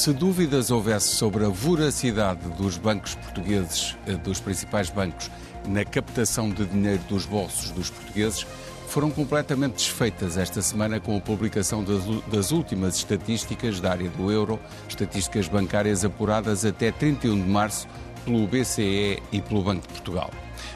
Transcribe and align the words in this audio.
Se 0.00 0.14
dúvidas 0.14 0.70
houvesse 0.70 1.14
sobre 1.14 1.44
a 1.44 1.50
voracidade 1.50 2.48
dos 2.56 2.78
bancos 2.78 3.14
portugueses, 3.16 3.98
eh, 4.06 4.14
dos 4.14 4.40
principais 4.40 4.88
bancos, 4.88 5.30
na 5.68 5.84
captação 5.84 6.48
de 6.48 6.64
dinheiro 6.64 7.02
dos 7.06 7.26
bolsos 7.26 7.70
dos 7.72 7.90
portugueses, 7.90 8.46
foram 8.88 9.10
completamente 9.10 9.74
desfeitas 9.74 10.38
esta 10.38 10.62
semana 10.62 10.98
com 10.98 11.18
a 11.18 11.20
publicação 11.20 11.84
das, 11.84 12.50
últimas 12.50 12.96
estatísticas 12.96 13.78
da 13.78 13.90
área 13.90 14.08
do 14.08 14.32
euro, 14.32 14.58
estatísticas 14.88 15.48
bancárias 15.48 16.02
apuradas 16.02 16.64
até 16.64 16.90
31 16.90 17.34
de 17.34 17.46
março 17.50 17.86
pelo 18.24 18.46
BCE 18.46 19.22
e 19.30 19.42
pelo 19.42 19.62
Banco 19.62 19.82
de 19.82 19.88
Portugal. 19.88 20.30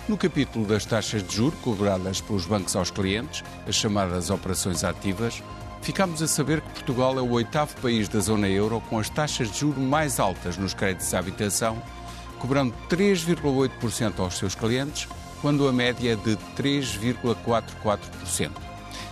No 0.07 0.19
capítulo 0.19 0.67
das 0.67 0.85
taxas 0.85 1.27
de 1.27 1.35
juros 1.35 1.59
cobradas 1.61 2.21
pelos 2.21 2.45
bancos 2.45 2.77
aos 2.77 2.91
clientes, 2.91 3.43
as 3.67 3.75
chamadas 3.75 4.29
operações 4.29 4.85
ativas, 4.85 5.43
ficámos 5.85 6.23
a 6.23 6.27
saber 6.27 6.63
que 6.63 6.71
Portugal 6.71 7.19
é 7.19 7.21
o 7.21 7.33
oitavo 7.33 7.79
país 7.83 8.09
da 8.09 8.19
zona 8.19 8.49
euro 8.49 8.81
com 8.89 8.99
as 8.99 9.11
taxas 9.11 9.51
de 9.51 9.59
juros 9.59 9.85
mais 9.85 10.19
altas 10.19 10.57
nos 10.57 10.73
créditos 10.73 11.13
à 11.13 11.19
habitação, 11.19 11.77
cobrando 12.39 12.75
3,8% 12.89 14.19
aos 14.19 14.39
seus 14.39 14.55
clientes, 14.55 15.07
quando 15.43 15.69
a 15.69 15.73
média 15.73 16.15
é 16.15 16.17
de 16.17 16.39
3,44%. 16.57 18.51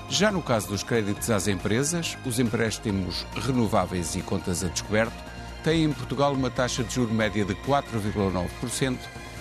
Já 0.09 0.33
no 0.33 0.41
caso 0.41 0.69
dos 0.69 0.83
créditos 0.83 1.29
às 1.29 1.47
empresas, 1.47 2.17
os 2.25 2.39
empréstimos 2.39 3.27
renováveis 3.35 4.17
e 4.17 4.23
contas 4.23 4.65
a 4.65 4.69
descoberto 4.69 5.13
têm 5.63 5.85
em 5.85 5.93
Portugal 5.93 6.33
uma 6.33 6.51
taxa 6.51 6.83
de 6.83 6.95
juros 6.95 7.15
média 7.15 7.45
de 7.45 7.55
4,9%, 7.55 8.97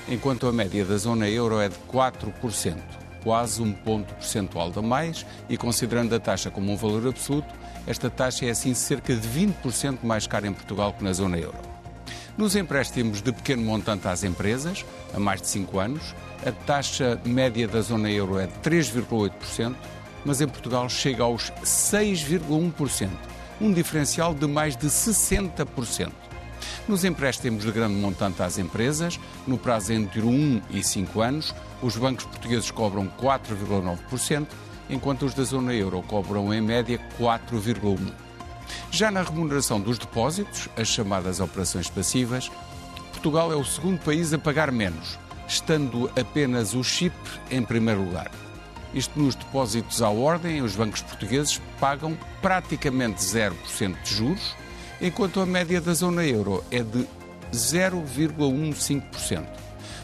enquanto 0.09 0.47
a 0.47 0.51
média 0.51 0.83
da 0.83 0.97
zona 0.97 1.29
euro 1.29 1.61
é 1.61 1.69
de 1.69 1.77
4% 1.89 3.00
quase 3.23 3.61
um 3.61 3.71
ponto 3.71 4.13
percentual 4.15 4.71
a 4.75 4.81
mais 4.81 5.25
e 5.49 5.57
considerando 5.57 6.13
a 6.15 6.19
taxa 6.19 6.49
como 6.49 6.71
um 6.71 6.75
valor 6.75 7.07
absoluto, 7.07 7.53
esta 7.87 8.09
taxa 8.09 8.45
é 8.45 8.49
assim 8.49 8.73
cerca 8.73 9.15
de 9.15 9.27
20% 9.27 9.99
mais 10.03 10.27
cara 10.27 10.47
em 10.47 10.53
Portugal 10.53 10.93
que 10.93 11.03
na 11.03 11.13
zona 11.13 11.37
euro. 11.37 11.57
Nos 12.37 12.55
empréstimos 12.55 13.21
de 13.21 13.31
pequeno 13.31 13.63
montante 13.63 14.07
às 14.07 14.23
empresas, 14.23 14.85
a 15.13 15.19
mais 15.19 15.41
de 15.41 15.47
5 15.47 15.79
anos, 15.79 16.15
a 16.45 16.51
taxa 16.51 17.19
média 17.25 17.67
da 17.67 17.81
zona 17.81 18.09
euro 18.09 18.39
é 18.39 18.47
de 18.47 18.53
3,8%, 18.59 19.75
mas 20.23 20.41
em 20.41 20.47
Portugal 20.47 20.87
chega 20.89 21.23
aos 21.23 21.51
6,1%, 21.63 23.09
um 23.59 23.71
diferencial 23.71 24.33
de 24.33 24.47
mais 24.47 24.75
de 24.75 24.87
60%. 24.87 26.11
Nos 26.87 27.03
empréstimos 27.03 27.63
de 27.63 27.71
grande 27.71 27.95
montante 27.95 28.41
às 28.41 28.57
empresas, 28.57 29.19
no 29.47 29.57
prazo 29.57 29.93
entre 29.93 30.21
1 30.21 30.61
e 30.69 30.83
5 30.83 31.21
anos, 31.21 31.55
os 31.81 31.95
bancos 31.95 32.25
portugueses 32.25 32.71
cobram 32.71 33.07
4,9%, 33.19 34.47
enquanto 34.89 35.25
os 35.25 35.33
da 35.33 35.43
zona 35.43 35.73
euro 35.73 36.01
cobram 36.03 36.53
em 36.53 36.61
média 36.61 36.99
4,1%. 37.19 38.11
Já 38.89 39.11
na 39.11 39.21
remuneração 39.21 39.79
dos 39.79 39.97
depósitos, 39.97 40.69
as 40.77 40.87
chamadas 40.87 41.39
operações 41.39 41.89
passivas, 41.89 42.51
Portugal 43.11 43.51
é 43.51 43.55
o 43.55 43.63
segundo 43.63 43.99
país 43.99 44.33
a 44.33 44.37
pagar 44.37 44.71
menos, 44.71 45.17
estando 45.47 46.09
apenas 46.19 46.73
o 46.73 46.83
Chipre 46.83 47.39
em 47.49 47.63
primeiro 47.63 48.03
lugar. 48.03 48.31
Isto 48.93 49.19
nos 49.19 49.35
depósitos 49.35 50.01
à 50.01 50.09
ordem, 50.09 50.61
os 50.61 50.75
bancos 50.75 51.01
portugueses 51.01 51.61
pagam 51.79 52.17
praticamente 52.41 53.21
0% 53.21 54.01
de 54.01 54.13
juros, 54.13 54.55
enquanto 55.01 55.41
a 55.41 55.45
média 55.45 55.81
da 55.81 55.93
zona 55.93 56.23
euro 56.25 56.63
é 56.69 56.83
de 56.83 57.07
0,15%. 57.51 59.45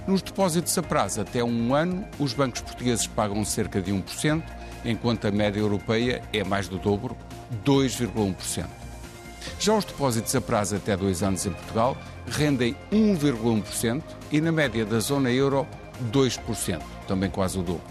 Nos 0.08 0.22
depósitos 0.22 0.78
a 0.78 0.84
prazo 0.84 1.22
até 1.22 1.44
um 1.44 1.76
ano, 1.76 2.06
os 2.18 2.34
bancos 2.34 2.62
portugueses 2.62 3.06
pagam 3.06 3.44
cerca 3.46 3.82
de 3.82 3.92
1%, 3.92 4.42
enquanto 4.84 5.28
a 5.28 5.32
média 5.32 5.60
europeia 5.60 6.24
é 6.34 6.44
mais 6.44 6.68
do 6.68 6.80
dobro, 6.80 7.16
2,1%. 7.64 8.66
Já 9.60 9.74
os 9.74 9.86
depósitos 9.86 10.36
a 10.36 10.42
prazo 10.42 10.76
até 10.76 10.96
dois 10.98 11.24
anos 11.24 11.46
em 11.46 11.52
Portugal 11.52 11.98
rendem 12.28 12.76
1,1% 12.92 14.02
e 14.32 14.42
na 14.42 14.52
média 14.52 14.86
da 14.86 15.00
zona 15.00 15.32
euro 15.32 15.68
2%, 16.12 16.82
também 17.08 17.30
quase 17.30 17.58
o 17.60 17.62
dobro. 17.62 17.82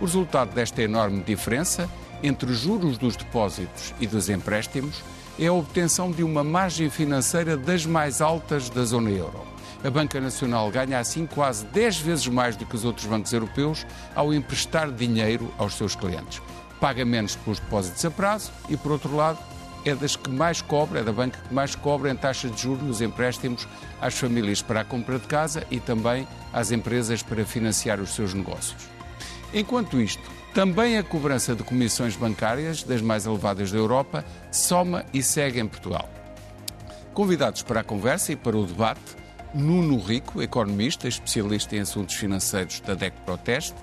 O 0.00 0.04
resultado 0.04 0.54
desta 0.54 0.82
enorme 0.82 1.22
diferença 1.22 1.88
entre 2.22 2.50
os 2.50 2.58
juros 2.58 2.98
dos 2.98 3.16
depósitos 3.16 3.94
e 4.00 4.06
dos 4.06 4.28
empréstimos 4.28 5.02
é 5.38 5.46
a 5.46 5.52
obtenção 5.52 6.10
de 6.10 6.22
uma 6.22 6.44
margem 6.44 6.90
financeira 6.90 7.56
das 7.56 7.86
mais 7.86 8.20
altas 8.20 8.68
da 8.68 8.84
zona 8.84 9.10
euro. 9.10 9.40
A 9.84 9.90
Banca 9.90 10.20
Nacional 10.20 10.70
ganha 10.70 10.98
assim 10.98 11.26
quase 11.26 11.64
10 11.66 11.98
vezes 11.98 12.28
mais 12.28 12.54
do 12.54 12.64
que 12.64 12.76
os 12.76 12.84
outros 12.84 13.06
bancos 13.06 13.32
europeus 13.32 13.84
ao 14.14 14.32
emprestar 14.32 14.90
dinheiro 14.92 15.52
aos 15.58 15.74
seus 15.74 15.96
clientes. 15.96 16.40
Paga 16.80 17.04
menos 17.04 17.34
pelos 17.36 17.58
depósitos 17.58 18.04
a 18.04 18.10
prazo 18.10 18.52
e, 18.68 18.76
por 18.76 18.92
outro 18.92 19.16
lado, 19.16 19.38
é 19.84 19.94
das 19.94 20.14
que 20.14 20.30
mais 20.30 20.62
cobra, 20.62 21.00
é 21.00 21.02
da 21.02 21.12
banca 21.12 21.40
que 21.48 21.52
mais 21.52 21.74
cobra 21.74 22.10
em 22.10 22.16
taxas 22.16 22.54
de 22.54 22.62
juros 22.62 22.82
nos 22.82 23.00
empréstimos 23.00 23.66
às 24.00 24.14
famílias 24.14 24.62
para 24.62 24.82
a 24.82 24.84
compra 24.84 25.18
de 25.18 25.26
casa 25.26 25.66
e 25.70 25.80
também 25.80 26.28
às 26.52 26.70
empresas 26.70 27.22
para 27.22 27.44
financiar 27.44 28.00
os 28.00 28.10
seus 28.10 28.32
negócios. 28.34 28.88
Enquanto 29.52 30.00
isto, 30.00 30.30
também 30.54 30.98
a 30.98 31.02
cobrança 31.02 31.54
de 31.54 31.62
comissões 31.62 32.14
bancárias, 32.14 32.82
das 32.82 33.00
mais 33.00 33.24
elevadas 33.24 33.72
da 33.72 33.78
Europa, 33.78 34.24
soma 34.50 35.04
e 35.12 35.22
segue 35.22 35.58
em 35.58 35.66
Portugal. 35.66 36.08
Convidados 37.14 37.62
para 37.62 37.80
a 37.80 37.84
conversa 37.84 38.32
e 38.32 38.36
para 38.36 38.56
o 38.56 38.66
debate, 38.66 39.00
Nuno 39.54 39.98
Rico, 39.98 40.42
economista, 40.42 41.08
especialista 41.08 41.76
em 41.76 41.80
assuntos 41.80 42.14
financeiros 42.14 42.80
da 42.80 42.94
DEC 42.94 43.14
Proteste, 43.24 43.76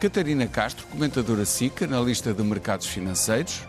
Catarina 0.00 0.46
Castro, 0.46 0.86
comentadora 0.86 1.44
SIC, 1.44 1.84
analista 1.84 2.34
de 2.34 2.42
mercados 2.42 2.86
financeiros, 2.86 3.62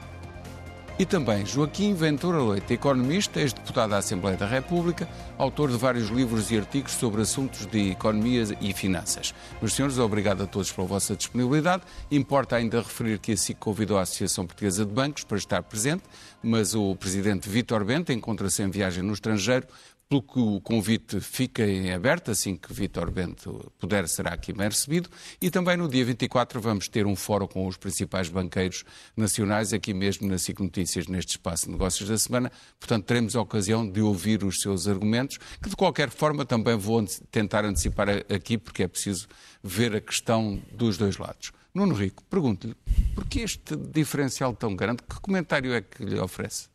e 0.97 1.05
também 1.05 1.45
Joaquim 1.45 1.93
Ventura 1.93 2.41
Leite, 2.41 2.73
economista, 2.73 3.41
ex-deputado 3.41 3.89
da 3.89 3.97
Assembleia 3.97 4.37
da 4.37 4.45
República, 4.45 5.07
autor 5.37 5.69
de 5.69 5.77
vários 5.77 6.07
livros 6.07 6.51
e 6.51 6.57
artigos 6.57 6.93
sobre 6.93 7.21
assuntos 7.21 7.65
de 7.65 7.91
economia 7.91 8.43
e 8.61 8.73
finanças. 8.73 9.33
Meus 9.61 9.73
senhores, 9.73 9.97
obrigado 9.97 10.43
a 10.43 10.47
todos 10.47 10.71
pela 10.71 10.87
vossa 10.87 11.15
disponibilidade. 11.15 11.83
Importa 12.09 12.55
ainda 12.55 12.81
referir 12.81 13.19
que 13.19 13.33
a 13.33 13.37
SIC 13.37 13.57
convidou 13.59 13.97
a 13.97 14.03
Associação 14.03 14.45
Portuguesa 14.45 14.85
de 14.85 14.91
Bancos 14.93 15.25
para 15.25 15.37
estar 15.37 15.61
presente, 15.63 16.03
mas 16.41 16.73
o 16.73 16.95
presidente 16.95 17.49
Vítor 17.49 17.83
Bento 17.83 18.13
encontra-se 18.13 18.63
em 18.63 18.69
viagem 18.69 19.03
no 19.03 19.13
estrangeiro 19.13 19.67
pelo 20.07 20.21
que 20.21 20.39
o 20.39 20.61
convite 20.61 21.19
fica 21.19 21.65
em 21.65 21.91
aberto, 21.91 22.29
assim 22.29 22.55
que 22.55 22.71
Vítor 22.71 23.09
Bento 23.09 23.71
puder, 23.79 24.07
será 24.07 24.33
aqui 24.33 24.53
bem 24.53 24.67
recebido. 24.67 25.09
E 25.41 25.49
também 25.49 25.75
no 25.75 25.89
dia 25.89 26.05
24 26.05 26.61
vamos 26.61 26.87
ter 26.87 27.07
um 27.07 27.15
fórum 27.15 27.47
com 27.47 27.65
os 27.65 27.75
principais 27.75 28.29
banqueiros 28.29 28.83
nacionais, 29.17 29.73
aqui 29.73 29.93
mesmo 29.93 30.27
na 30.27 30.37
SIC 30.37 30.59
Notícias, 30.59 31.07
neste 31.07 31.31
espaço 31.31 31.65
de 31.65 31.71
negócios 31.71 32.07
da 32.07 32.17
semana. 32.17 32.51
Portanto, 32.79 33.05
teremos 33.05 33.35
a 33.35 33.41
ocasião 33.41 33.89
de 33.89 34.01
ouvir 34.01 34.43
os 34.43 34.61
seus 34.61 34.87
argumentos, 34.87 35.37
que 35.61 35.69
de 35.69 35.75
qualquer 35.75 36.09
forma 36.09 36.45
também 36.45 36.77
vou 36.77 37.03
tentar 37.31 37.65
antecipar 37.65 38.07
aqui, 38.33 38.57
porque 38.57 38.83
é 38.83 38.87
preciso 38.87 39.27
ver 39.63 39.95
a 39.95 40.01
questão 40.01 40.61
dos 40.71 40.97
dois 40.97 41.17
lados. 41.17 41.51
Nuno 41.73 41.95
Rico, 41.95 42.23
pergunto-lhe, 42.29 42.75
por 43.13 43.25
que 43.25 43.41
este 43.41 43.75
diferencial 43.75 44.53
tão 44.53 44.75
grande? 44.75 45.01
Que 45.03 45.19
comentário 45.19 45.73
é 45.73 45.81
que 45.81 46.05
lhe 46.05 46.19
oferece? 46.19 46.74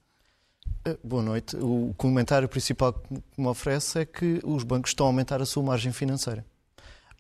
Eh, 0.85 0.97
boa 1.05 1.23
noite. 1.23 1.57
O 1.57 1.95
comentário 1.97 2.49
principal 2.49 2.95
que 2.95 3.21
me 3.37 3.47
oferece 3.47 4.01
é 4.01 4.05
que 4.07 4.41
os 4.43 4.65
bancos 4.65 4.91
estão 4.91 5.07
a 5.07 5.09
aumentar 5.11 5.43
a 5.43 5.47
sua 5.47 5.63
margem 5.63 5.93
financeira. 5.93 6.45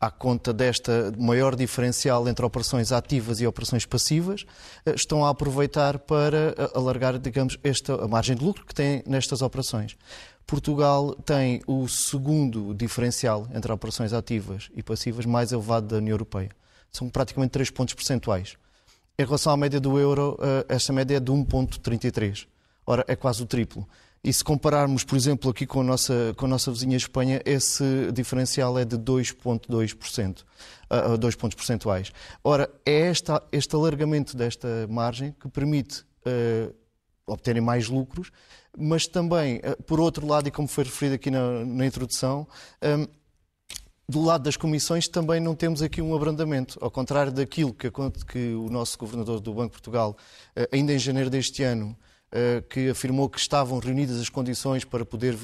À 0.00 0.10
conta 0.10 0.50
desta 0.50 1.12
maior 1.18 1.54
diferencial 1.54 2.26
entre 2.26 2.42
operações 2.42 2.90
ativas 2.90 3.38
e 3.38 3.46
operações 3.46 3.84
passivas, 3.84 4.46
eh, 4.86 4.94
estão 4.94 5.26
a 5.26 5.28
aproveitar 5.28 5.98
para 5.98 6.54
eh, 6.56 6.70
alargar, 6.74 7.18
digamos, 7.18 7.58
esta, 7.62 8.02
a 8.02 8.08
margem 8.08 8.34
de 8.34 8.42
lucro 8.42 8.64
que 8.64 8.74
têm 8.74 9.02
nestas 9.06 9.42
operações. 9.42 9.94
Portugal 10.46 11.14
tem 11.14 11.60
o 11.66 11.86
segundo 11.86 12.72
diferencial 12.74 13.46
entre 13.54 13.70
operações 13.70 14.14
ativas 14.14 14.70
e 14.74 14.82
passivas 14.82 15.26
mais 15.26 15.52
elevado 15.52 15.86
da 15.86 15.96
União 15.98 16.14
Europeia. 16.14 16.48
São 16.90 17.10
praticamente 17.10 17.52
3 17.52 17.70
pontos 17.70 17.94
percentuais. 17.94 18.56
Em 19.18 19.24
relação 19.24 19.52
à 19.52 19.56
média 19.56 19.78
do 19.78 19.98
euro, 19.98 20.36
esta 20.66 20.92
média 20.92 21.18
é 21.18 21.20
de 21.20 21.30
1,33. 21.30 22.48
Ora, 22.90 23.04
é 23.06 23.14
quase 23.14 23.40
o 23.40 23.46
triplo. 23.46 23.88
E 24.22 24.32
se 24.32 24.42
compararmos, 24.42 25.04
por 25.04 25.14
exemplo, 25.14 25.48
aqui 25.48 25.64
com 25.64 25.80
a 25.80 25.84
nossa, 25.84 26.34
com 26.36 26.46
a 26.46 26.48
nossa 26.48 26.72
vizinha 26.72 26.96
Espanha, 26.96 27.40
esse 27.44 28.10
diferencial 28.12 28.76
é 28.76 28.84
de 28.84 28.98
2,2%, 28.98 30.40
uh, 31.14 31.16
2 31.16 31.36
pontos 31.36 31.54
percentuais. 31.54 32.10
Ora, 32.42 32.68
é 32.84 33.02
esta, 33.02 33.40
este 33.52 33.76
alargamento 33.76 34.36
desta 34.36 34.88
margem 34.88 35.32
que 35.38 35.48
permite 35.48 36.00
uh, 36.00 36.74
obterem 37.28 37.62
mais 37.62 37.88
lucros, 37.88 38.32
mas 38.76 39.06
também, 39.06 39.58
uh, 39.58 39.80
por 39.84 40.00
outro 40.00 40.26
lado, 40.26 40.48
e 40.48 40.50
como 40.50 40.66
foi 40.66 40.82
referido 40.82 41.14
aqui 41.14 41.30
na, 41.30 41.64
na 41.64 41.86
introdução, 41.86 42.44
um, 42.82 43.06
do 44.08 44.20
lado 44.20 44.42
das 44.42 44.56
comissões 44.56 45.06
também 45.06 45.38
não 45.38 45.54
temos 45.54 45.80
aqui 45.80 46.02
um 46.02 46.12
abrandamento, 46.12 46.76
ao 46.82 46.90
contrário 46.90 47.30
daquilo 47.30 47.72
que, 47.72 47.88
que 48.26 48.52
o 48.54 48.68
nosso 48.68 48.98
governador 48.98 49.38
do 49.38 49.54
Banco 49.54 49.68
de 49.68 49.72
Portugal, 49.74 50.16
ainda 50.72 50.92
em 50.92 50.98
janeiro 50.98 51.30
deste 51.30 51.62
ano, 51.62 51.96
que 52.68 52.88
afirmou 52.88 53.28
que 53.28 53.38
estavam 53.38 53.78
reunidas 53.78 54.20
as 54.20 54.28
condições 54.28 54.84
para 54.84 55.04
poder 55.04 55.34
eh, 55.34 55.36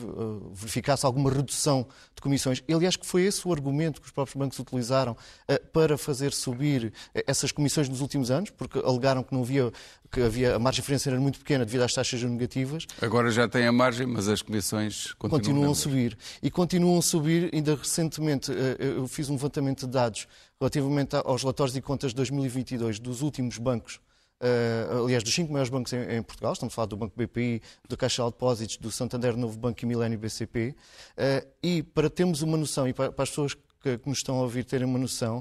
verificar-se 0.53 1.05
alguma 1.05 1.31
redução 1.31 1.87
de 2.15 2.23
comissões. 2.23 2.63
Aliás, 2.73 2.95
que 2.95 3.05
foi 3.05 3.23
esse 3.23 3.47
o 3.47 3.53
argumento 3.53 4.01
que 4.01 4.07
os 4.07 4.13
próprios 4.13 4.37
bancos 4.37 4.59
utilizaram 4.59 5.17
eh, 5.49 5.59
para 5.59 5.99
fazer 5.99 6.33
subir 6.33 6.93
essas 7.27 7.51
comissões 7.51 7.89
nos 7.89 8.01
últimos 8.01 8.31
anos, 8.31 8.51
porque 8.51 8.79
alegaram 8.79 9.23
que 9.23 9.35
não 9.35 9.43
havia 9.43 9.73
que 10.13 10.23
havia 10.23 10.55
a 10.55 10.59
margem 10.59 10.85
financeira 10.85 11.19
muito 11.19 11.41
pequena 11.41 11.65
devido 11.65 11.83
às 11.83 11.93
taxas 11.93 12.23
negativas. 12.23 12.87
Agora 13.03 13.29
já 13.33 13.49
tem 13.49 13.67
a 13.67 13.73
margem, 13.73 14.07
mas 14.07 14.29
as 14.29 14.41
comissões 14.41 15.13
continuam, 15.15 15.41
continuam 15.41 15.73
a 15.73 15.75
subir. 15.75 16.17
E 16.41 16.49
continuam 16.49 16.99
a 16.99 17.03
subir, 17.03 17.51
ainda 17.53 17.75
recentemente 17.75 18.53
eu 18.79 19.09
fiz 19.09 19.29
um 19.29 19.33
levantamento 19.33 19.81
de 19.81 19.93
dados 19.93 20.29
relativamente 20.61 21.17
aos 21.17 21.43
relatórios 21.43 21.77
e 21.77 21.81
contas 21.83 22.13
de 22.13 22.17
2022 22.17 23.01
dos 23.01 23.21
últimos 23.21 23.59
bancos 23.59 23.99
Uh, 24.39 25.05
aliás, 25.05 25.23
dos 25.25 25.33
cinco 25.33 25.51
maiores 25.51 25.71
bancos 25.71 25.93
em, 25.95 26.17
em, 26.17 26.23
Portugal, 26.23 26.53
estamos 26.53 26.75
a 26.75 26.75
falar 26.75 26.87
do 26.87 26.97
Banco 26.97 27.15
BPI, 27.17 27.63
do 27.89 27.97
Caixa 27.97 28.23
de 28.23 28.31
Depósitos, 28.31 28.77
do 28.77 28.91
Santander 28.91 29.35
Novo 29.35 29.59
Banco 29.59 29.83
e 29.83 29.87
Milênio 29.87 30.19
BCP, 30.19 30.69
uh, 30.69 30.75
eh, 31.17 31.47
e 31.63 31.83
para 31.83 32.11
termos 32.11 32.43
uma 32.43 32.59
noção, 32.59 32.87
e 32.87 32.93
para, 32.93 33.11
para 33.11 33.23
as 33.23 33.31
pessoas 33.31 33.55
que, 33.55 33.97
que, 33.97 34.09
nos 34.09 34.19
estão 34.19 34.37
a 34.39 34.43
ouvir 34.43 34.65
terem 34.65 34.87
uma 34.87 34.99
noção, 34.99 35.39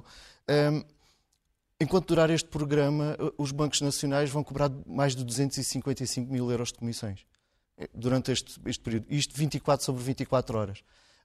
um, 0.50 0.78
eh, 0.80 0.86
enquanto 1.82 2.08
durar 2.08 2.30
este 2.30 2.48
programa, 2.48 3.18
os 3.38 3.52
bancos 3.52 3.82
nacionais 3.82 4.30
vão 4.30 4.46
cobrar 4.46 4.72
mais 4.88 5.14
de 5.14 5.26
255 5.26 6.32
mil 6.32 6.50
euros 6.50 6.70
de 6.70 6.76
comissões 6.76 7.26
durante 7.94 8.32
este, 8.32 8.58
este 8.66 8.82
período. 8.82 9.08
Isto 9.10 9.36
24 9.36 9.86
sobre 9.86 10.02
24 10.04 10.58
horas. 10.58 10.84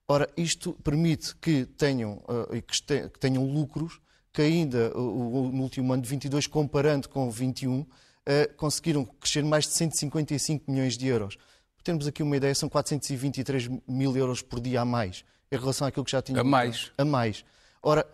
Ora, 0.08 0.28
isto 0.36 0.72
permite 0.82 1.36
que 1.36 1.66
tenham, 1.66 2.20
uh, 2.28 2.60
que 2.60 3.18
tenham 3.20 3.44
lucros 3.44 4.00
que 4.32 4.42
ainda 4.42 4.90
no 4.90 5.62
último 5.62 5.92
ano 5.92 6.02
de 6.02 6.08
22, 6.08 6.46
comparando 6.46 7.08
com 7.08 7.30
21, 7.30 7.86
eh, 8.26 8.46
conseguiram 8.56 9.04
crescer 9.04 9.42
mais 9.42 9.66
de 9.66 9.72
155 9.72 10.70
milhões 10.70 10.96
de 10.96 11.06
euros. 11.06 11.36
Por 11.76 11.82
termos 11.82 12.06
aqui 12.06 12.22
uma 12.22 12.36
ideia, 12.36 12.54
são 12.54 12.68
423 12.68 13.68
mil 13.88 14.16
euros 14.16 14.42
por 14.42 14.60
dia 14.60 14.82
a 14.82 14.84
mais, 14.84 15.24
em 15.50 15.56
relação 15.56 15.86
àquilo 15.86 16.04
que 16.04 16.12
já 16.12 16.22
tinham. 16.22 16.40
A 16.40 16.44
mais. 16.44 16.92
A 16.96 17.04
mais. 17.04 17.44
Ora, 17.82 18.06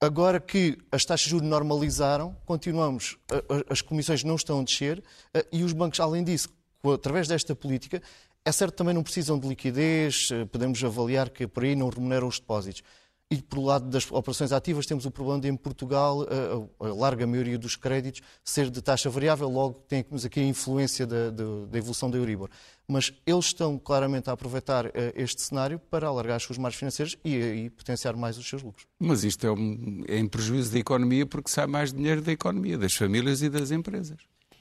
agora 0.00 0.38
que 0.38 0.78
as 0.92 1.04
taxas 1.04 1.24
de 1.24 1.30
juros 1.30 1.48
normalizaram, 1.48 2.36
continuamos, 2.44 3.18
as 3.68 3.80
comissões 3.80 4.22
não 4.22 4.36
estão 4.36 4.60
a 4.60 4.62
descer 4.62 5.02
eh, 5.34 5.46
e 5.50 5.64
os 5.64 5.72
bancos, 5.72 5.98
além 5.98 6.22
disso, 6.22 6.50
através 6.84 7.26
desta 7.26 7.56
política, 7.56 8.00
é 8.44 8.52
certo 8.52 8.72
que 8.72 8.78
também 8.78 8.94
não 8.94 9.02
precisam 9.02 9.38
de 9.38 9.48
liquidez, 9.48 10.28
eh, 10.30 10.44
podemos 10.44 10.82
avaliar 10.84 11.30
que 11.30 11.48
por 11.48 11.64
aí 11.64 11.74
não 11.74 11.88
remuneram 11.88 12.28
os 12.28 12.38
depósitos. 12.38 12.82
E, 13.28 13.42
por 13.42 13.58
lado 13.58 13.88
das 13.88 14.08
operações 14.12 14.52
ativas, 14.52 14.86
temos 14.86 15.04
o 15.04 15.10
problema 15.10 15.40
de, 15.40 15.48
em 15.48 15.56
Portugal, 15.56 16.24
a, 16.80 16.86
a, 16.86 16.94
larga 16.94 17.26
maioria 17.26 17.58
dos 17.58 17.74
créditos 17.74 18.20
ser 18.44 18.70
de 18.70 18.80
taxa 18.80 19.10
variável, 19.10 19.48
logo 19.48 19.84
temos 19.88 20.24
aqui 20.24 20.38
a 20.38 20.44
influência 20.44 21.04
da, 21.04 21.30
da, 21.30 21.44
da 21.68 21.78
evolução 21.78 22.08
da 22.08 22.18
Euribor. 22.18 22.48
Mas 22.86 23.12
eles 23.26 23.46
estão 23.46 23.80
claramente 23.80 24.30
a 24.30 24.32
aproveitar 24.32 24.86
uh, 24.86 24.90
este 25.16 25.42
cenário 25.42 25.80
para 25.90 26.06
alargar 26.06 26.36
as 26.36 26.44
suas 26.44 26.56
margens 26.56 26.78
financeiras 26.78 27.18
e, 27.24 27.34
e, 27.34 27.70
potenciar 27.70 28.14
mais 28.14 28.38
os 28.38 28.48
seus 28.48 28.62
lucros. 28.62 28.86
Mas 29.00 29.24
isto 29.24 29.44
é, 29.44 29.50
um, 29.50 30.04
é 30.06 30.18
em 30.18 30.28
prejuízo 30.28 30.70
da 30.70 30.78
economia 30.78 31.26
porque 31.26 31.50
sai 31.50 31.66
mais 31.66 31.92
dinheiro 31.92 32.22
da 32.22 32.30
economia, 32.30 32.78
das 32.78 32.94
famílias 32.94 33.42
e 33.42 33.48
das 33.50 33.72
empresas. 33.72 34.18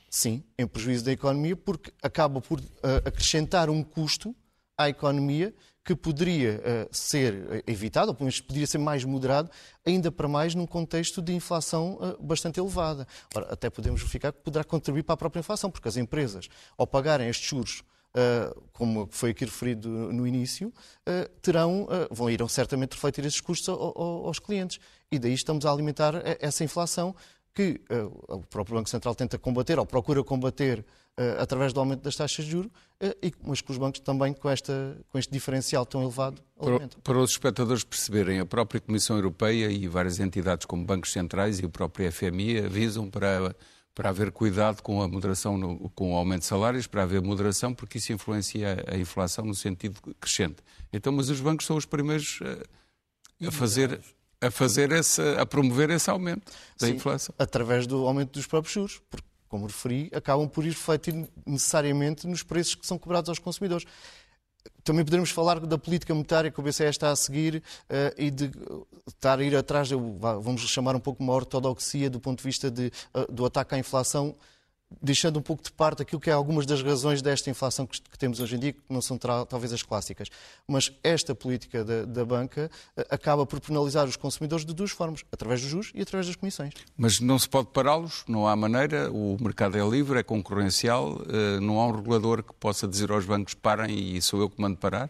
Sim, 0.10 0.44
em 0.58 0.66
prejuízo 0.66 1.06
da 1.06 1.12
economia 1.12 1.56
porque 1.56 1.94
acaba 2.02 2.42
por 2.42 2.60
uh, 2.60 2.64
acrescentar 3.06 3.70
um 3.70 3.84
custo 3.84 4.36
à 4.76 4.90
economia 4.90 5.54
que 5.86 5.96
poderia 5.96 6.56
uh, 6.56 6.90
ser 6.92 7.64
evitado, 7.68 8.08
ou 8.08 8.16
pelo 8.16 8.26
menos 8.26 8.42
poderia 8.42 8.66
ser 8.66 8.80
mais 8.80 9.06
moderado, 9.06 9.52
ainda 9.86 10.12
para 10.12 10.28
mais 10.28 10.56
num 10.56 10.66
contexto 10.66 11.22
de 11.22 11.32
inflação 11.32 12.00
uh, 12.02 12.22
bastante 12.22 12.60
elevada. 12.60 13.08
Ora, 13.36 13.54
até 13.54 13.70
podemos 13.70 14.02
verificar 14.02 14.34
que 14.34 14.40
poderá 14.40 14.64
contribuir 14.64 15.04
para 15.04 15.14
a 15.14 15.18
própria 15.18 15.42
inflação, 15.42 15.70
porque 15.70 15.88
as 15.88 15.96
empresas, 15.96 16.50
ao 16.76 16.88
pagarem 16.88 17.30
estes 17.30 17.48
juros 17.48 17.84
Uh, 18.16 18.62
como 18.72 19.10
foi 19.12 19.32
aqui 19.32 19.44
referido 19.44 19.90
no 19.90 20.26
início, 20.26 20.70
uh, 20.70 21.30
terão, 21.42 21.84
uh, 21.84 22.08
vão 22.10 22.30
irão 22.30 22.48
certamente 22.48 22.94
refletir 22.94 23.26
esses 23.26 23.42
custos 23.42 23.68
ao, 23.68 23.78
ao, 23.78 24.28
aos 24.28 24.40
clientes. 24.40 24.80
E 25.12 25.20
daí 25.20 25.34
estamos 25.34 25.66
a 25.66 25.70
alimentar 25.70 26.24
essa 26.40 26.64
inflação 26.64 27.14
que 27.54 27.82
o 28.30 28.40
próprio 28.50 28.78
Banco 28.78 28.90
Central 28.90 29.16
tenta 29.16 29.38
combater, 29.38 29.78
ou 29.78 29.86
procura 29.86 30.24
combater 30.24 30.86
através 31.40 31.72
do 31.72 31.80
aumento 31.80 32.02
das 32.02 32.16
taxas 32.16 32.46
de 32.46 32.52
juros, 32.52 32.72
uh, 33.02 33.32
mas 33.44 33.62
que 33.62 33.72
os 33.72 33.78
bancos 33.78 34.00
também, 34.02 34.34
com, 34.34 34.50
esta, 34.50 34.98
com 35.10 35.18
este 35.18 35.32
diferencial 35.32 35.86
tão 35.86 36.02
elevado, 36.02 36.42
aumentam. 36.58 37.00
Para, 37.02 37.14
para 37.14 37.20
os 37.20 37.32
espectadores 37.32 37.84
perceberem, 37.84 38.40
a 38.40 38.46
própria 38.46 38.82
Comissão 38.82 39.16
Europeia 39.16 39.72
e 39.72 39.88
várias 39.88 40.20
entidades 40.20 40.66
como 40.66 40.84
bancos 40.84 41.12
centrais 41.12 41.60
e 41.60 41.66
o 41.66 41.70
próprio 41.70 42.12
FMI 42.12 42.60
avisam 42.66 43.10
para 43.10 43.56
para 43.96 44.10
haver 44.10 44.30
cuidado 44.30 44.82
com 44.82 45.02
a 45.02 45.08
moderação, 45.08 45.58
no, 45.58 45.90
com 45.92 46.14
o 46.14 46.18
aumento 46.18 46.42
de 46.42 46.48
salários, 46.48 46.86
para 46.86 47.04
haver 47.04 47.22
moderação, 47.22 47.74
porque 47.74 47.98
isso 47.98 48.12
influencia 48.12 48.84
a 48.88 48.98
inflação 48.98 49.46
no 49.46 49.56
sentido 49.56 50.02
crescente. 50.20 50.58
Então, 50.92 51.14
mas 51.14 51.30
os 51.30 51.40
bancos 51.40 51.66
são 51.66 51.78
os 51.78 51.86
primeiros 51.86 52.40
a, 53.42 53.48
a 53.48 53.52
fazer 53.52 54.02
a 54.42 54.52
fazer 54.52 54.92
essa, 54.92 55.42
a 55.42 55.46
promover 55.46 55.90
esse 55.90 56.10
aumento 56.10 56.52
da 56.78 56.88
Sim, 56.88 56.96
inflação. 56.96 57.34
Através 57.40 57.88
do 57.88 58.06
aumento 58.06 58.34
dos 58.34 58.46
próprios 58.46 58.74
juros, 58.74 59.02
porque 59.10 59.26
como 59.48 59.68
referi, 59.68 60.10
acabam 60.14 60.48
por 60.48 60.66
ir 60.66 60.70
refletir 60.70 61.28
necessariamente 61.46 62.28
nos 62.28 62.44
preços 62.44 62.76
que 62.76 62.86
são 62.86 62.98
cobrados 62.98 63.30
aos 63.30 63.40
consumidores. 63.40 63.86
Também 64.84 65.04
poderemos 65.04 65.30
falar 65.30 65.60
da 65.60 65.78
política 65.78 66.14
monetária 66.14 66.52
que 66.52 66.60
o 66.60 66.64
BCE 66.64 66.86
está 66.86 67.12
a 67.12 67.16
seguir 67.16 67.58
uh, 67.58 68.14
e 68.18 68.32
de 68.32 68.52
estar 69.08 69.40
a 69.40 69.44
ir 69.44 69.56
atrás, 69.56 69.90
vamos 69.90 70.62
chamar 70.62 70.96
um 70.96 71.00
pouco 71.00 71.24
uma 71.24 71.34
ortodoxia 71.34 72.10
do 72.10 72.20
ponto 72.20 72.40
de 72.40 72.44
vista 72.44 72.72
de, 72.72 72.92
uh, 73.14 73.32
do 73.32 73.46
ataque 73.46 73.76
à 73.76 73.78
inflação 73.78 74.36
deixando 75.02 75.40
um 75.40 75.42
pouco 75.42 75.64
de 75.64 75.72
parte 75.72 76.02
aquilo 76.02 76.20
que 76.20 76.30
é 76.30 76.34
algumas 76.34 76.66
das 76.66 76.82
razões 76.82 77.22
desta 77.22 77.50
inflação 77.50 77.86
que, 77.86 78.00
temos 78.18 78.40
hoje 78.40 78.56
em 78.56 78.60
dia, 78.60 78.74
que 78.74 78.82
não 78.90 79.02
são 79.02 79.18
talvez 79.18 79.74
as 79.74 79.84
clássicas. 79.84 80.30
Mas 80.68 80.92
esta 81.04 81.34
política 81.34 81.84
da, 81.84 82.06
da, 82.06 82.26
banca 82.26 82.70
eh, 82.96 83.08
acaba 83.10 83.46
por 83.46 83.60
penalizar 83.60 84.08
os 84.08 84.16
consumidores 84.16 84.66
de 84.66 84.74
duas 84.74 84.92
formas, 84.92 85.24
através 85.32 85.62
dos 85.62 85.70
juros 85.70 85.92
e 85.94 86.02
através 86.02 86.28
das 86.28 86.36
comissões. 86.36 86.74
Mas 86.98 87.20
não 87.20 87.38
se 87.38 87.50
pode 87.50 87.70
pará-los, 87.70 88.24
não 88.28 88.48
há 88.48 88.56
maneira, 88.56 89.12
o 89.12 89.38
mercado 89.40 89.78
é 89.78 89.88
livre, 89.88 90.20
é 90.20 90.24
concorrencial, 90.24 91.22
eh, 91.28 91.60
não 91.60 91.80
há 91.80 91.88
um 91.88 91.96
regulador 91.96 92.44
que 92.44 92.54
possa 92.54 92.88
dizer 92.88 93.12
aos 93.12 93.26
bancos 93.26 93.54
parem 93.54 94.16
e 94.16 94.22
sou 94.22 94.40
eu 94.40 94.50
que 94.50 94.62
mando 94.62 94.78
parar? 94.78 95.10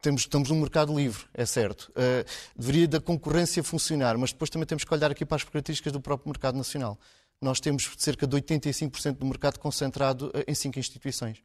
Temos, 0.00 0.22
estamos 0.22 0.50
num 0.50 0.60
mercado 0.60 0.96
livre, 0.96 1.24
é 1.34 1.44
certo. 1.44 1.90
Uh, 1.90 2.24
deveria 2.56 2.86
da 2.86 3.00
concorrência 3.00 3.64
funcionar, 3.64 4.16
mas 4.16 4.30
depois 4.30 4.48
também 4.48 4.64
temos 4.64 4.84
que 4.84 4.94
olhar 4.94 5.10
aqui 5.10 5.26
para 5.26 5.34
as 5.34 5.42
características 5.42 5.92
do 5.92 6.00
próprio 6.00 6.28
mercado 6.28 6.56
nacional 6.56 6.96
nós 7.40 7.60
temos 7.60 7.90
cerca 7.96 8.26
de 8.26 8.36
85% 8.36 9.18
do 9.18 9.26
mercado 9.26 9.58
concentrado 9.58 10.30
eh, 10.34 10.44
em 10.48 10.54
cinco 10.54 10.78
instituições. 10.78 11.42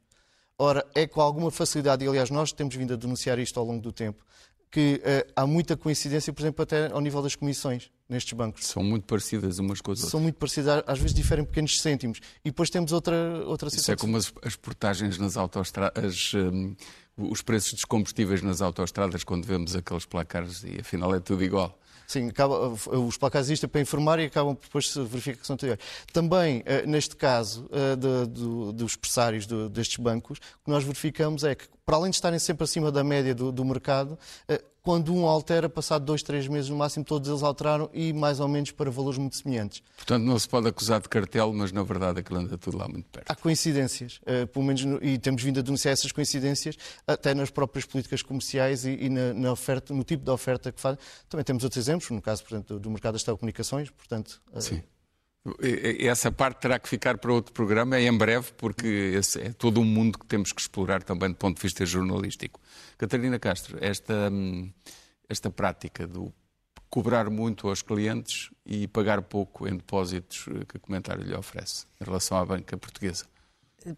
Ora, 0.58 0.86
é 0.94 1.06
com 1.06 1.20
alguma 1.20 1.50
facilidade, 1.50 2.04
e 2.04 2.08
aliás 2.08 2.30
nós 2.30 2.52
temos 2.52 2.74
vindo 2.74 2.94
a 2.94 2.96
denunciar 2.96 3.38
isto 3.38 3.58
ao 3.58 3.66
longo 3.66 3.82
do 3.82 3.92
tempo, 3.92 4.24
que 4.70 5.00
uh, 5.04 5.32
há 5.36 5.46
muita 5.46 5.76
coincidência, 5.76 6.32
por 6.32 6.42
exemplo, 6.42 6.62
até 6.62 6.90
ao 6.92 7.00
nível 7.00 7.22
das 7.22 7.36
comissões 7.36 7.90
nestes 8.08 8.32
bancos. 8.32 8.66
São 8.66 8.82
muito 8.82 9.04
parecidas 9.04 9.58
umas 9.58 9.80
com 9.80 9.92
as 9.92 9.98
outras. 9.98 10.10
São 10.10 10.20
muito 10.20 10.36
parecidas, 10.36 10.82
às 10.86 10.98
vezes 10.98 11.14
diferem 11.14 11.44
pequenos 11.44 11.80
cêntimos. 11.80 12.18
E 12.44 12.50
depois 12.50 12.70
temos 12.70 12.92
outra, 12.92 13.44
outra 13.46 13.70
situação. 13.70 13.94
Isso 13.94 14.00
é 14.00 14.06
como 14.06 14.16
as, 14.16 14.32
as 14.42 14.56
portagens 14.56 15.18
nas 15.18 15.36
autostradas, 15.36 16.32
um, 16.34 16.74
os 17.16 17.42
preços 17.42 17.74
dos 17.74 17.84
combustíveis 17.84 18.42
nas 18.42 18.60
autostradas, 18.60 19.22
quando 19.22 19.44
vemos 19.44 19.74
aqueles 19.76 20.06
placares 20.06 20.64
e 20.64 20.80
afinal 20.80 21.14
é 21.14 21.20
tudo 21.20 21.42
igual. 21.44 21.78
Sim, 22.06 22.28
acaba, 22.28 22.68
os 22.68 23.16
placares 23.16 23.48
existem 23.48 23.68
para 23.68 23.80
informar 23.80 24.18
e 24.18 24.26
acabam 24.26 24.56
depois 24.60 24.84
de 24.92 25.02
verificar 25.04 25.40
que 25.40 25.46
são 25.46 25.54
anteriores. 25.54 25.82
Também, 26.12 26.62
eh, 26.66 26.86
neste 26.86 27.16
caso 27.16 27.68
eh, 27.72 27.96
de, 27.96 28.26
de, 28.26 28.72
dos 28.74 28.96
pressários 28.96 29.46
de, 29.46 29.68
destes 29.70 29.96
bancos, 29.96 30.38
o 30.38 30.64
que 30.64 30.70
nós 30.70 30.84
verificamos 30.84 31.44
é 31.44 31.54
que, 31.54 31.66
para 31.84 31.96
além 31.96 32.10
de 32.10 32.16
estarem 32.16 32.38
sempre 32.38 32.64
acima 32.64 32.90
da 32.90 33.04
média 33.04 33.34
do, 33.34 33.52
do 33.52 33.64
mercado, 33.64 34.18
eh, 34.48 34.62
quando 34.84 35.14
um 35.14 35.26
altera, 35.26 35.66
passado 35.66 36.04
dois, 36.04 36.22
três 36.22 36.46
meses 36.46 36.68
no 36.68 36.76
máximo, 36.76 37.04
todos 37.04 37.28
eles 37.28 37.42
alteraram 37.42 37.88
e 37.92 38.12
mais 38.12 38.38
ou 38.38 38.46
menos 38.46 38.70
para 38.70 38.90
valores 38.90 39.18
muito 39.18 39.34
semelhantes. 39.34 39.82
Portanto, 39.96 40.22
não 40.22 40.38
se 40.38 40.46
pode 40.46 40.68
acusar 40.68 41.00
de 41.00 41.08
cartel, 41.08 41.52
mas 41.54 41.72
na 41.72 41.82
verdade 41.82 42.20
aquilo 42.20 42.40
anda 42.40 42.58
tudo 42.58 42.76
lá 42.76 42.86
muito 42.86 43.08
perto. 43.08 43.30
Há 43.30 43.34
coincidências, 43.34 44.20
uh, 44.22 44.46
pelo 44.46 44.64
menos, 44.64 44.84
no, 44.84 45.02
e 45.02 45.18
temos 45.18 45.42
vindo 45.42 45.58
a 45.58 45.62
denunciar 45.62 45.92
essas 45.92 46.12
coincidências 46.12 46.76
até 47.06 47.34
nas 47.34 47.48
próprias 47.50 47.86
políticas 47.86 48.20
comerciais 48.20 48.84
e, 48.84 49.08
na, 49.08 49.32
na, 49.32 49.52
oferta, 49.52 49.94
no 49.94 50.04
tipo 50.04 50.22
de 50.22 50.30
oferta 50.30 50.70
que 50.70 50.80
fazem. 50.80 50.98
Também 51.30 51.44
temos 51.44 51.64
outros 51.64 51.82
exemplos, 51.82 52.10
no 52.10 52.20
caso, 52.20 52.42
portanto, 52.42 52.78
do 52.78 52.90
mercado 52.90 53.14
das 53.14 53.22
telecomunicações, 53.22 53.88
portanto... 53.88 54.42
Uh, 54.52 54.60
Sim. 54.60 54.82
Essa 56.00 56.32
parte 56.32 56.60
terá 56.60 56.78
que 56.78 56.88
ficar 56.88 57.18
para 57.18 57.32
outro 57.32 57.52
programa 57.52 58.00
em 58.00 58.16
breve, 58.16 58.52
porque 58.56 59.20
é 59.38 59.52
todo 59.52 59.80
um 59.80 59.84
mundo 59.84 60.18
que 60.18 60.24
temos 60.26 60.52
que 60.52 60.60
explorar 60.60 61.02
também 61.02 61.28
do 61.28 61.34
ponto 61.34 61.56
de 61.56 61.62
vista 61.62 61.84
jornalístico. 61.84 62.58
Catarina 62.96 63.38
Castro, 63.38 63.76
esta, 63.80 64.30
hum, 64.30 64.72
esta 65.28 65.50
prática 65.50 66.06
do 66.06 66.32
cobrar 66.88 67.28
muito 67.28 67.68
aos 67.68 67.82
clientes 67.82 68.50
e 68.64 68.86
pagar 68.86 69.20
pouco 69.20 69.68
em 69.68 69.76
depósitos, 69.76 70.46
que 70.68 70.78
comentário 70.78 71.24
lhe 71.24 71.34
oferece 71.34 71.86
em 72.00 72.04
relação 72.04 72.38
à 72.38 72.44
banca 72.44 72.76
portuguesa? 72.76 73.26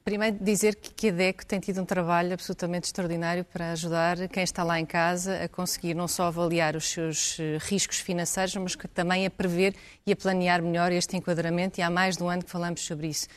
Primeiro 0.04 0.36
dizer 0.40 0.74
que 0.74 1.10
a 1.10 1.12
DECO 1.12 1.46
tem 1.46 1.60
tido 1.60 1.80
um 1.80 1.84
trabalho 1.84 2.32
absolutamente 2.32 2.86
extraordinário 2.86 3.44
para 3.44 3.70
ajudar 3.70 4.28
quem 4.28 4.42
está 4.42 4.64
lá 4.64 4.80
em 4.80 4.86
casa 4.86 5.44
a 5.44 5.48
conseguir 5.48 5.94
não 5.94 6.08
só 6.08 6.24
avaliar 6.24 6.74
os 6.74 6.88
seus 6.88 7.38
eh, 7.38 7.58
riscos 7.60 7.98
financeiros, 7.98 8.56
mas 8.56 8.76
também 8.92 9.26
a 9.26 9.30
prever 9.30 9.76
e 10.04 10.12
a 10.12 10.16
planear 10.16 10.60
melhor 10.60 10.90
este 10.90 11.16
enquadramento 11.16 11.78
e 11.78 11.82
há 11.82 11.90
mais 11.90 12.16
de 12.16 12.22
um 12.24 12.28
ano 12.28 12.42
que 12.42 12.50
falamos 12.50 12.80
sobre 12.80 13.06
isso. 13.06 13.28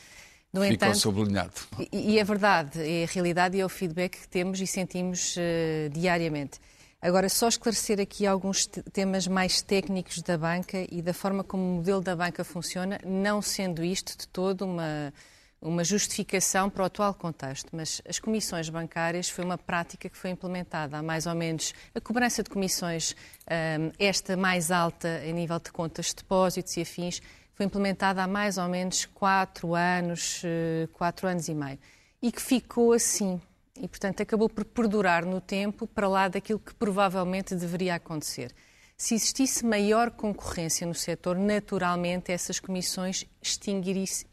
No 0.51 0.61
Ficou 0.61 0.73
entanto, 0.73 0.97
sublinhado. 0.97 1.53
E, 1.91 2.13
e 2.13 2.19
é 2.19 2.23
verdade, 2.23 2.79
é 2.81 3.03
a 3.03 3.07
realidade 3.07 3.55
e 3.55 3.59
é 3.59 3.65
o 3.65 3.69
feedback 3.69 4.19
que 4.19 4.27
temos 4.27 4.59
e 4.59 4.65
sentimos 4.65 5.35
uh, 5.37 5.89
diariamente. 5.91 6.59
Agora, 6.99 7.29
só 7.29 7.47
esclarecer 7.47 7.99
aqui 7.99 8.25
alguns 8.25 8.65
temas 8.65 9.27
mais 9.27 9.61
técnicos 9.61 10.21
da 10.23 10.37
banca 10.37 10.85
e 10.91 11.01
da 11.01 11.13
forma 11.13 11.43
como 11.43 11.63
o 11.63 11.75
modelo 11.75 12.01
da 12.01 12.15
banca 12.15 12.43
funciona, 12.43 12.99
não 13.05 13.39
sendo 13.39 13.83
isto 13.83 14.17
de 14.17 14.27
todo 14.27 14.65
uma 14.65 15.13
uma 15.61 15.83
justificação 15.83 16.69
para 16.69 16.83
o 16.83 16.85
atual 16.85 17.13
contexto, 17.13 17.69
mas 17.73 18.01
as 18.07 18.17
comissões 18.17 18.69
bancárias 18.69 19.29
foi 19.29 19.43
uma 19.43 19.57
prática 19.57 20.09
que 20.09 20.17
foi 20.17 20.29
implementada 20.29 20.97
há 20.97 21.03
mais 21.03 21.25
ou 21.25 21.35
menos 21.35 21.73
a 21.93 21.99
cobrança 21.99 22.41
de 22.41 22.49
comissões, 22.49 23.15
hum, 23.49 23.91
esta 23.99 24.37
mais 24.37 24.71
alta 24.71 25.21
em 25.25 25.33
nível 25.33 25.59
de 25.59 25.71
contas 25.71 26.07
de 26.07 26.15
depósitos 26.15 26.77
e 26.77 26.81
afins, 26.81 27.21
foi 27.59 27.65
implementada 27.65 28.23
há 28.23 28.27
mais 28.27 28.57
ou 28.57 28.69
menos 28.69 29.03
quatro 29.03 29.75
anos, 29.75 30.41
eh, 30.45 30.87
quatro 30.93 31.27
anos 31.27 31.49
e 31.49 31.53
meio, 31.53 31.77
e 32.21 32.31
que 32.31 32.41
ficou 32.41 32.93
assim. 32.93 33.41
E, 33.81 33.85
portanto, 33.85 34.21
acabou 34.21 34.47
por 34.47 34.63
perdurar 34.63 35.25
no 35.25 35.41
tempo 35.41 35.85
para 35.85 36.07
lá 36.07 36.29
daquilo 36.29 36.59
que 36.59 36.73
provavelmente 36.73 37.53
deveria 37.55 37.95
acontecer. 37.95 38.53
Se 39.01 39.15
existisse 39.15 39.65
maior 39.65 40.11
concorrência 40.11 40.85
no 40.85 40.93
setor, 40.93 41.37
naturalmente 41.37 42.33
essas 42.33 42.59
comissões 42.59 43.25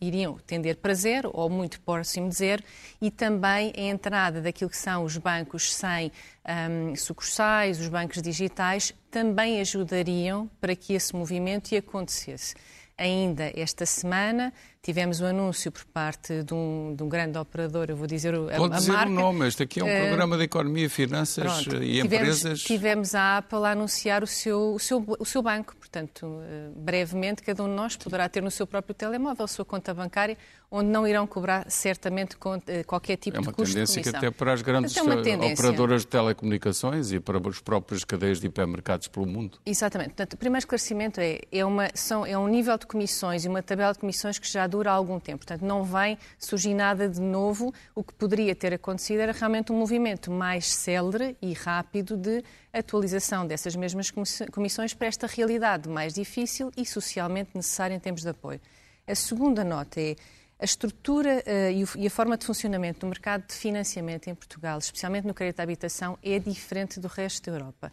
iriam 0.00 0.38
tender 0.44 0.78
para 0.78 0.92
zero 0.92 1.30
ou 1.32 1.48
muito 1.48 1.80
próximo 1.82 2.28
de 2.28 2.34
zero 2.34 2.64
e 3.00 3.08
também 3.08 3.72
a 3.76 3.80
entrada 3.82 4.42
daquilo 4.42 4.68
que 4.68 4.76
são 4.76 5.04
os 5.04 5.18
bancos 5.18 5.72
sem 5.72 6.10
um, 6.44 6.96
sucursais, 6.96 7.78
os 7.78 7.86
bancos 7.86 8.20
digitais, 8.20 8.92
também 9.08 9.60
ajudariam 9.60 10.50
para 10.60 10.74
que 10.74 10.94
esse 10.94 11.14
movimento 11.14 11.72
acontecesse. 11.76 12.56
Ainda 12.98 13.52
esta 13.54 13.86
semana, 13.86 14.52
Tivemos 14.86 15.20
o 15.20 15.24
um 15.24 15.26
anúncio 15.26 15.72
por 15.72 15.84
parte 15.86 16.44
de 16.44 16.54
um, 16.54 16.94
de 16.96 17.02
um, 17.02 17.08
grande 17.08 17.36
operador, 17.36 17.86
eu 17.88 17.96
vou 17.96 18.06
dizer 18.06 18.32
a, 18.36 18.56
Pode 18.56 18.74
a 18.74 18.76
dizer 18.76 18.92
marca. 18.92 19.10
o 19.10 19.14
nome, 19.14 19.48
este 19.48 19.64
aqui 19.64 19.80
é 19.80 19.82
um 19.82 19.88
uh, 19.88 20.06
programa 20.06 20.36
de 20.36 20.44
economia, 20.44 20.88
finanças 20.88 21.64
pronto, 21.64 21.82
e 21.82 22.02
tivemos, 22.02 22.04
empresas. 22.04 22.62
Tivemos 22.62 23.12
a 23.12 23.38
Apple 23.38 23.64
a 23.64 23.72
anunciar 23.72 24.22
o 24.22 24.28
seu, 24.28 24.74
o 24.74 24.78
seu, 24.78 25.04
o 25.18 25.24
seu 25.24 25.42
banco, 25.42 25.74
portanto, 25.74 26.24
uh, 26.24 26.72
brevemente 26.76 27.42
cada 27.42 27.64
um 27.64 27.68
de 27.68 27.74
nós 27.74 27.96
poderá 27.96 28.28
ter 28.28 28.44
no 28.44 28.50
seu 28.52 28.64
próprio 28.64 28.94
telemóvel 28.94 29.46
a 29.46 29.48
sua 29.48 29.64
conta 29.64 29.92
bancária, 29.92 30.38
onde 30.70 30.88
não 30.88 31.06
irão 31.06 31.26
cobrar 31.26 31.64
certamente 31.70 32.36
eh, 32.66 32.82
qualquer 32.82 33.16
tipo 33.16 33.40
de 33.40 33.52
custo 33.52 33.60
É 33.60 33.64
uma 33.64 33.86
tendência 33.86 34.02
que 34.02 34.08
até 34.08 34.30
para 34.30 34.52
as 34.52 34.62
grandes 34.62 34.96
é 34.96 35.02
operadoras 35.02 36.02
de 36.02 36.08
telecomunicações 36.08 37.12
e 37.12 37.20
para 37.20 37.38
as 37.38 37.60
próprias 37.60 38.04
cadeias 38.04 38.40
de 38.40 38.46
hipermercados 38.46 39.08
pelo 39.08 39.26
mundo. 39.26 39.58
Exatamente. 39.64 40.08
Portanto, 40.08 40.32
o 40.32 40.36
primeiro 40.36 40.58
esclarecimento 40.58 41.20
é, 41.20 41.40
é, 41.52 41.64
uma, 41.64 41.88
são, 41.94 42.26
é 42.26 42.36
um 42.36 42.48
nível 42.48 42.76
de 42.76 42.86
comissões 42.86 43.44
e 43.44 43.48
uma 43.48 43.62
tabela 43.62 43.92
de 43.92 43.98
comissões 43.98 44.38
que 44.38 44.48
já 44.48 44.66
dura 44.76 44.90
algum 44.90 45.18
tempo. 45.18 45.38
Portanto, 45.38 45.62
não 45.64 45.82
vem 45.82 46.18
surgir 46.38 46.74
nada 46.74 47.08
de 47.08 47.20
novo. 47.20 47.72
O 47.94 48.04
que 48.04 48.12
poderia 48.14 48.54
ter 48.54 48.74
acontecido 48.74 49.20
era 49.20 49.32
realmente 49.32 49.72
um 49.72 49.76
movimento 49.76 50.30
mais 50.30 50.66
célere 50.66 51.36
e 51.40 51.52
rápido 51.52 52.16
de 52.16 52.44
atualização 52.72 53.46
dessas 53.46 53.74
mesmas 53.74 54.12
comissões 54.52 54.92
para 54.92 55.06
esta 55.06 55.26
realidade 55.26 55.88
mais 55.88 56.12
difícil 56.14 56.70
e 56.76 56.84
socialmente 56.84 57.50
necessária 57.54 57.94
em 57.94 58.00
termos 58.00 58.22
de 58.22 58.28
apoio. 58.28 58.60
A 59.06 59.14
segunda 59.14 59.64
nota 59.64 60.00
é 60.00 60.16
a 60.58 60.64
estrutura 60.64 61.42
uh, 61.46 61.98
e 61.98 62.06
a 62.06 62.10
forma 62.10 62.36
de 62.36 62.46
funcionamento 62.46 63.00
do 63.00 63.06
mercado 63.06 63.46
de 63.46 63.54
financiamento 63.54 64.28
em 64.28 64.34
Portugal, 64.34 64.78
especialmente 64.78 65.26
no 65.26 65.34
crédito 65.34 65.60
à 65.60 65.62
habitação, 65.62 66.18
é 66.22 66.38
diferente 66.38 66.98
do 66.98 67.08
resto 67.08 67.50
da 67.50 67.58
Europa 67.58 67.90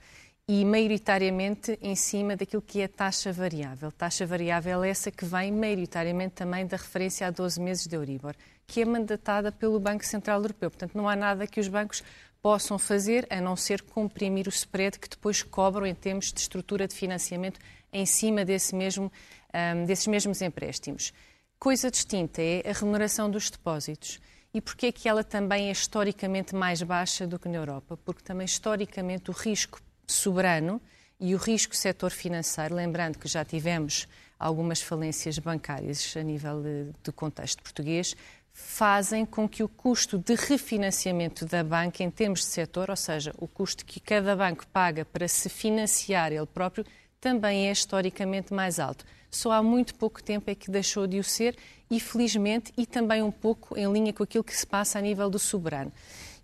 e 0.47 0.65
maioritariamente 0.65 1.77
em 1.81 1.95
cima 1.95 2.35
daquilo 2.35 2.61
que 2.61 2.81
é 2.81 2.87
taxa 2.87 3.31
variável. 3.31 3.91
Taxa 3.91 4.25
variável 4.25 4.83
é 4.83 4.89
essa 4.89 5.09
que 5.09 5.23
vem 5.23 5.51
maioritariamente 5.51 6.35
também 6.35 6.67
da 6.67 6.75
referência 6.75 7.27
a 7.27 7.31
12 7.31 7.61
meses 7.61 7.87
de 7.87 7.95
Euribor, 7.95 8.35
que 8.67 8.81
é 8.81 8.85
mandatada 8.85 9.51
pelo 9.51 9.79
Banco 9.79 10.05
Central 10.05 10.41
Europeu. 10.41 10.69
Portanto, 10.69 10.95
não 10.95 11.07
há 11.07 11.15
nada 11.15 11.47
que 11.47 11.61
os 11.61 11.69
bancos 11.69 12.03
possam 12.41 12.77
fazer 12.77 13.25
a 13.29 13.39
não 13.39 13.55
ser 13.55 13.81
comprimir 13.83 14.47
o 14.47 14.49
spread 14.49 14.99
que 14.99 15.07
depois 15.07 15.41
cobram 15.41 15.85
em 15.85 15.95
termos 15.95 16.33
de 16.33 16.41
estrutura 16.41 16.89
de 16.89 16.93
financiamento 16.93 17.57
em 17.93 18.05
cima 18.05 18.43
desse 18.43 18.75
mesmo, 18.75 19.09
um, 19.53 19.85
desses 19.85 20.07
mesmos 20.07 20.41
empréstimos. 20.41 21.13
Coisa 21.57 21.89
distinta 21.89 22.41
é 22.41 22.69
a 22.69 22.73
remuneração 22.73 23.31
dos 23.31 23.49
depósitos. 23.49 24.19
E 24.53 24.59
porquê 24.59 24.87
é 24.87 24.91
que 24.91 25.07
ela 25.07 25.23
também 25.23 25.69
é 25.69 25.71
historicamente 25.71 26.53
mais 26.53 26.83
baixa 26.83 27.25
do 27.25 27.39
que 27.39 27.47
na 27.47 27.57
Europa? 27.57 27.97
Porque 28.03 28.21
também 28.21 28.43
historicamente 28.45 29.31
o 29.31 29.33
risco 29.33 29.81
soberano 30.07 30.81
e 31.19 31.33
o 31.33 31.37
risco 31.37 31.75
setor 31.75 32.11
financeiro, 32.11 32.75
lembrando 32.75 33.17
que 33.17 33.27
já 33.27 33.45
tivemos 33.45 34.07
algumas 34.37 34.81
falências 34.81 35.39
bancárias 35.39 36.13
a 36.17 36.21
nível 36.21 36.61
de 37.01 37.11
contexto 37.11 37.63
português, 37.63 38.15
fazem 38.53 39.25
com 39.25 39.49
que 39.49 39.63
o 39.63 39.67
custo 39.67 40.17
de 40.17 40.35
refinanciamento 40.35 41.45
da 41.45 41.63
banca 41.63 42.03
em 42.03 42.11
termos 42.11 42.41
de 42.41 42.45
setor, 42.45 42.89
ou 42.89 42.95
seja, 42.95 43.33
o 43.37 43.47
custo 43.47 43.83
que 43.83 43.99
cada 43.99 44.35
banco 44.35 44.67
paga 44.67 45.03
para 45.03 45.27
se 45.27 45.49
financiar 45.49 46.31
ele 46.31 46.45
próprio, 46.45 46.85
também 47.19 47.67
é 47.67 47.71
historicamente 47.71 48.53
mais 48.53 48.79
alto. 48.79 49.05
Só 49.31 49.51
há 49.51 49.63
muito 49.63 49.95
pouco 49.95 50.21
tempo 50.21 50.51
é 50.51 50.55
que 50.55 50.69
deixou 50.69 51.07
de 51.07 51.17
o 51.17 51.23
ser 51.23 51.57
e, 51.89 51.99
felizmente, 51.99 52.71
e 52.77 52.85
também 52.85 53.23
um 53.23 53.31
pouco 53.31 53.77
em 53.77 53.91
linha 53.91 54.13
com 54.13 54.21
aquilo 54.21 54.43
que 54.43 54.55
se 54.55 54.67
passa 54.67 54.99
a 54.99 55.01
nível 55.01 55.29
do 55.29 55.39
soberano. 55.39 55.91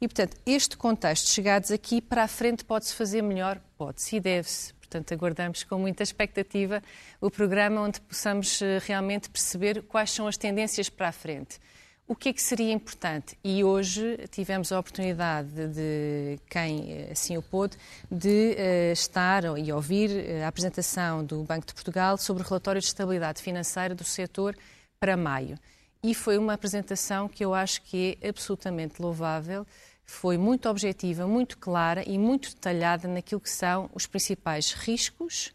E, 0.01 0.07
portanto, 0.07 0.37
este 0.45 0.77
contexto, 0.77 1.29
chegados 1.29 1.71
aqui, 1.71 2.01
para 2.01 2.23
a 2.23 2.27
frente 2.27 2.63
pode-se 2.63 2.93
fazer 2.95 3.21
melhor? 3.21 3.59
Pode-se 3.77 4.15
e 4.15 4.19
deve-se. 4.19 4.73
Portanto, 4.73 5.13
aguardamos 5.13 5.63
com 5.63 5.77
muita 5.77 6.01
expectativa 6.01 6.81
o 7.21 7.29
programa 7.29 7.81
onde 7.81 8.01
possamos 8.01 8.61
eh, 8.61 8.79
realmente 8.81 9.29
perceber 9.29 9.83
quais 9.83 10.09
são 10.09 10.25
as 10.25 10.35
tendências 10.35 10.89
para 10.89 11.09
a 11.09 11.11
frente. 11.11 11.59
O 12.07 12.15
que 12.15 12.29
é 12.29 12.33
que 12.33 12.41
seria 12.41 12.73
importante? 12.73 13.37
E 13.43 13.63
hoje 13.63 14.17
tivemos 14.31 14.71
a 14.71 14.79
oportunidade 14.79 15.67
de, 15.67 16.39
quem 16.49 16.91
eh, 16.91 17.09
assim 17.11 17.37
o 17.37 17.41
pôde, 17.43 17.77
de 18.09 18.55
uh, 18.57 18.93
estar 18.93 19.43
e 19.59 19.71
ouvir 19.71 20.09
a 20.43 20.47
apresentação 20.47 21.23
do 21.23 21.43
Banco 21.43 21.67
de 21.67 21.73
Portugal 21.75 22.17
sobre 22.17 22.41
o 22.41 22.45
relatório 22.47 22.81
de 22.81 22.87
estabilidade 22.87 23.43
financeira 23.43 23.93
do 23.93 24.03
setor 24.03 24.57
para 24.99 25.15
maio. 25.15 25.55
E 26.01 26.15
foi 26.15 26.37
uma 26.39 26.53
apresentação 26.53 27.29
que 27.29 27.45
eu 27.45 27.53
acho 27.53 27.83
que 27.83 28.17
é 28.21 28.29
absolutamente 28.29 28.99
louvável 28.99 29.67
foi 30.09 30.37
muito 30.37 30.67
objetiva, 30.67 31.27
muito 31.27 31.57
clara 31.57 32.03
e 32.05 32.17
muito 32.17 32.49
detalhada 32.49 33.07
naquilo 33.07 33.39
que 33.39 33.49
são 33.49 33.89
os 33.93 34.07
principais 34.07 34.73
riscos, 34.73 35.53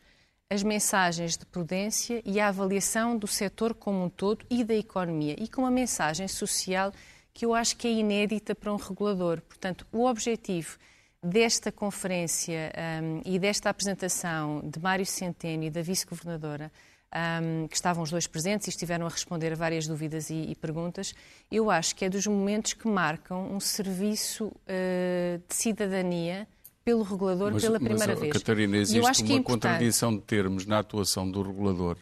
as 0.49 0.63
mensagens 0.63 1.37
de 1.37 1.45
prudência 1.45 2.23
e 2.25 2.39
a 2.39 2.49
avaliação 2.49 3.19
do 3.19 3.27
setor 3.27 3.75
como 3.75 4.05
um 4.05 4.09
todo 4.09 4.47
e 4.49 4.63
da 4.63 4.75
economia, 4.75 5.35
e 5.39 5.49
com 5.49 5.63
uma 5.63 5.73
mensagem 5.73 6.29
social 6.29 6.93
que 7.33 7.45
eu 7.45 7.53
acho 7.53 7.77
que 7.77 7.89
é 7.89 7.91
inédita 7.91 8.55
para 8.55 8.73
um 8.73 8.77
regulador. 8.77 9.41
Portanto, 9.41 9.85
o 9.93 10.07
objetivo 10.07 10.79
desta 11.21 11.73
conferência 11.73 12.73
um, 13.03 13.23
e 13.25 13.41
desta 13.41 13.71
apresentação 13.71 14.63
de 14.65 14.79
Mário 14.79 15.05
Centeno 15.05 15.65
e 15.65 15.71
da 15.71 15.83
vice-governadora 15.83 16.71
um, 17.15 17.69
que 17.69 17.77
estavam 17.77 18.03
os 18.03 18.11
dois 18.11 18.27
presentes 18.27 18.67
e 18.67 18.71
estiveram 18.71 19.07
a 19.07 19.09
responder 19.09 19.53
a 19.53 19.57
várias 19.57 19.87
dúvidas 19.87 20.31
e, 20.31 20.51
e 20.51 20.55
perguntas, 20.55 21.15
eu 21.51 21.71
acho 21.71 21.95
que 21.95 22.05
é 22.05 22.11
dos 22.11 22.27
momentos 22.27 22.73
que 22.73 22.89
marcam 22.89 23.53
um 23.53 23.61
serviço 23.61 24.47
uh, 24.47 25.43
de 25.49 25.55
cidadania 25.55 26.49
pelo 26.85 27.03
regulador 27.03 27.53
mas, 27.53 27.63
pela 27.63 27.79
primeira 27.79 28.13
mas, 28.13 28.21
vez. 28.21 28.33
Catarina, 28.33 28.77
existe 28.77 29.23
uma 29.23 29.39
é 29.39 29.43
contradição 29.43 30.15
de 30.15 30.23
termos 30.23 30.67
na 30.67 30.81
atuação 30.81 31.31
do 31.31 31.43
regulador 31.43 31.97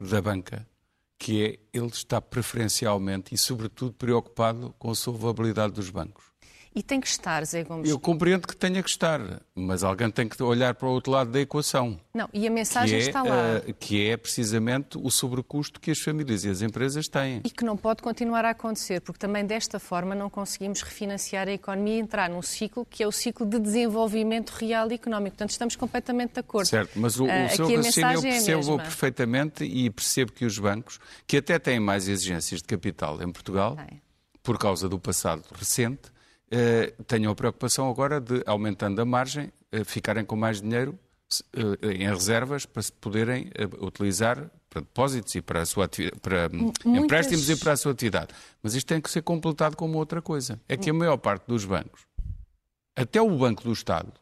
da 0.00 0.20
banca, 0.22 0.66
que 1.18 1.44
é 1.44 1.58
ele 1.72 1.88
está 1.88 2.20
preferencialmente 2.20 3.34
e, 3.34 3.38
sobretudo, 3.38 3.92
preocupado 3.92 4.74
com 4.78 4.90
a 4.90 4.94
solvabilidade 4.94 5.74
dos 5.74 5.90
bancos. 5.90 6.33
E 6.74 6.82
tem 6.82 7.00
que 7.00 7.06
estar, 7.06 7.44
Zé 7.44 7.62
Gomes. 7.62 7.88
Eu 7.88 8.00
compreendo 8.00 8.48
que 8.48 8.56
tenha 8.56 8.82
que 8.82 8.90
estar, 8.90 9.20
mas 9.54 9.84
alguém 9.84 10.10
tem 10.10 10.28
que 10.28 10.42
olhar 10.42 10.74
para 10.74 10.88
o 10.88 10.90
outro 10.90 11.12
lado 11.12 11.30
da 11.30 11.40
equação. 11.40 12.00
Não, 12.12 12.28
e 12.32 12.48
a 12.48 12.50
mensagem 12.50 12.98
é, 12.98 13.02
está 13.02 13.22
lá. 13.22 13.60
Uh, 13.64 13.72
que 13.74 14.08
é 14.08 14.16
precisamente 14.16 14.98
o 14.98 15.08
sobrecusto 15.08 15.80
que 15.80 15.92
as 15.92 16.00
famílias 16.00 16.44
e 16.44 16.48
as 16.48 16.62
empresas 16.62 17.06
têm. 17.06 17.40
E 17.44 17.50
que 17.50 17.64
não 17.64 17.76
pode 17.76 18.02
continuar 18.02 18.44
a 18.44 18.50
acontecer, 18.50 19.00
porque 19.00 19.20
também 19.20 19.46
desta 19.46 19.78
forma 19.78 20.16
não 20.16 20.28
conseguimos 20.28 20.82
refinanciar 20.82 21.46
a 21.46 21.52
economia 21.52 21.94
e 21.94 22.00
entrar 22.00 22.28
num 22.28 22.42
ciclo 22.42 22.84
que 22.84 23.04
é 23.04 23.06
o 23.06 23.12
ciclo 23.12 23.46
de 23.46 23.60
desenvolvimento 23.60 24.50
real 24.50 24.90
e 24.90 24.94
económico. 24.94 25.36
Portanto, 25.36 25.50
estamos 25.50 25.76
completamente 25.76 26.34
de 26.34 26.40
acordo. 26.40 26.66
Certo, 26.66 26.98
mas 26.98 27.20
o, 27.20 27.24
uh, 27.24 27.46
o 27.46 27.50
seu 27.50 27.68
raciocínio 27.76 28.10
eu 28.10 28.18
é 28.18 28.22
percebo 28.22 28.74
é 28.74 28.82
perfeitamente 28.82 29.64
e 29.64 29.88
percebo 29.90 30.32
que 30.32 30.44
os 30.44 30.58
bancos, 30.58 30.98
que 31.24 31.36
até 31.36 31.56
têm 31.56 31.78
mais 31.78 32.08
exigências 32.08 32.60
de 32.60 32.66
capital 32.66 33.22
em 33.22 33.30
Portugal, 33.30 33.76
por 34.42 34.58
causa 34.58 34.88
do 34.88 34.98
passado 34.98 35.44
recente, 35.54 36.10
eh, 36.10 36.13
tenham 37.06 37.32
a 37.32 37.34
preocupação 37.34 37.90
agora 37.90 38.20
de, 38.20 38.42
aumentando 38.46 39.00
a 39.00 39.04
margem, 39.04 39.52
eh, 39.72 39.84
ficarem 39.84 40.24
com 40.24 40.36
mais 40.36 40.60
dinheiro 40.60 40.98
eh, 41.52 41.94
em 41.94 42.08
reservas 42.08 42.64
para 42.66 42.82
se 42.82 42.92
poderem 42.92 43.50
utilizar 43.80 44.50
para 44.70 44.80
depósitos 44.80 45.34
e 45.34 45.40
para, 45.40 45.62
a 45.62 45.66
sua 45.66 45.88
para 46.20 46.50
hum, 46.52 46.72
Muitas... 46.84 47.04
empréstimos 47.04 47.50
e 47.50 47.56
para 47.56 47.72
a 47.72 47.76
sua 47.76 47.92
atividade. 47.92 48.34
Mas 48.62 48.74
isto 48.74 48.86
tem 48.86 49.00
que 49.00 49.10
ser 49.10 49.22
completado 49.22 49.76
com 49.76 49.86
uma 49.86 49.96
outra 49.96 50.20
coisa. 50.20 50.60
É 50.68 50.76
que 50.76 50.90
a 50.90 50.94
maior 50.94 51.16
parte 51.16 51.46
dos 51.46 51.64
bancos, 51.64 52.02
até 52.96 53.20
o 53.20 53.36
Banco 53.36 53.62
do 53.62 53.72
Estado, 53.72 54.12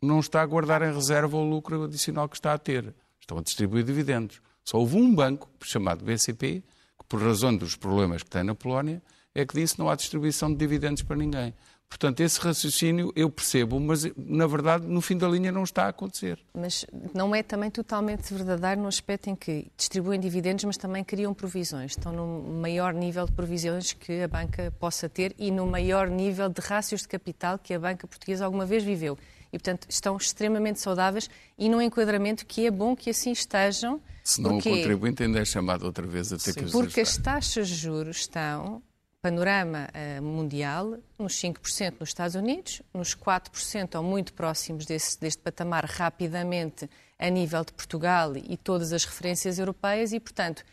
não 0.00 0.20
está 0.20 0.42
a 0.42 0.46
guardar 0.46 0.82
em 0.82 0.92
reserva 0.92 1.36
o 1.36 1.44
lucro 1.44 1.84
adicional 1.84 2.28
que 2.28 2.36
está 2.36 2.54
a 2.54 2.58
ter. 2.58 2.94
Estão 3.20 3.38
a 3.38 3.42
distribuir 3.42 3.84
dividendos. 3.84 4.40
Só 4.64 4.78
houve 4.78 4.96
um 4.96 5.14
banco, 5.14 5.48
chamado 5.62 6.04
BCP, 6.04 6.62
que 6.98 7.06
por 7.08 7.22
razão 7.22 7.56
dos 7.56 7.76
problemas 7.76 8.22
que 8.22 8.30
tem 8.30 8.42
na 8.42 8.54
Polónia, 8.54 9.02
é 9.40 9.46
que 9.46 9.54
disse 9.54 9.78
não 9.78 9.88
há 9.88 9.94
distribuição 9.94 10.50
de 10.50 10.56
dividendos 10.56 11.02
para 11.02 11.16
ninguém. 11.16 11.54
Portanto, 11.88 12.20
esse 12.20 12.38
raciocínio 12.38 13.10
eu 13.16 13.30
percebo, 13.30 13.80
mas 13.80 14.04
na 14.14 14.46
verdade 14.46 14.86
no 14.86 15.00
fim 15.00 15.16
da 15.16 15.26
linha 15.26 15.50
não 15.50 15.62
está 15.62 15.84
a 15.84 15.88
acontecer. 15.88 16.38
Mas 16.52 16.84
não 17.14 17.34
é 17.34 17.42
também 17.42 17.70
totalmente 17.70 18.32
verdadeiro 18.34 18.82
no 18.82 18.88
aspecto 18.88 19.30
em 19.30 19.34
que 19.34 19.70
distribuem 19.76 20.20
dividendos, 20.20 20.64
mas 20.64 20.76
também 20.76 21.02
criam 21.02 21.32
provisões. 21.32 21.92
Estão 21.92 22.12
no 22.12 22.42
maior 22.60 22.92
nível 22.92 23.24
de 23.24 23.32
provisões 23.32 23.94
que 23.94 24.20
a 24.22 24.28
banca 24.28 24.70
possa 24.78 25.08
ter 25.08 25.34
e 25.38 25.50
no 25.50 25.66
maior 25.66 26.10
nível 26.10 26.48
de 26.50 26.60
rácios 26.60 27.02
de 27.02 27.08
capital 27.08 27.58
que 27.58 27.72
a 27.72 27.78
banca 27.78 28.06
portuguesa 28.06 28.44
alguma 28.44 28.66
vez 28.66 28.84
viveu. 28.84 29.16
E, 29.50 29.58
portanto, 29.58 29.86
estão 29.88 30.14
extremamente 30.16 30.80
saudáveis 30.80 31.30
e 31.56 31.70
num 31.70 31.80
enquadramento 31.80 32.44
que 32.44 32.66
é 32.66 32.70
bom 32.70 32.94
que 32.94 33.08
assim 33.08 33.32
estejam. 33.32 33.98
Senão 34.22 34.54
porque... 34.54 34.68
o 34.68 34.76
contribuinte 34.76 35.22
ainda 35.22 35.38
é 35.38 35.44
chamado 35.44 35.86
outra 35.86 36.06
vez 36.06 36.30
a 36.34 36.36
ter 36.36 36.52
Sim. 36.52 36.60
que 36.60 36.64
os 36.66 36.72
Porque 36.72 37.00
as 37.00 37.16
taxas 37.16 37.68
de 37.68 37.76
juros 37.76 38.18
estão 38.18 38.82
panorama 39.28 39.88
uh, 39.92 40.22
mundial, 40.22 40.96
nos 41.18 41.34
5% 41.34 41.96
nos 42.00 42.08
Estados 42.08 42.34
Unidos, 42.34 42.80
nos 42.94 43.14
4% 43.14 43.96
ou 43.96 44.02
muito 44.02 44.32
próximos 44.32 44.86
desse, 44.86 45.20
deste 45.20 45.42
patamar 45.42 45.84
rapidamente 45.84 46.88
a 47.18 47.28
nível 47.28 47.62
de 47.62 47.74
Portugal 47.74 48.34
e 48.36 48.56
todas 48.56 48.90
as 48.90 49.04
referências 49.04 49.58
europeias 49.58 50.14
e, 50.14 50.20
portanto, 50.20 50.64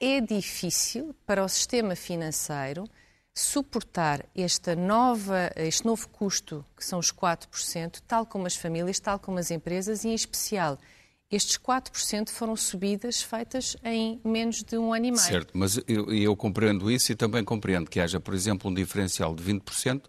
é 0.00 0.20
difícil 0.20 1.14
para 1.24 1.44
o 1.44 1.48
sistema 1.48 1.94
financeiro 1.94 2.84
suportar 3.32 4.24
esta 4.34 4.74
nova, 4.74 5.52
este 5.54 5.86
novo 5.86 6.08
custo, 6.08 6.64
que 6.76 6.84
são 6.84 6.98
os 6.98 7.12
4%, 7.12 8.02
tal 8.08 8.26
como 8.26 8.48
as 8.48 8.56
famílias, 8.56 8.98
tal 8.98 9.20
como 9.20 9.38
as 9.38 9.52
empresas 9.52 10.02
e, 10.02 10.08
em 10.08 10.14
especial, 10.14 10.78
estes 11.30 11.58
4% 11.58 12.30
foram 12.30 12.56
subidas 12.56 13.20
feitas 13.20 13.76
em 13.84 14.20
menos 14.24 14.62
de 14.62 14.78
um 14.78 14.94
ano 14.94 15.06
e 15.06 15.10
meio. 15.10 15.22
Certo, 15.22 15.56
mas 15.56 15.78
eu, 15.86 16.12
eu 16.12 16.34
compreendo 16.36 16.90
isso 16.90 17.12
e 17.12 17.14
também 17.14 17.44
compreendo 17.44 17.90
que 17.90 18.00
haja, 18.00 18.18
por 18.18 18.34
exemplo, 18.34 18.70
um 18.70 18.74
diferencial 18.74 19.34
de 19.34 19.42
20% 19.42 20.02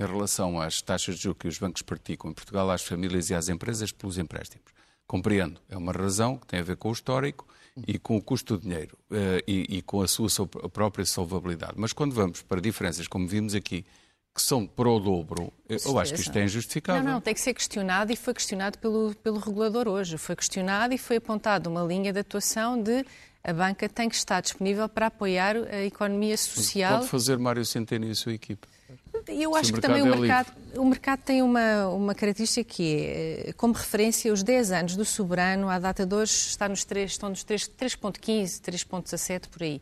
em 0.00 0.06
relação 0.06 0.60
às 0.60 0.80
taxas 0.80 1.16
de 1.16 1.22
juros 1.22 1.38
que 1.38 1.48
os 1.48 1.58
bancos 1.58 1.82
praticam 1.82 2.30
em 2.30 2.34
Portugal 2.34 2.70
às 2.70 2.82
famílias 2.82 3.28
e 3.30 3.34
às 3.34 3.48
empresas 3.48 3.92
pelos 3.92 4.16
empréstimos. 4.16 4.72
Compreendo, 5.06 5.60
é 5.68 5.76
uma 5.76 5.92
razão 5.92 6.38
que 6.38 6.46
tem 6.46 6.60
a 6.60 6.62
ver 6.62 6.76
com 6.76 6.88
o 6.88 6.92
histórico 6.92 7.46
e 7.86 7.98
com 7.98 8.16
o 8.16 8.22
custo 8.22 8.56
do 8.56 8.62
dinheiro 8.62 8.96
uh, 9.10 9.42
e, 9.46 9.78
e, 9.78 9.82
com 9.82 10.00
a 10.02 10.08
sua 10.08 10.28
própria 10.46 11.04
solvabilidade. 11.04 11.74
Mas 11.76 11.92
quando 11.92 12.14
vamos 12.14 12.42
para 12.42 12.60
diferenças, 12.60 13.06
como 13.06 13.26
vimos 13.26 13.54
aqui, 13.54 13.84
que 14.34 14.40
são 14.40 14.66
para 14.66 14.88
o 14.88 14.98
dobro, 14.98 15.52
eu 15.68 15.98
acho 15.98 16.14
que 16.14 16.20
isto 16.20 16.36
é 16.36 16.44
injustificável. 16.44 17.02
Não, 17.02 17.12
não, 17.12 17.20
tem 17.20 17.34
que 17.34 17.40
ser 17.40 17.52
questionado 17.52 18.12
e 18.12 18.16
foi 18.16 18.32
questionado 18.32 18.78
pelo, 18.78 19.14
pelo 19.16 19.38
regulador 19.38 19.86
hoje. 19.88 20.16
Foi 20.16 20.34
questionado 20.34 20.94
e 20.94 20.98
foi 20.98 21.16
apontado 21.16 21.68
uma 21.68 21.82
linha 21.82 22.12
de 22.12 22.20
atuação 22.20 22.80
de 22.80 23.04
a 23.44 23.52
banca 23.52 23.88
tem 23.88 24.08
que 24.08 24.14
estar 24.14 24.40
disponível 24.40 24.88
para 24.88 25.06
apoiar 25.06 25.56
a 25.56 25.82
economia 25.82 26.36
social. 26.36 26.98
Pode 26.98 27.10
fazer 27.10 27.38
Mário 27.38 27.64
Centeno 27.64 28.06
e 28.06 28.10
a 28.10 28.14
sua 28.14 28.32
equipe. 28.32 28.68
Eu 29.26 29.54
acho 29.54 29.72
que 29.72 29.80
também 29.80 30.02
o 30.02 30.06
é 30.06 30.16
mercado, 30.16 30.52
o 30.76 30.84
mercado 30.84 31.20
tem 31.20 31.42
uma, 31.42 31.88
uma 31.88 32.14
característica 32.14 32.64
que 32.64 32.96
é, 32.96 33.48
eh, 33.48 33.52
como 33.52 33.72
referência, 33.74 34.32
os 34.32 34.42
10 34.42 34.72
anos 34.72 34.96
do 34.96 35.04
soberano, 35.04 35.68
à 35.68 35.78
data 35.78 36.06
de 36.06 36.14
hoje, 36.14 36.32
está 36.32 36.68
nos 36.68 36.84
3, 36.84 37.10
estão 37.10 37.28
nos 37.28 37.44
3,15, 37.44 38.60
3,17 38.60 39.48
por 39.48 39.62
aí 39.62 39.80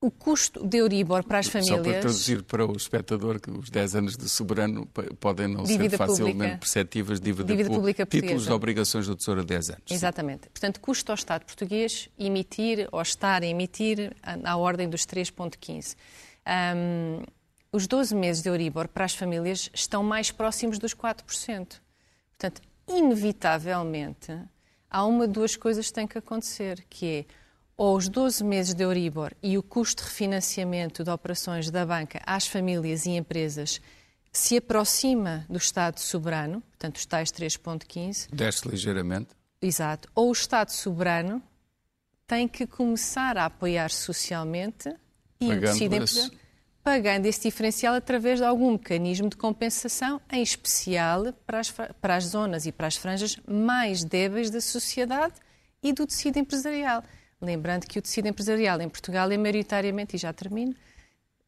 o 0.00 0.10
custo 0.10 0.66
de 0.66 0.78
Euribor 0.78 1.22
para 1.24 1.40
as 1.40 1.46
famílias... 1.46 1.76
Só 1.76 1.82
para 1.82 2.00
traduzir 2.00 2.42
para 2.42 2.66
o 2.66 2.74
espectador 2.74 3.38
que 3.38 3.50
os 3.50 3.68
10 3.68 3.96
anos 3.96 4.16
de 4.16 4.28
soberano 4.30 4.86
podem 4.86 5.46
não 5.46 5.62
dívida 5.64 5.90
ser 5.90 5.98
facilmente 5.98 6.36
pública. 6.36 6.58
perceptíveis, 6.58 7.20
dívida, 7.20 7.44
dívida 7.44 7.68
pública 7.68 8.06
Títulos 8.06 8.44
de 8.44 8.52
obrigações 8.52 9.06
do 9.06 9.14
Tesouro 9.14 9.42
a 9.42 9.44
10 9.44 9.70
anos. 9.70 9.82
Exatamente. 9.90 10.44
Sim. 10.44 10.50
Portanto, 10.52 10.80
custa 10.80 11.12
ao 11.12 11.14
Estado 11.14 11.44
português 11.44 12.08
emitir 12.18 12.88
ou 12.90 13.02
estar 13.02 13.42
a 13.42 13.46
emitir 13.46 14.16
à 14.22 14.56
ordem 14.56 14.88
dos 14.88 15.02
3,15. 15.02 15.96
Um, 16.74 17.22
os 17.70 17.86
12 17.86 18.14
meses 18.14 18.42
de 18.42 18.48
Euribor 18.48 18.88
para 18.88 19.04
as 19.04 19.14
famílias 19.14 19.70
estão 19.74 20.02
mais 20.02 20.30
próximos 20.30 20.78
dos 20.78 20.94
4%. 20.94 21.24
Portanto, 22.38 22.62
inevitavelmente, 22.88 24.32
há 24.88 25.04
uma 25.04 25.26
de 25.28 25.34
duas 25.34 25.56
coisas 25.56 25.88
que 25.88 25.92
têm 25.92 26.06
que 26.06 26.16
acontecer, 26.16 26.86
que 26.88 27.06
é 27.06 27.24
ou 27.80 27.96
os 27.96 28.10
12 28.10 28.44
meses 28.44 28.74
de 28.74 28.84
Euribor 28.84 29.32
e 29.42 29.56
o 29.56 29.62
custo 29.62 30.02
de 30.02 30.10
refinanciamento 30.10 31.02
de 31.02 31.10
operações 31.10 31.70
da 31.70 31.86
banca 31.86 32.20
às 32.26 32.46
famílias 32.46 33.06
e 33.06 33.12
empresas 33.12 33.80
se 34.30 34.58
aproxima 34.58 35.46
do 35.48 35.56
Estado 35.56 35.98
soberano, 35.98 36.60
portanto, 36.60 36.96
os 36.96 37.06
tais 37.06 37.32
3,15. 37.32 38.28
Desce 38.34 38.68
ligeiramente. 38.68 39.30
Exato. 39.62 40.10
Ou 40.14 40.28
o 40.28 40.32
Estado 40.32 40.68
soberano 40.68 41.42
tem 42.26 42.46
que 42.46 42.66
começar 42.66 43.38
a 43.38 43.46
apoiar 43.46 43.88
socialmente 43.88 44.94
e 45.40 45.48
pagando 45.48 46.04
esse... 46.04 46.30
pagando 46.84 47.24
esse 47.24 47.40
diferencial 47.44 47.94
através 47.94 48.40
de 48.40 48.44
algum 48.44 48.72
mecanismo 48.72 49.30
de 49.30 49.36
compensação, 49.36 50.20
em 50.30 50.42
especial 50.42 51.32
para 51.46 51.60
as, 51.60 51.70
para 51.70 52.14
as 52.14 52.24
zonas 52.24 52.66
e 52.66 52.72
para 52.72 52.88
as 52.88 52.96
franjas 52.96 53.38
mais 53.48 54.04
débeis 54.04 54.50
da 54.50 54.60
sociedade 54.60 55.36
e 55.82 55.94
do 55.94 56.06
tecido 56.06 56.38
empresarial. 56.38 57.02
Lembrando 57.40 57.86
que 57.86 57.98
o 57.98 58.02
tecido 58.02 58.28
empresarial 58.28 58.80
em 58.80 58.88
Portugal 58.88 59.30
é 59.30 59.38
maioritariamente, 59.38 60.16
e 60.16 60.18
já 60.18 60.32
termino, 60.32 60.74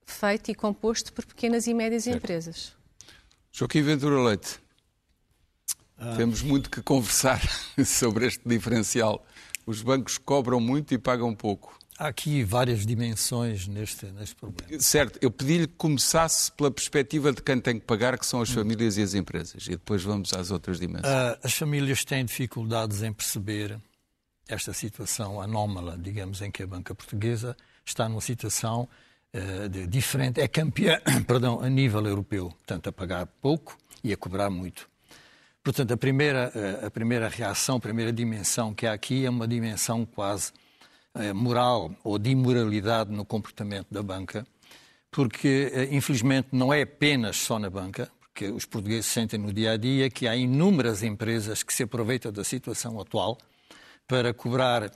feito 0.07 0.51
e 0.51 0.55
composto 0.55 1.13
por 1.13 1.27
pequenas 1.27 1.67
e 1.67 1.75
médias 1.75 2.05
certo. 2.05 2.17
empresas. 2.17 2.73
Joaquim 3.53 3.83
Ventura 3.83 4.23
Leite, 4.23 4.59
ah. 5.99 6.17
temos 6.17 6.43
muito 6.43 6.71
que 6.71 6.81
conversar 6.81 7.41
sobre 7.85 8.27
este 8.27 8.41
diferencial. 8.47 9.25
Os 9.67 9.83
bancos 9.83 10.17
cobram 10.17 10.59
muito 10.59 10.95
e 10.95 10.99
pagam 10.99 11.35
pouco. 11.35 11.79
Há 11.99 12.09
aqui 12.09 12.43
várias 12.43 12.87
dimensões 12.87 13.69
neste, 13.69 14.07
neste 14.07 14.35
problema. 14.35 14.81
Certo, 14.81 15.19
eu 15.21 15.31
pedi-lhe 15.31 15.67
que 15.67 15.75
começasse 15.75 16.51
pela 16.53 16.71
perspectiva 16.71 17.33
de 17.33 17.43
quem 17.43 17.61
tem 17.61 17.79
que 17.79 17.85
pagar, 17.85 18.19
que 18.19 18.25
são 18.25 18.41
as 18.41 18.51
hum. 18.51 18.55
famílias 18.55 18.97
e 18.97 19.03
as 19.03 19.13
empresas, 19.13 19.67
e 19.67 19.73
depois 19.73 20.03
vamos 20.03 20.33
às 20.33 20.51
outras 20.51 20.81
dimensões. 20.81 21.05
Uh, 21.07 21.39
as 21.45 21.53
famílias 21.53 22.03
têm 22.03 22.25
dificuldades 22.25 23.03
em 23.03 23.13
perceber 23.13 23.79
esta 24.53 24.73
situação 24.73 25.41
anómala, 25.41 25.97
digamos, 25.99 26.43
em 26.43 26.51
que 26.51 26.63
a 26.63 26.67
banca 26.67 26.95
portuguesa 26.95 27.57
está 27.85 28.09
numa 28.09 28.21
situação 28.21 28.89
uh, 29.35 29.69
de, 29.69 29.87
diferente, 29.87 30.41
é 30.41 30.49
campeã, 30.49 31.01
perdão, 31.27 31.61
a 31.61 31.69
nível 31.69 32.07
europeu, 32.07 32.51
portanto, 32.51 32.89
a 32.89 32.93
pagar 32.93 33.27
pouco 33.41 33.77
e 34.05 34.13
a 34.13 34.17
cobrar 34.17 34.51
muito. 34.51 34.89
Portanto, 35.63 35.93
a 35.93 35.97
primeira, 35.97 36.53
uh, 36.55 36.87
a 36.87 36.91
primeira 36.91 37.29
reação, 37.29 37.77
a 37.77 37.81
primeira 37.81 38.13
dimensão 38.13 38.75
que 38.75 38.87
há 38.87 38.93
aqui 38.93 39.25
é 39.25 39.31
uma 39.31 39.49
dimensão 39.49 40.05
quase 40.05 40.53
uh, 41.15 41.35
moral 41.35 41.95
ou 42.05 42.19
de 42.19 42.31
imoralidade 42.31 43.11
no 43.11 43.25
comportamento 43.25 43.89
da 43.91 44.03
banca, 44.03 44.47
porque, 45.11 45.89
infelizmente, 45.91 46.49
não 46.53 46.73
é 46.73 46.83
apenas 46.83 47.37
só 47.37 47.59
na 47.59 47.69
banca, 47.69 48.11
porque 48.19 48.47
os 48.47 48.65
portugueses 48.65 49.05
sentem 49.05 49.39
no 49.39 49.53
dia 49.53 49.73
a 49.73 49.77
dia 49.77 50.09
que 50.09 50.27
há 50.27 50.35
inúmeras 50.35 51.03
empresas 51.03 51.63
que 51.63 51.75
se 51.75 51.83
aproveitam 51.83 52.33
da 52.33 52.43
situação 52.43 52.99
atual 52.99 53.37
para 54.07 54.35
cobrar 54.35 54.91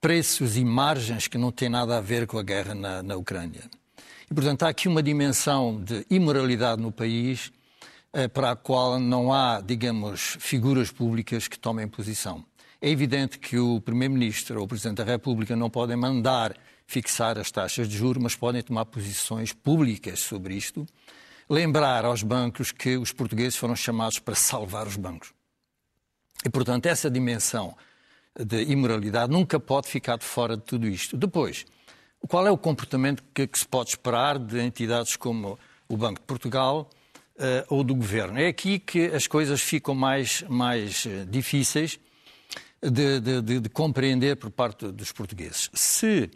preços 0.00 0.56
e 0.56 0.64
margens 0.64 1.26
que 1.26 1.38
não 1.38 1.50
têm 1.50 1.68
nada 1.68 1.96
a 1.96 2.00
ver 2.00 2.26
com 2.26 2.38
a 2.38 2.42
guerra 2.42 2.74
na, 2.74 3.02
na 3.02 3.16
Ucrânia. 3.16 3.62
E, 4.30 4.34
portanto, 4.34 4.62
há 4.64 4.68
aqui 4.68 4.88
uma 4.88 5.02
dimensão 5.02 5.82
de 5.82 6.06
imoralidade 6.10 6.80
no 6.80 6.92
país 6.92 7.52
eh, 8.12 8.28
para 8.28 8.52
a 8.52 8.56
qual 8.56 8.98
não 8.98 9.32
há, 9.32 9.60
digamos, 9.60 10.36
figuras 10.40 10.90
públicas 10.90 11.48
que 11.48 11.58
tomem 11.58 11.88
posição. 11.88 12.44
É 12.80 12.88
evidente 12.88 13.38
que 13.38 13.58
o 13.58 13.80
Primeiro-Ministro 13.80 14.58
ou 14.58 14.66
o 14.66 14.68
Presidente 14.68 14.98
da 14.98 15.04
República 15.04 15.56
não 15.56 15.70
podem 15.70 15.96
mandar 15.96 16.54
fixar 16.86 17.38
as 17.38 17.50
taxas 17.50 17.88
de 17.88 17.96
juros, 17.96 18.22
mas 18.22 18.36
podem 18.36 18.62
tomar 18.62 18.84
posições 18.84 19.52
públicas 19.52 20.20
sobre 20.20 20.54
isto, 20.54 20.86
lembrar 21.48 22.04
aos 22.04 22.22
bancos 22.22 22.72
que 22.72 22.96
os 22.96 23.10
portugueses 23.10 23.56
foram 23.56 23.74
chamados 23.74 24.18
para 24.18 24.34
salvar 24.34 24.86
os 24.86 24.96
bancos. 24.96 25.32
E, 26.44 26.50
portanto, 26.50 26.86
essa 26.86 27.10
dimensão 27.10 27.74
de 28.38 28.62
imoralidade 28.62 29.32
nunca 29.32 29.60
pode 29.60 29.88
ficar 29.88 30.18
de 30.18 30.24
fora 30.24 30.56
de 30.56 30.62
tudo 30.62 30.86
isto. 30.86 31.16
Depois, 31.16 31.64
qual 32.28 32.46
é 32.46 32.50
o 32.50 32.58
comportamento 32.58 33.22
que, 33.34 33.46
que 33.46 33.58
se 33.58 33.66
pode 33.66 33.90
esperar 33.90 34.38
de 34.38 34.58
entidades 34.58 35.16
como 35.16 35.58
o 35.88 35.96
Banco 35.96 36.20
de 36.20 36.26
Portugal 36.26 36.90
uh, 37.36 37.42
ou 37.68 37.84
do 37.84 37.94
Governo? 37.94 38.38
É 38.38 38.48
aqui 38.48 38.78
que 38.78 39.06
as 39.06 39.26
coisas 39.26 39.60
ficam 39.60 39.94
mais, 39.94 40.42
mais 40.48 41.04
uh, 41.04 41.26
difíceis 41.26 42.00
de, 42.82 43.20
de, 43.20 43.42
de, 43.42 43.60
de, 43.60 43.68
compreender 43.68 44.36
por 44.36 44.50
parte 44.50 44.90
dos 44.90 45.12
portugueses. 45.12 45.70
Se 45.74 46.30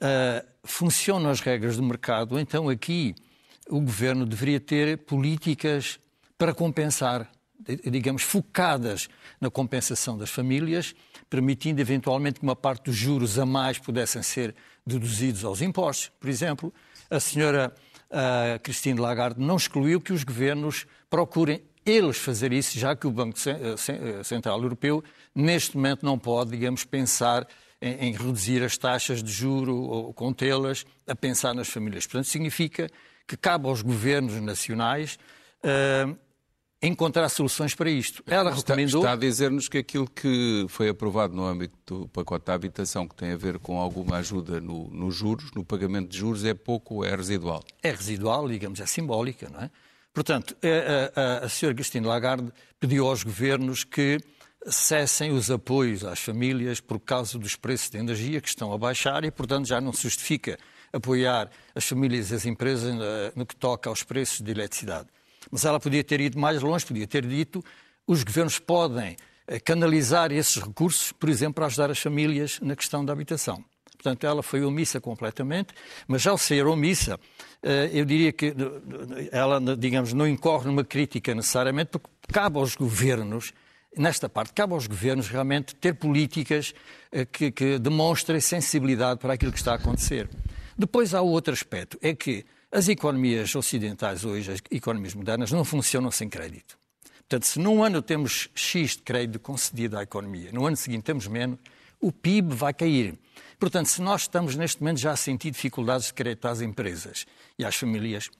uh, 0.00 0.46
funcionam 0.64 1.30
as 1.30 1.40
regras 1.40 1.76
do 1.76 1.82
mercado, 1.82 2.38
então 2.38 2.68
aqui 2.68 3.14
o 3.68 3.80
Governo 3.80 4.26
deveria 4.26 4.60
ter 4.60 4.98
políticas 4.98 5.98
para 6.36 6.54
compensar, 6.54 7.30
digamos, 7.90 8.22
focadas 8.22 9.08
na 9.40 9.50
compensação 9.50 10.16
das 10.16 10.30
famílias, 10.30 10.94
permitindo 11.28 11.80
eventualmente 11.80 12.40
que 12.40 12.44
uma 12.44 12.56
parte 12.56 12.84
dos 12.84 12.96
juros 12.96 13.38
a 13.38 13.46
mais 13.46 13.78
pudessem 13.78 14.22
ser 14.22 14.54
deduzidos 14.86 15.44
aos 15.44 15.60
impostos. 15.60 16.10
Por 16.18 16.28
exemplo, 16.28 16.72
a 17.10 17.20
senhora 17.20 17.72
uh, 18.10 19.00
Lagarde 19.00 19.40
não 19.40 19.56
excluiu 19.56 20.00
que 20.00 20.12
os 20.12 20.24
governos 20.24 20.86
procurem 21.10 21.62
eles 21.84 22.18
fazer 22.18 22.52
isso, 22.52 22.78
já 22.78 22.94
que 22.94 23.06
o 23.06 23.10
Banco 23.10 23.38
eh, 23.46 24.22
Central 24.22 24.62
Europeu 24.62 25.02
neste 25.34 25.74
momento 25.74 26.04
não 26.04 26.18
pode, 26.18 26.50
digamos, 26.50 26.84
pensar 26.84 27.46
em, 27.80 28.08
em 28.08 28.12
reduzir 28.12 28.62
as 28.62 28.76
taxas 28.76 29.22
de 29.22 29.32
juro 29.32 29.74
ou 29.74 30.12
contê-las, 30.12 30.84
a 31.06 31.14
pensar 31.14 31.54
nas 31.54 31.68
famílias. 31.68 32.06
Portanto, 32.06 32.26
significa 32.26 32.90
que 33.26 33.38
cabe 33.38 33.66
aos 33.66 33.80
governos 33.80 34.34
nacionais 34.40 35.18
uh, 35.64 36.14
encontrar 36.82 37.28
soluções 37.28 37.74
para 37.74 37.90
isto. 37.90 38.22
Ela 38.26 38.54
recomendou... 38.54 39.00
Está, 39.00 39.12
está 39.12 39.12
a 39.12 39.16
dizer-nos 39.16 39.68
que 39.68 39.78
aquilo 39.78 40.08
que 40.08 40.66
foi 40.68 40.88
aprovado 40.88 41.34
no 41.34 41.44
âmbito 41.44 41.76
do 41.86 42.08
pacote 42.08 42.46
da 42.46 42.54
habitação, 42.54 43.06
que 43.06 43.14
tem 43.14 43.32
a 43.32 43.36
ver 43.36 43.58
com 43.58 43.78
alguma 43.78 44.16
ajuda 44.16 44.60
nos 44.60 44.90
no 44.92 45.10
juros, 45.10 45.50
no 45.52 45.64
pagamento 45.64 46.08
de 46.08 46.18
juros, 46.18 46.44
é 46.44 46.54
pouco 46.54 46.96
ou 46.96 47.04
é 47.04 47.14
residual? 47.14 47.64
É 47.82 47.90
residual, 47.90 48.48
digamos, 48.48 48.80
é 48.80 48.86
simbólica, 48.86 49.48
não 49.50 49.60
é? 49.60 49.70
Portanto, 50.12 50.56
a, 50.62 51.20
a, 51.20 51.46
a 51.46 51.48
senhora 51.48 51.74
Cristina 51.74 52.08
Lagarde 52.08 52.52
pediu 52.80 53.06
aos 53.06 53.22
governos 53.22 53.84
que 53.84 54.20
cessem 54.66 55.30
os 55.30 55.50
apoios 55.50 56.04
às 56.04 56.18
famílias 56.18 56.80
por 56.80 56.98
causa 56.98 57.38
dos 57.38 57.54
preços 57.56 57.90
de 57.90 57.98
energia 57.98 58.40
que 58.40 58.48
estão 58.48 58.72
a 58.72 58.78
baixar 58.78 59.24
e, 59.24 59.30
portanto, 59.30 59.66
já 59.66 59.80
não 59.80 59.92
se 59.92 60.02
justifica 60.02 60.58
apoiar 60.92 61.50
as 61.74 61.84
famílias 61.84 62.30
e 62.30 62.34
as 62.34 62.46
empresas 62.46 62.94
no 63.36 63.46
que 63.46 63.54
toca 63.54 63.88
aos 63.88 64.02
preços 64.02 64.40
de 64.40 64.50
eletricidade. 64.50 65.08
Mas 65.50 65.64
ela 65.64 65.80
podia 65.80 66.04
ter 66.04 66.20
ido 66.20 66.38
mais 66.38 66.62
longe, 66.62 66.84
podia 66.84 67.06
ter 67.06 67.26
dito 67.26 67.64
os 68.08 68.24
governos 68.24 68.58
podem 68.58 69.16
eh, 69.46 69.60
canalizar 69.60 70.32
esses 70.32 70.56
recursos, 70.56 71.12
por 71.12 71.28
exemplo, 71.28 71.54
para 71.54 71.66
ajudar 71.66 71.90
as 71.90 71.98
famílias 71.98 72.58
na 72.60 72.74
questão 72.74 73.04
da 73.04 73.12
habitação. 73.12 73.62
Portanto, 73.98 74.24
ela 74.24 74.42
foi 74.42 74.64
omissa 74.64 75.00
completamente, 75.00 75.74
mas 76.06 76.26
ao 76.26 76.38
ser 76.38 76.66
omissa, 76.66 77.20
eh, 77.62 77.90
eu 77.92 78.06
diria 78.06 78.32
que 78.32 78.54
ela, 79.30 79.60
digamos, 79.76 80.14
não 80.14 80.26
incorre 80.26 80.66
numa 80.66 80.84
crítica 80.84 81.34
necessariamente, 81.34 81.90
porque 81.90 82.08
cabe 82.32 82.58
aos 82.58 82.74
governos, 82.76 83.52
nesta 83.94 84.28
parte, 84.28 84.54
cabe 84.54 84.72
aos 84.72 84.86
governos 84.86 85.28
realmente 85.28 85.74
ter 85.74 85.94
políticas 85.94 86.72
eh, 87.12 87.26
que, 87.26 87.50
que 87.50 87.78
demonstrem 87.78 88.40
sensibilidade 88.40 89.20
para 89.20 89.34
aquilo 89.34 89.52
que 89.52 89.58
está 89.58 89.72
a 89.72 89.76
acontecer. 89.76 90.30
Depois 90.78 91.12
há 91.12 91.20
outro 91.20 91.52
aspecto, 91.52 91.98
é 92.00 92.14
que 92.14 92.46
as 92.70 92.88
economias 92.88 93.54
ocidentais 93.54 94.24
hoje, 94.24 94.52
as 94.52 94.60
economias 94.70 95.14
modernas, 95.14 95.50
não 95.50 95.64
funcionam 95.64 96.10
sem 96.10 96.28
crédito. 96.28 96.78
Portanto, 97.20 97.44
se 97.44 97.58
num 97.58 97.82
ano 97.82 98.00
temos 98.00 98.48
X 98.54 98.96
de 98.96 99.02
crédito 99.02 99.38
concedido 99.38 99.98
à 99.98 100.02
economia, 100.02 100.50
no 100.52 100.66
ano 100.66 100.76
seguinte 100.76 101.02
temos 101.02 101.26
menos, 101.26 101.58
o 102.00 102.12
PIB 102.12 102.54
vai 102.54 102.72
cair. 102.72 103.18
Portanto, 103.58 103.86
se 103.86 104.00
nós 104.00 104.22
estamos 104.22 104.54
neste 104.54 104.80
momento 104.80 104.98
já 104.98 105.12
a 105.12 105.16
sentir 105.16 105.50
dificuldades 105.50 106.06
de 106.06 106.14
crédito 106.14 106.46
às 106.46 106.60
empresas 106.60 107.26
e 107.58 107.64
às 107.64 107.74
famílias, 107.74 108.30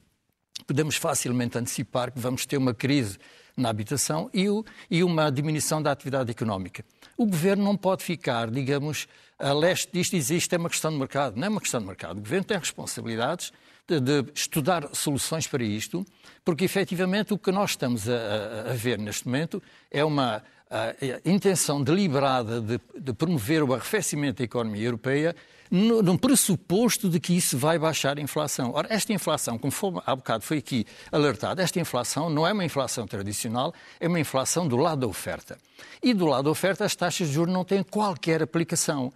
podemos 0.66 0.96
facilmente 0.96 1.58
antecipar 1.58 2.12
que 2.12 2.18
vamos 2.18 2.46
ter 2.46 2.56
uma 2.56 2.72
crise 2.72 3.18
na 3.56 3.68
habitação 3.68 4.30
e, 4.32 4.48
o, 4.48 4.64
e 4.90 5.02
uma 5.02 5.30
diminuição 5.30 5.82
da 5.82 5.90
atividade 5.90 6.30
económica. 6.30 6.84
O 7.16 7.26
governo 7.26 7.64
não 7.64 7.76
pode 7.76 8.04
ficar, 8.04 8.50
digamos, 8.50 9.08
a 9.38 9.52
leste 9.52 9.90
disto 9.92 10.14
e 10.14 10.36
isto 10.36 10.52
é 10.52 10.56
uma 10.56 10.70
questão 10.70 10.92
de 10.92 10.96
mercado. 10.96 11.36
Não 11.36 11.46
é 11.46 11.50
uma 11.50 11.60
questão 11.60 11.80
de 11.80 11.86
mercado. 11.86 12.18
O 12.18 12.20
governo 12.20 12.44
tem 12.44 12.58
responsabilidades 12.58 13.52
de, 13.88 14.24
estudar 14.34 14.88
soluções 14.92 15.46
para 15.46 15.64
isto, 15.64 16.04
porque 16.44 16.64
efetivamente 16.64 17.32
o 17.32 17.38
que 17.38 17.50
nós 17.50 17.70
estamos 17.70 18.08
a, 18.08 18.70
a 18.70 18.74
ver 18.74 18.98
neste 18.98 19.26
momento 19.26 19.62
é 19.90 20.04
uma 20.04 20.42
a, 20.70 20.94
intenção 21.24 21.82
deliberada 21.82 22.60
de, 22.60 22.80
de, 22.98 23.12
promover 23.12 23.62
o 23.62 23.72
arrefecimento 23.72 24.38
da 24.38 24.44
economia 24.44 24.84
europeia 24.84 25.34
no, 25.70 26.02
num 26.02 26.16
pressuposto 26.16 27.08
de 27.08 27.18
que 27.18 27.36
isso 27.36 27.56
vai 27.56 27.78
baixar 27.78 28.18
a 28.18 28.20
inflação. 28.20 28.72
Ora, 28.74 28.88
esta 28.90 29.12
inflação, 29.12 29.58
como 29.58 30.02
há 30.04 30.16
bocado 30.16 30.44
foi 30.44 30.58
aqui 30.58 30.86
alertado, 31.10 31.60
esta 31.60 31.80
inflação 31.80 32.30
não 32.30 32.46
é 32.46 32.52
uma 32.52 32.64
inflação 32.64 33.06
tradicional, 33.06 33.72
é 34.00 34.08
uma 34.08 34.20
inflação 34.20 34.66
do 34.66 34.76
lado 34.76 35.00
da 35.00 35.06
oferta. 35.06 35.58
E 36.02 36.12
do 36.14 36.26
lado 36.26 36.44
da 36.44 36.50
oferta 36.50 36.84
as 36.84 36.94
taxas 36.94 37.28
de 37.28 37.34
juros 37.34 37.52
não 37.52 37.64
têm 37.64 37.82
qualquer 37.82 38.42
aplicação. 38.42 39.12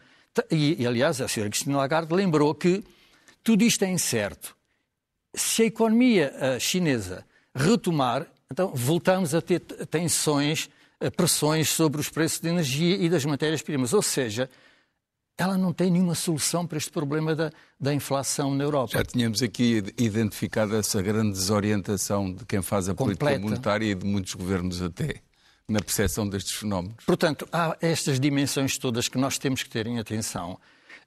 E, 0.51 0.83
e 0.83 0.87
aliás, 0.87 1.21
a 1.21 1.29
senhora 1.29 1.51
Cristina 1.51 1.77
Lagarde 1.77 2.15
lembrou 2.15 2.55
que 2.55 2.83
tudo 3.43 3.65
isto 3.65 3.85
é 3.85 3.91
incerto 3.91 4.57
se 5.35 5.63
a 5.63 5.67
economia 5.67 6.33
uh, 6.35 6.61
chinesa 6.61 7.25
retomar, 7.55 8.27
então 8.51 8.73
voltamos 8.75 9.35
a 9.35 9.41
ter 9.41 9.61
tensões, 9.61 10.69
uh, 11.01 11.11
pressões 11.11 11.69
sobre 11.69 12.01
os 12.01 12.09
preços 12.09 12.41
de 12.41 12.49
energia 12.49 12.97
e 12.97 13.09
das 13.09 13.25
matérias-primas. 13.25 13.93
Ou 13.93 14.03
seja, 14.03 14.49
ela 15.39 15.57
não 15.57 15.73
tem 15.73 15.91
nenhuma 15.91 16.15
solução 16.15 16.67
para 16.67 16.79
este 16.79 16.91
problema 16.91 17.35
da, 17.35 17.51
da 17.81 17.93
inflação 17.95 18.55
na 18.55 18.65
Europa. 18.65 18.93
Já 18.93 19.05
tínhamos 19.05 19.43
aqui 19.43 19.83
identificado 19.99 20.77
essa 20.77 21.01
grande 21.01 21.33
desorientação 21.33 22.33
de 22.33 22.45
quem 22.45 22.63
faz 22.63 22.89
a 22.89 22.95
Completa. 22.95 23.25
política 23.25 23.45
monetária 23.49 23.87
e 23.87 23.95
de 23.95 24.07
muitos 24.07 24.35
governos 24.35 24.83
até 24.83 25.17
na 25.69 25.81
percepção 25.81 26.29
destes 26.29 26.53
fenómenos. 26.53 27.05
Portanto, 27.07 27.49
há 27.53 27.77
estas 27.81 28.21
dimensões 28.21 28.77
todas 28.77 29.09
que 29.09 29.17
nós 29.17 29.39
temos 29.39 29.63
que 29.63 29.71
ter 29.71 29.87
em 29.87 29.99
atenção. 29.99 30.59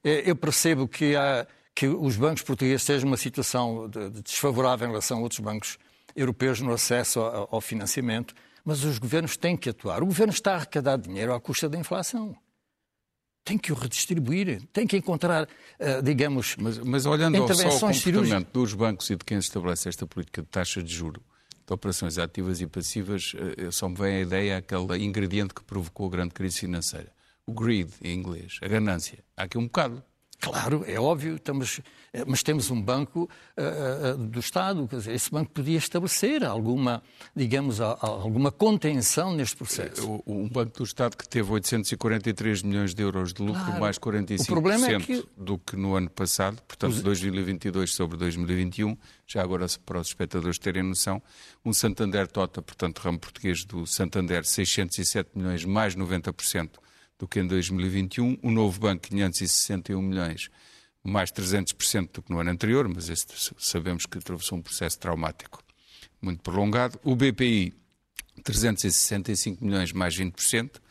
Eh, 0.03 0.23
eu 0.25 0.35
percebo 0.35 0.87
que 0.87 1.15
há 1.15 1.45
que 1.75 1.87
os 1.87 2.15
bancos 2.15 2.41
portugueses 2.41 2.81
estejam 2.81 3.05
numa 3.09 3.17
situação 3.17 3.89
de, 3.89 4.09
de 4.09 4.21
desfavorável 4.21 4.87
em 4.87 4.91
relação 4.91 5.17
a 5.17 5.21
outros 5.21 5.41
bancos 5.41 5.77
europeus 6.15 6.61
no 6.61 6.71
acesso 6.71 7.19
ao, 7.19 7.49
ao 7.51 7.61
financiamento, 7.61 8.33
mas 8.63 8.83
os 8.83 8.97
governos 8.97 9.35
têm 9.35 9.57
que 9.57 9.69
atuar. 9.69 10.01
O 10.01 10.05
governo 10.05 10.31
está 10.31 10.53
a 10.53 10.55
arrecadar 10.55 10.97
dinheiro 10.97 11.33
à 11.33 11.39
custa 11.39 11.67
da 11.67 11.77
inflação 11.77 12.35
tem 13.45 13.59
que 13.59 13.71
o 13.71 13.75
redistribuir, 13.75 14.63
tem 14.73 14.87
que 14.87 14.97
encontrar, 14.97 15.43
uh, 15.43 16.01
digamos, 16.03 16.55
mas, 16.57 16.79
mas 16.79 17.05
olhando 17.05 17.37
intervenções 17.37 17.79
só 17.79 17.85
ao 17.85 17.93
comportamento 17.93 18.01
cirúrgicas. 18.01 18.51
dos 18.51 18.73
bancos 18.73 19.09
e 19.11 19.15
de 19.15 19.23
quem 19.23 19.37
estabelece 19.37 19.87
esta 19.87 20.07
política 20.07 20.41
de 20.41 20.47
taxa 20.47 20.81
de 20.81 20.91
juro, 20.91 21.21
de 21.65 21.71
operações 21.71 22.17
ativas 22.17 22.59
e 22.59 22.65
passivas, 22.65 23.33
uh, 23.35 23.71
só 23.71 23.87
me 23.87 23.95
vem 23.95 24.15
a 24.15 24.21
ideia 24.21 24.57
aquele 24.57 24.97
ingrediente 25.05 25.53
que 25.53 25.63
provocou 25.63 26.07
a 26.07 26.09
grande 26.09 26.33
crise 26.33 26.59
financeira. 26.59 27.13
O 27.45 27.53
greed, 27.53 27.91
em 28.01 28.17
inglês, 28.17 28.57
a 28.63 28.67
ganância. 28.67 29.19
Há 29.37 29.43
aqui 29.43 29.59
um 29.59 29.65
bocado. 29.65 30.03
Claro, 30.39 30.83
é 30.85 30.99
óbvio, 30.99 31.35
estamos, 31.35 31.81
eh, 32.13 32.23
mas 32.27 32.43
temos 32.43 32.69
um 32.69 32.79
banco 32.79 33.29
uh, 33.57 34.17
do 34.17 34.39
Estado, 34.39 34.87
quer 34.87 34.97
dizer, 34.97 35.13
esse 35.13 35.31
banco 35.31 35.51
podia 35.51 35.77
estabelecer 35.77 36.43
alguma, 36.43 37.01
digamos, 37.35 37.81
a, 37.81 37.93
a, 37.93 38.07
alguma 38.07 38.51
contenção 38.51 39.33
neste 39.33 39.55
processo. 39.55 40.21
Um 40.27 40.47
banco 40.47 40.77
do 40.77 40.83
Estado 40.83 41.17
que 41.17 41.27
teve 41.27 41.51
843 41.51 42.61
milhões 42.63 42.93
de 42.93 43.01
euros 43.01 43.33
de 43.33 43.41
lucro, 43.41 43.63
claro. 43.63 43.79
mais 43.79 43.97
45% 43.97 44.89
é 44.89 44.99
que... 44.99 45.25
do 45.37 45.57
que 45.57 45.75
no 45.75 45.95
ano 45.95 46.09
passado, 46.09 46.61
portanto, 46.67 46.93
Os... 46.93 47.01
2022 47.01 47.93
sobre 47.93 48.17
2021, 48.17 48.95
já 49.25 49.41
agora 49.41 49.65
para 49.85 49.99
os 49.99 50.07
espectadores 50.07 50.59
terem 50.59 50.83
noção, 50.83 51.21
um 51.63 51.73
Santander 51.73 52.27
Tota, 52.27 52.61
portanto, 52.61 52.99
ramo 52.99 53.17
português 53.17 53.63
do 53.65 53.87
Santander, 53.87 54.45
607 54.45 55.31
milhões, 55.33 55.65
mais 55.65 55.95
90% 55.95 56.69
do 57.17 57.27
que 57.27 57.39
em 57.39 57.47
2021. 57.47 58.37
O 58.41 58.51
novo 58.51 58.79
banco, 58.79 59.07
561 59.07 60.01
milhões, 60.01 60.49
mais 61.03 61.31
300% 61.31 62.11
do 62.13 62.21
que 62.21 62.31
no 62.31 62.39
ano 62.39 62.51
anterior, 62.51 62.87
mas 62.87 63.09
sabemos 63.57 64.05
que 64.05 64.17
atravessou 64.17 64.57
um 64.57 64.61
processo 64.61 64.99
traumático 64.99 65.63
muito 66.21 66.41
prolongado. 66.41 66.99
O 67.03 67.15
BPI, 67.15 67.73
365 68.43 69.63
milhões, 69.63 69.91
mais 69.91 70.17
20%. 70.17 70.81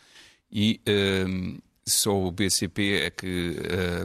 E 0.51 0.81
um, 1.29 1.59
só 1.85 2.17
o 2.17 2.31
BCP 2.31 3.03
é 3.03 3.11
que 3.11 3.57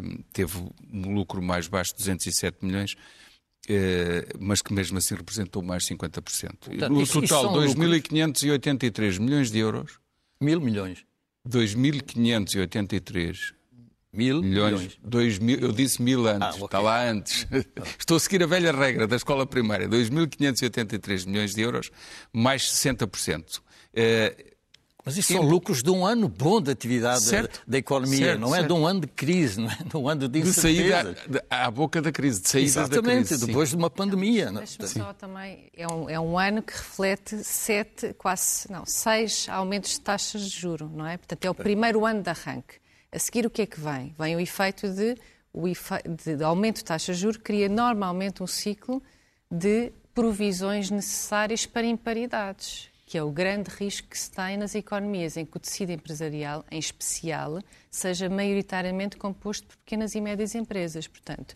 um, 0.04 0.24
teve 0.34 0.58
um 0.92 1.14
lucro 1.14 1.42
mais 1.42 1.68
baixo, 1.68 1.96
207 1.96 2.66
milhões, 2.66 2.94
uh, 2.94 4.38
mas 4.40 4.62
que 4.62 4.74
mesmo 4.74 4.98
assim 4.98 5.16
representou 5.16 5.62
mais 5.62 5.86
50%. 5.86 6.22
Portanto, 6.60 6.90
no 6.92 7.08
total, 7.08 7.54
2.583 7.54 9.20
milhões 9.20 9.52
de 9.52 9.60
euros. 9.60 10.00
Mil 10.42 10.60
milhões. 10.60 11.06
2.583 11.48 13.54
Mil 14.12 14.42
milhões. 14.42 14.74
milhões. 14.74 15.00
Dois 15.04 15.38
mil, 15.38 15.60
eu 15.60 15.72
disse 15.72 16.02
mil 16.02 16.26
antes, 16.28 16.42
Ah, 16.42 16.50
ok. 16.56 16.66
está 16.66 16.80
lá 16.80 17.08
antes. 17.08 17.46
Estou 18.00 18.18
a 18.18 18.20
seguir 18.20 18.42
a 18.42 18.48
velha 18.48 18.72
regra 18.72 19.06
da 19.08 19.16
escola 19.16 19.46
primária. 19.46 19.88
2.583 19.88 21.28
milhões 21.28 21.54
de 21.54 21.62
euros, 21.62 21.92
mais 22.34 22.64
60%. 22.64 23.62
Eh, 23.94 24.49
Mas 25.06 25.16
isso 25.18 25.32
são 25.34 25.42
lucros 25.42 25.82
de 25.82 25.90
um 25.90 26.06
ano 26.06 26.28
bom 26.28 26.62
de 26.62 26.70
atividade 26.72 27.22
Certo. 27.24 27.62
da 27.66 27.78
economia, 27.78 28.18
Certo, 28.18 28.40
não 28.40 28.50
é 28.54 28.60
certo. 28.60 28.68
de 28.68 28.74
um 28.74 28.86
ano 28.86 29.00
de 29.02 29.08
crise, 29.08 29.60
não 29.62 29.72
é 29.72 29.76
de 29.84 29.98
um 29.98 30.10
ano 30.10 30.22
de 30.22 30.28
de 30.28 30.40
incerteza. 30.48 30.62
saída 31.04 31.18
de- 31.28 31.42
à 31.50 31.72
boca 31.72 32.02
da 32.02 32.12
crise, 32.12 32.42
de 32.42 32.50
saída 32.50 32.74
da 32.74 32.82
Exatamente, 32.82 33.28
crise. 33.30 33.40
sim. 33.40 33.46
depois 33.48 33.70
de 33.70 33.76
uma 33.78 33.90
pandemia. 33.90 34.52
não 34.52 34.62
é? 34.62 34.66
Deixa-me 34.66 34.88
só 34.90 35.14
também, 35.14 35.70
é 35.76 35.88
um, 35.88 36.10
é 36.10 36.20
um 36.20 36.38
ano 36.38 36.62
que 36.62 36.74
reflete 36.74 37.44
sete, 37.44 38.14
quase, 38.18 38.70
não, 38.72 38.86
seis 38.86 39.48
aumentos 39.50 39.92
de 39.92 40.02
taxas 40.02 40.42
de 40.42 40.60
juro, 40.60 40.92
não 40.94 41.08
é? 41.08 41.18
Portanto, 41.18 41.46
é 41.46 41.50
o 41.50 41.56
primeiro 41.56 42.06
ano 42.06 42.22
de 42.22 42.30
arranque. 42.30 42.76
A 43.12 43.18
seguir, 43.18 43.46
o 43.46 43.50
que 43.50 43.62
é 43.62 43.66
que 43.66 43.80
vem? 43.80 44.14
Vem 44.20 44.36
o 44.36 44.40
efeito 44.40 44.88
de, 44.90 45.16
o 45.54 45.68
efe, 45.68 45.96
de, 46.24 46.36
de 46.36 46.44
aumento 46.44 46.76
de 46.78 46.84
taxas 46.84 47.16
de 47.16 47.24
juro, 47.24 47.40
cria 47.40 47.68
normalmente 47.70 48.44
um 48.44 48.48
ciclo 48.48 49.02
de 49.50 49.92
provisões 50.14 50.92
necessárias 50.92 51.66
para 51.66 51.86
imparidades, 51.88 52.89
que 53.10 53.18
é 53.18 53.24
o 53.24 53.32
grande 53.32 53.72
risco 53.72 54.08
que 54.08 54.20
se 54.20 54.30
tem 54.30 54.56
nas 54.56 54.76
economias 54.76 55.36
em 55.36 55.44
que 55.44 55.58
o 55.58 55.60
tecido 55.60 55.92
empresarial, 55.92 56.64
em 56.70 56.78
especial, 56.78 57.60
seja 57.90 58.30
maioritariamente 58.30 59.18
composto 59.18 59.66
por 59.66 59.76
pequenas 59.78 60.14
e 60.14 60.22
médias 60.22 60.54
empresas. 60.54 61.08
Portanto, 61.08 61.56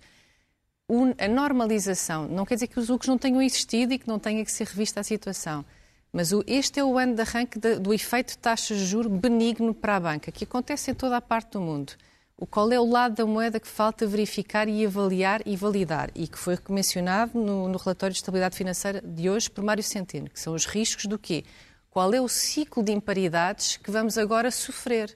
a 1.15 1.27
normalização 1.27 2.27
não 2.27 2.43
quer 2.43 2.55
dizer 2.55 2.65
que 2.65 2.79
os 2.79 2.89
lucros 2.89 3.07
não 3.07 3.19
tenham 3.19 3.39
existido 3.39 3.93
e 3.93 3.99
que 3.99 4.07
não 4.07 4.17
tenha 4.17 4.43
que 4.43 4.51
ser 4.51 4.65
revista 4.65 5.01
a 5.01 5.03
situação. 5.03 5.63
Mas 6.11 6.31
este 6.47 6.79
é 6.79 6.83
o 6.83 6.97
ano 6.97 7.13
de 7.13 7.21
arranque 7.21 7.59
do 7.59 7.93
efeito 7.93 8.29
de 8.29 8.39
taxas 8.39 8.79
de 8.79 8.85
juros 8.87 9.11
benigno 9.11 9.75
para 9.75 9.97
a 9.97 9.99
banca, 9.99 10.31
que 10.31 10.45
acontece 10.45 10.89
em 10.89 10.95
toda 10.95 11.17
a 11.17 11.21
parte 11.21 11.51
do 11.51 11.61
mundo. 11.61 11.93
O 12.37 12.45
qual 12.47 12.71
é 12.71 12.79
o 12.79 12.85
lado 12.89 13.15
da 13.15 13.25
moeda 13.25 13.59
que 13.59 13.67
falta 13.67 14.07
verificar 14.07 14.67
e 14.67 14.85
avaliar 14.85 15.41
e 15.45 15.55
validar, 15.55 16.09
e 16.15 16.27
que 16.27 16.37
foi 16.37 16.57
mencionado 16.69 17.37
no, 17.39 17.69
no 17.69 17.77
relatório 17.77 18.13
de 18.13 18.19
estabilidade 18.19 18.57
financeira 18.57 19.01
de 19.01 19.29
hoje 19.29 19.49
por 19.49 19.63
Mário 19.63 19.83
Centeno, 19.83 20.29
que 20.29 20.39
são 20.39 20.53
os 20.53 20.65
riscos 20.65 21.05
do 21.05 21.17
quê? 21.19 21.43
Qual 21.89 22.11
é 22.13 22.19
o 22.19 22.27
ciclo 22.27 22.81
de 22.83 22.91
imparidades 22.91 23.77
que 23.77 23.91
vamos 23.91 24.17
agora 24.17 24.49
sofrer? 24.51 25.15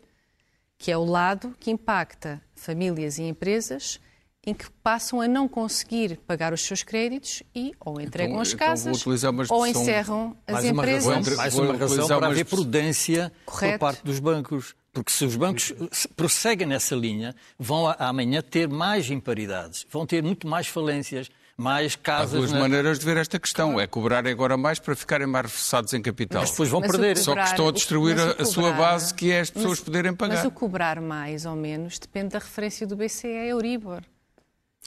que 0.79 0.91
é 0.91 0.97
o 0.97 1.03
lado 1.03 1.55
que 1.59 1.71
impacta 1.71 2.39
famílias 2.53 3.17
e 3.17 3.23
empresas 3.23 3.99
em 4.45 4.53
que 4.53 4.69
passam 4.83 5.19
a 5.19 5.27
não 5.27 5.47
conseguir 5.47 6.17
pagar 6.27 6.53
os 6.53 6.61
seus 6.61 6.83
créditos 6.83 7.41
e 7.53 7.71
ou 7.79 7.99
entregam 7.99 8.33
Então- 8.33 8.41
as 8.41 8.53
então 8.53 8.67
vou 8.67 8.93
casas 8.93 9.49
ou 9.49 9.65
encerram 9.65 10.37
as 10.45 10.53
Mais 10.53 10.71
uma 10.71 10.85
razão, 10.85 11.19
empresas. 11.19 11.37
Mais 11.37 11.55
uma 11.55 11.73
razão 11.75 12.07
para 12.07 12.27
haver 12.27 12.45
prudência 12.45 13.31
por 13.43 13.53
Correto. 13.53 13.79
parte 13.79 14.05
dos 14.05 14.19
bancos. 14.19 14.75
Porque 14.97 15.11
se 15.11 15.25
os 15.25 15.35
bancos 15.35 15.71
se 15.91 16.07
prosseguem 16.07 16.65
nessa 16.65 16.95
linha, 16.95 17.35
vão 17.59 17.87
a- 17.87 17.95
amanhã 17.99 18.41
ter 18.41 18.67
mais 18.67 19.11
imparidades, 19.11 19.85
vão 19.91 20.07
ter 20.07 20.23
muito 20.23 20.47
mais 20.47 20.65
falências, 20.65 21.29
mais 21.55 21.93
Há 21.93 21.97
casas. 21.99 22.31
duas 22.39 22.51
na- 22.51 22.59
maneiras 22.61 22.97
de 22.97 23.05
ver 23.05 23.15
esta 23.17 23.37
questão. 23.39 23.79
É 23.79 23.85
cobrarem 23.85 24.31
agora 24.31 24.57
mais 24.57 24.79
para 24.79 24.95
ficarem 24.95 25.27
mais 25.27 25.45
reforçados 25.45 25.93
em 25.93 26.01
capital. 26.01 26.41
Mas 26.41 26.49
depois 26.49 26.67
vão 26.69 26.79
Mas 26.81 26.89
perder. 26.91 27.15
Só 27.17 27.35
que 27.35 27.41
estão 27.43 27.67
a 27.67 27.71
destruir 27.71 28.15
mas 28.15 28.25
o 28.25 28.29
a- 28.29 28.41
a 28.41 28.45
sua 28.45 28.63
cobrar- 28.71 28.77
base, 28.91 29.13
que 29.13 29.31
é 29.31 29.39
as 29.41 29.51
pessoas 29.51 29.77
mas- 29.77 29.81
poderem 29.81 30.15
pagar. 30.15 30.35
Mas 30.37 30.45
o 30.45 30.49
cobrar 30.51 30.99
mais 30.99 31.45
ou 31.45 31.55
menos 31.55 31.99
depende 31.99 32.29
da 32.29 32.39
referência 32.39 32.87
do 32.87 32.95
BCE 32.95 33.27
Euribor. 33.49 34.01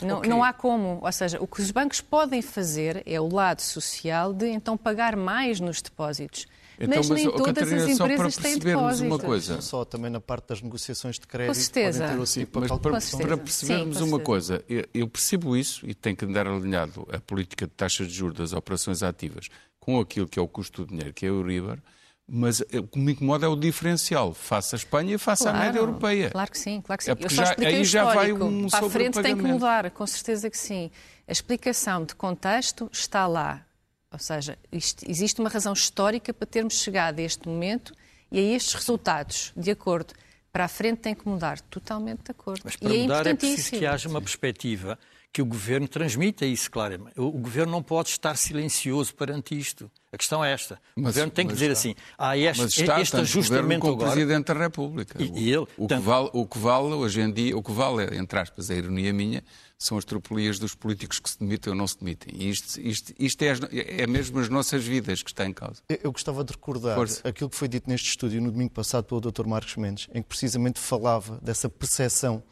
Não, 0.02 0.18
Ok. 0.18 0.28
não 0.28 0.42
há 0.42 0.52
como. 0.52 0.98
Ou 1.02 1.12
seja, 1.12 1.38
o 1.40 1.46
que 1.46 1.60
os 1.62 1.70
bancos 1.70 2.00
podem 2.00 2.42
fazer 2.42 3.02
é 3.06 3.20
o 3.20 3.28
lado 3.32 3.60
social 3.60 4.32
de 4.32 4.46
então 4.48 4.76
pagar 4.76 5.14
mais 5.14 5.60
nos 5.60 5.80
depósitos. 5.80 6.46
Então, 6.82 6.96
mas, 6.96 7.08
nem 7.10 7.28
ó, 7.28 7.30
todas 7.32 7.46
Catarina, 7.46 7.84
as 7.84 7.96
só 7.96 8.04
para 8.04 8.14
empresas 8.14 8.34
têm 8.36 8.42
percebermos 8.52 8.82
depósitos. 9.00 9.06
uma 9.12 9.18
coisa. 9.18 9.54
Não 9.54 9.60
só 9.62 9.84
também 9.84 10.10
na 10.10 10.20
parte 10.20 10.48
das 10.48 10.62
negociações 10.62 11.18
de 11.18 11.26
crédito. 11.26 11.54
certeza. 11.54 11.98
podem 12.00 12.16
ter 12.16 12.22
assim 12.22 12.46
para 12.46 12.60
Mas 12.62 12.70
para, 12.70 13.00
certeza. 13.00 13.28
para 13.28 13.36
percebermos 13.36 13.96
Sim, 13.96 14.00
com 14.02 14.08
uma 14.08 14.18
certeza. 14.18 14.24
coisa, 14.24 14.64
eu, 14.68 14.84
eu 14.94 15.06
percebo 15.08 15.56
isso 15.56 15.86
e 15.86 15.94
tem 15.94 16.16
que 16.16 16.24
andar 16.24 16.46
alinhado 16.46 17.06
a 17.12 17.20
política 17.20 17.66
de 17.66 17.72
taxas 17.74 18.08
de 18.08 18.14
juros 18.14 18.38
das 18.38 18.52
operações 18.54 19.02
ativas 19.02 19.48
com 19.78 20.00
aquilo 20.00 20.26
que 20.26 20.38
é 20.38 20.42
o 20.42 20.48
custo 20.48 20.84
do 20.84 20.88
dinheiro, 20.88 21.12
que 21.12 21.26
é 21.26 21.30
o 21.30 21.34
Euribor, 21.40 21.78
mas 22.26 22.60
eh, 22.70 22.78
o 22.78 22.84
que 22.86 22.98
me 22.98 23.12
incomoda 23.12 23.44
é 23.44 23.48
o 23.48 23.56
diferencial 23.56 24.32
face 24.32 24.74
à 24.74 24.78
Espanha 24.78 25.14
e 25.14 25.18
face 25.18 25.42
à 25.42 25.50
Claro, 25.50 25.66
média 25.66 25.78
europeia. 25.80 26.30
Claro 26.30 26.50
que 26.50 26.58
sim, 26.58 26.80
claro 26.80 26.98
que 26.98 27.04
sim. 27.04 27.10
É 27.10 27.12
Eu 27.12 27.16
porque 27.16 27.34
só 27.34 27.44
já- 27.44 27.56
aí 27.58 27.84
já 27.84 28.04
vai 28.04 28.32
um 28.32 28.68
Para 28.68 28.86
a 28.86 28.90
frente 28.90 29.20
tem 29.20 29.36
que 29.36 29.42
mudar, 29.42 29.90
com 29.90 30.06
certeza 30.06 30.48
que 30.48 30.56
sim. 30.56 30.90
A 31.26 31.32
explicação 31.32 32.04
de 32.04 32.14
contexto 32.14 32.88
está 32.92 33.26
lá. 33.26 33.66
Ou 34.12 34.18
seja, 34.18 34.58
isto- 34.72 35.08
existe 35.08 35.40
uma 35.40 35.48
razão 35.48 35.72
histórica 35.72 36.34
para 36.34 36.46
termos 36.46 36.74
chegado 36.74 37.18
a 37.20 37.22
este 37.22 37.46
momento 37.48 37.92
e 38.30 38.38
a 38.38 38.42
estes 38.56 38.74
resultados, 38.74 39.52
de 39.56 39.70
acordo. 39.70 40.14
Para 40.52 40.64
a 40.64 40.68
frente 40.68 40.98
tem 40.98 41.14
que 41.14 41.28
mudar, 41.28 41.60
totalmente 41.60 42.24
de 42.24 42.30
acordo. 42.32 42.62
Mas 42.64 42.74
e 42.74 42.78
para 42.78 42.94
é 42.94 43.02
mudar 43.02 43.26
é 43.26 43.34
preciso 43.34 43.46
importantíssimo. 43.52 43.78
que 43.78 43.86
haja 43.86 44.08
uma 44.08 44.20
perspectiva 44.20 44.98
que 45.32 45.40
o 45.40 45.46
governo 45.46 45.86
transmita 45.86 46.44
isso 46.44 46.70
claramente. 46.70 47.18
O 47.20 47.28
o 47.28 47.38
governo 47.42 47.70
não 47.72 47.82
pode 47.82 48.08
estar 48.08 48.36
silencioso 48.36 49.14
perante 49.14 49.56
isto. 49.58 49.90
A 50.12 50.18
questão 50.18 50.44
é 50.44 50.52
esta. 50.52 50.74
O 50.96 51.02
Mas- 51.02 51.12
governo 51.14 51.30
tem 51.32 51.46
que 51.46 51.52
dizer 51.52 51.70
está. 51.70 51.78
assim: 51.80 51.94
há 52.18 52.36
este, 52.36 52.62
Mas 52.62 52.76
está 52.78 53.00
este 53.00 53.16
o 53.16 53.20
ajustamento 53.20 53.86
o 53.86 53.90
agora. 53.92 54.10
Presidente 54.10 54.46
da 54.46 54.54
República. 54.54 55.22
E- 55.22 55.30
e 55.38 55.48
ele, 55.52 55.66
o, 55.76 55.82
que 55.82 55.86
tanto- 55.86 56.02
vale, 56.02 56.30
o 56.32 56.44
que 56.46 56.58
vale 56.58 56.86
hoje 56.94 57.20
em 57.20 57.32
dia, 57.32 57.56
o 57.56 57.62
que 57.62 57.70
vale, 57.70 58.16
entre 58.18 58.38
aspas, 58.40 58.70
a 58.70 58.74
ironia 58.74 59.12
minha, 59.12 59.44
são 59.78 59.96
as 59.96 60.04
tropelias 60.04 60.58
dos 60.58 60.74
políticos 60.74 61.20
que 61.20 61.30
se 61.30 61.38
demitem 61.38 61.72
ou 61.72 61.78
não 61.78 61.86
se 61.86 61.96
demitem. 61.98 62.34
E 62.36 62.50
isto, 62.50 62.80
isto, 62.80 63.14
isto 63.18 63.42
é, 63.42 63.50
as- 63.50 63.60
é 63.70 64.06
mesmo 64.08 64.40
as 64.40 64.48
nossas 64.48 64.84
vidas 64.84 65.22
que 65.22 65.30
está 65.30 65.46
em 65.46 65.52
causa. 65.52 65.80
Eu- 65.88 66.00
Eu 66.02 66.12
gostava 66.12 66.42
de 66.42 66.52
recordar 66.52 66.96
Força. 66.96 67.20
aquilo 67.26 67.48
que 67.48 67.56
foi 67.56 67.68
dito 67.68 67.88
neste 67.88 68.08
estúdio 68.08 68.42
no 68.42 68.50
domingo 68.50 68.72
passado 68.72 69.04
pelo 69.04 69.20
Dr. 69.20 69.46
Marcos 69.46 69.76
Mendes, 69.76 70.08
em 70.12 70.20
que 70.22 70.28
precisamente 70.28 70.80
falava 70.80 71.38
dessa 71.40 71.68
percepção 71.68 72.42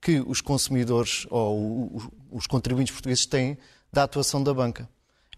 que 0.00 0.20
os 0.20 0.40
consumidores 0.40 1.26
ou 1.30 2.00
os 2.30 2.46
contribuintes 2.46 2.92
portugueses 2.92 3.26
têm 3.26 3.58
da 3.92 4.04
atuação 4.04 4.42
da 4.42 4.52
banca. 4.54 4.88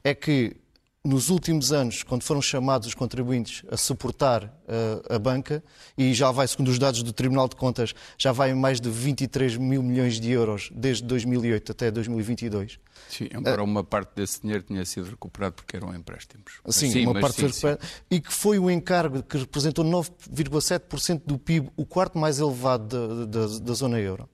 É 0.05 0.14
que 0.14 0.57
nos 1.03 1.31
últimos 1.31 1.73
anos, 1.73 2.03
quando 2.03 2.23
foram 2.23 2.42
chamados 2.42 2.87
os 2.88 2.94
contribuintes 2.94 3.62
a 3.70 3.77
suportar 3.79 4.44
uh, 4.44 5.14
a 5.14 5.18
banca, 5.18 5.64
e 5.96 6.12
já 6.12 6.31
vai, 6.31 6.46
segundo 6.46 6.68
os 6.68 6.79
dados 6.79 7.03
do 7.03 7.11
Tribunal 7.11 7.49
de 7.49 7.57
Contas, 7.57 7.94
já 8.18 8.33
vai 8.33 8.51
em 8.51 8.55
mais 8.55 8.83
de 8.83 8.90
23 8.90 9.57
mil 9.57 9.83
milhões 9.83 10.20
de 10.20 10.31
euros 10.31 10.68
desde 10.75 11.03
2008 11.05 11.73
até 11.73 11.90
2022. 11.90 12.79
Sim, 13.09 13.29
embora 13.35 13.62
uma 13.64 13.83
parte 13.83 14.11
desse 14.14 14.42
dinheiro 14.42 14.62
tenha 14.62 14.85
sido 14.85 15.09
recuperado 15.09 15.55
porque 15.55 15.75
eram 15.75 15.94
empréstimos. 15.94 16.61
Mas 16.62 16.77
Sim, 16.77 17.07
uma 17.07 17.18
parte 17.18 17.37
sim, 17.37 17.40
foi 17.49 17.51
sim. 17.53 17.66
recuperada. 17.68 17.94
E 18.11 18.20
que 18.20 18.33
foi 18.33 18.59
o 18.59 18.70
encargo 18.70 19.23
que 19.23 19.38
representou 19.38 19.83
9,7% 19.87 21.23
do 21.25 21.38
PIB, 21.38 21.70
o 21.79 21.87
quarto 21.87 22.18
mais 22.18 22.38
elevado 22.38 23.27
da, 23.27 23.46
da- 23.46 23.59
da 23.59 23.73
zona 23.73 23.99
euro. 23.99 24.29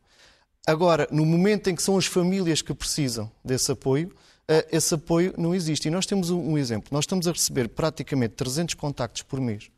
Agora, 0.66 1.06
no 1.12 1.24
momento 1.24 1.68
em 1.70 1.74
que 1.76 1.82
são 1.82 1.96
as 1.96 2.06
famílias 2.06 2.60
que 2.60 2.74
precisam 2.74 3.30
desse 3.44 3.70
apoio, 3.70 4.12
eh, 4.48 4.66
esse 4.72 4.94
apoio 4.94 5.32
não 5.38 5.54
existe. 5.54 5.86
E 5.86 5.90
nós 5.90 6.06
temos 6.06 6.30
um 6.30 6.58
exemplo. 6.58 6.88
Nós 6.92 7.04
estamos 7.04 7.28
a 7.28 7.32
receber 7.32 7.68
praticamente 7.68 8.34
300 8.34 8.74
contactos 8.74 9.22
por 9.22 9.40
mês 9.40 9.70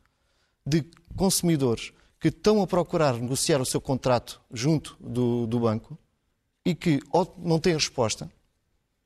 de 0.65 0.83
consumidores 1.15 1.91
que 2.19 2.29
estão 2.29 2.61
a 2.61 2.67
procurar 2.67 3.13
negociar 3.13 3.61
o 3.61 3.65
seu 3.65 3.79
contrato 3.79 4.41
junto 4.51 4.97
do, 4.99 5.45
do 5.47 5.59
banco 5.59 5.97
e 6.65 6.73
que 6.75 6.99
ou 7.11 7.35
não 7.39 7.59
têm 7.59 7.73
resposta, 7.73 8.29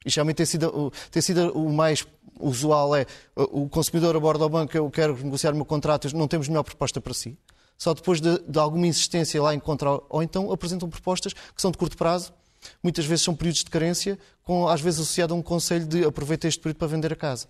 e 0.06 0.10
geralmente 0.10 0.38
tem 0.38 0.46
sido, 0.46 0.68
o- 0.68 0.92
tem 1.12 1.22
sido 1.22 1.52
o 1.54 1.72
mais 1.72 2.06
usual 2.40 2.96
é 2.96 3.06
o 3.36 3.70
consumidor 3.70 4.16
aborda 4.16 4.44
ao 4.44 4.50
banco, 4.50 4.76
eu 4.76 4.90
quero 4.90 5.16
negociar 5.24 5.52
o 5.52 5.56
meu 5.56 5.64
contrato, 5.66 6.14
não 6.18 6.28
temos 6.28 6.48
melhor 6.48 6.64
proposta 6.64 7.00
para 7.00 7.14
si. 7.14 7.38
Só 7.78 7.94
depois 7.94 8.22
de, 8.22 8.40
de 8.40 8.60
alguma 8.60 8.88
insistência 8.88 9.42
lá 9.42 9.54
encontra, 9.54 9.90
ou 10.10 10.24
então 10.24 10.52
apresentam 10.52 10.90
propostas 10.90 11.34
que 11.34 11.62
são 11.62 11.72
de 11.72 11.78
curto 11.78 11.98
prazo, 11.98 12.34
muitas 12.82 13.06
vezes 13.06 13.26
são 13.26 13.36
períodos 13.36 13.64
de 13.64 13.70
carência, 13.70 14.18
com, 14.42 14.68
às 14.68 14.82
vezes 14.82 15.02
associado 15.02 15.34
a 15.34 15.38
um 15.38 15.42
conselho 15.42 15.86
de 15.86 16.04
aproveita 16.06 16.48
este 16.48 16.60
período 16.60 16.78
para 16.78 16.88
vender 16.88 17.12
a 17.12 17.16
casa. 17.16 17.48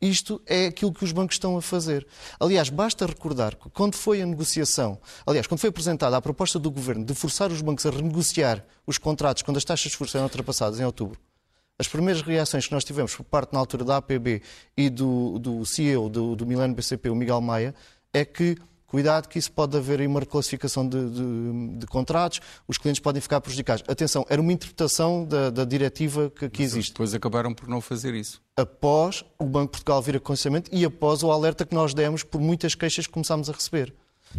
Isto 0.00 0.42
é 0.46 0.66
aquilo 0.66 0.92
que 0.92 1.02
os 1.02 1.12
bancos 1.12 1.36
estão 1.36 1.56
a 1.56 1.62
fazer. 1.62 2.06
Aliás, 2.38 2.68
basta 2.68 3.06
recordar 3.06 3.56
que 3.56 3.70
quando 3.70 3.94
foi 3.94 4.20
a 4.20 4.26
negociação, 4.26 4.98
aliás, 5.26 5.46
quando 5.46 5.60
foi 5.60 5.70
apresentada 5.70 6.14
a 6.16 6.20
proposta 6.20 6.58
do 6.58 6.70
governo 6.70 7.04
de 7.04 7.14
forçar 7.14 7.50
os 7.50 7.62
bancos 7.62 7.86
a 7.86 7.90
renegociar 7.90 8.62
os 8.86 8.98
contratos 8.98 9.42
quando 9.42 9.56
as 9.56 9.64
taxas 9.64 9.90
de 9.90 9.96
juros 9.96 10.14
eram 10.14 10.24
ultrapassadas 10.24 10.78
em 10.78 10.84
outubro, 10.84 11.18
as 11.78 11.88
primeiras 11.88 12.22
reações 12.22 12.66
que 12.66 12.72
nós 12.72 12.84
tivemos 12.84 13.16
por 13.16 13.24
parte 13.24 13.52
na 13.52 13.58
altura 13.58 13.84
da 13.84 13.96
APB 13.96 14.42
e 14.76 14.90
do, 14.90 15.38
do 15.38 15.64
CEO 15.64 16.08
do, 16.08 16.36
do 16.36 16.46
Milano 16.46 16.74
BCP, 16.74 17.08
o 17.08 17.14
Miguel 17.14 17.40
Maia, 17.40 17.74
é 18.12 18.24
que 18.24 18.56
cuidado 18.94 19.28
que 19.28 19.38
isso 19.40 19.50
pode 19.50 19.76
haver 19.76 19.98
aí 20.00 20.06
uma 20.06 20.20
reclassificação 20.20 20.88
de, 20.88 21.10
de- 21.10 21.78
de 21.78 21.86
contratos, 21.86 22.40
os 22.68 22.78
clientes 22.78 23.00
podem 23.00 23.20
ficar 23.20 23.40
prejudicados. 23.40 23.82
Atenção, 23.88 24.24
era 24.28 24.40
uma 24.40 24.52
interpretação 24.52 25.24
da, 25.24 25.50
da 25.50 25.64
diretiva 25.64 26.30
que, 26.30 26.48
que 26.48 26.62
existe 26.62 26.92
Depois 26.92 27.12
acabaram 27.12 27.52
por 27.52 27.66
não 27.68 27.80
fazer 27.80 28.14
isso. 28.14 28.40
após 28.56 29.24
o 29.36 29.44
Banco 29.46 29.66
de 29.66 29.70
Portugal 29.72 30.00
vir 30.00 30.14
a 30.16 30.20
conhecimento 30.20 30.70
e 30.72 30.84
após 30.84 31.24
o 31.24 31.32
alerta 31.32 31.64
que 31.66 31.74
nós 31.74 31.92
demos 31.92 32.22
por 32.22 32.40
muitas 32.40 32.76
queixas 32.76 33.06
que 33.08 33.12
começámos 33.12 33.50
a 33.50 33.52
receber. 33.52 33.92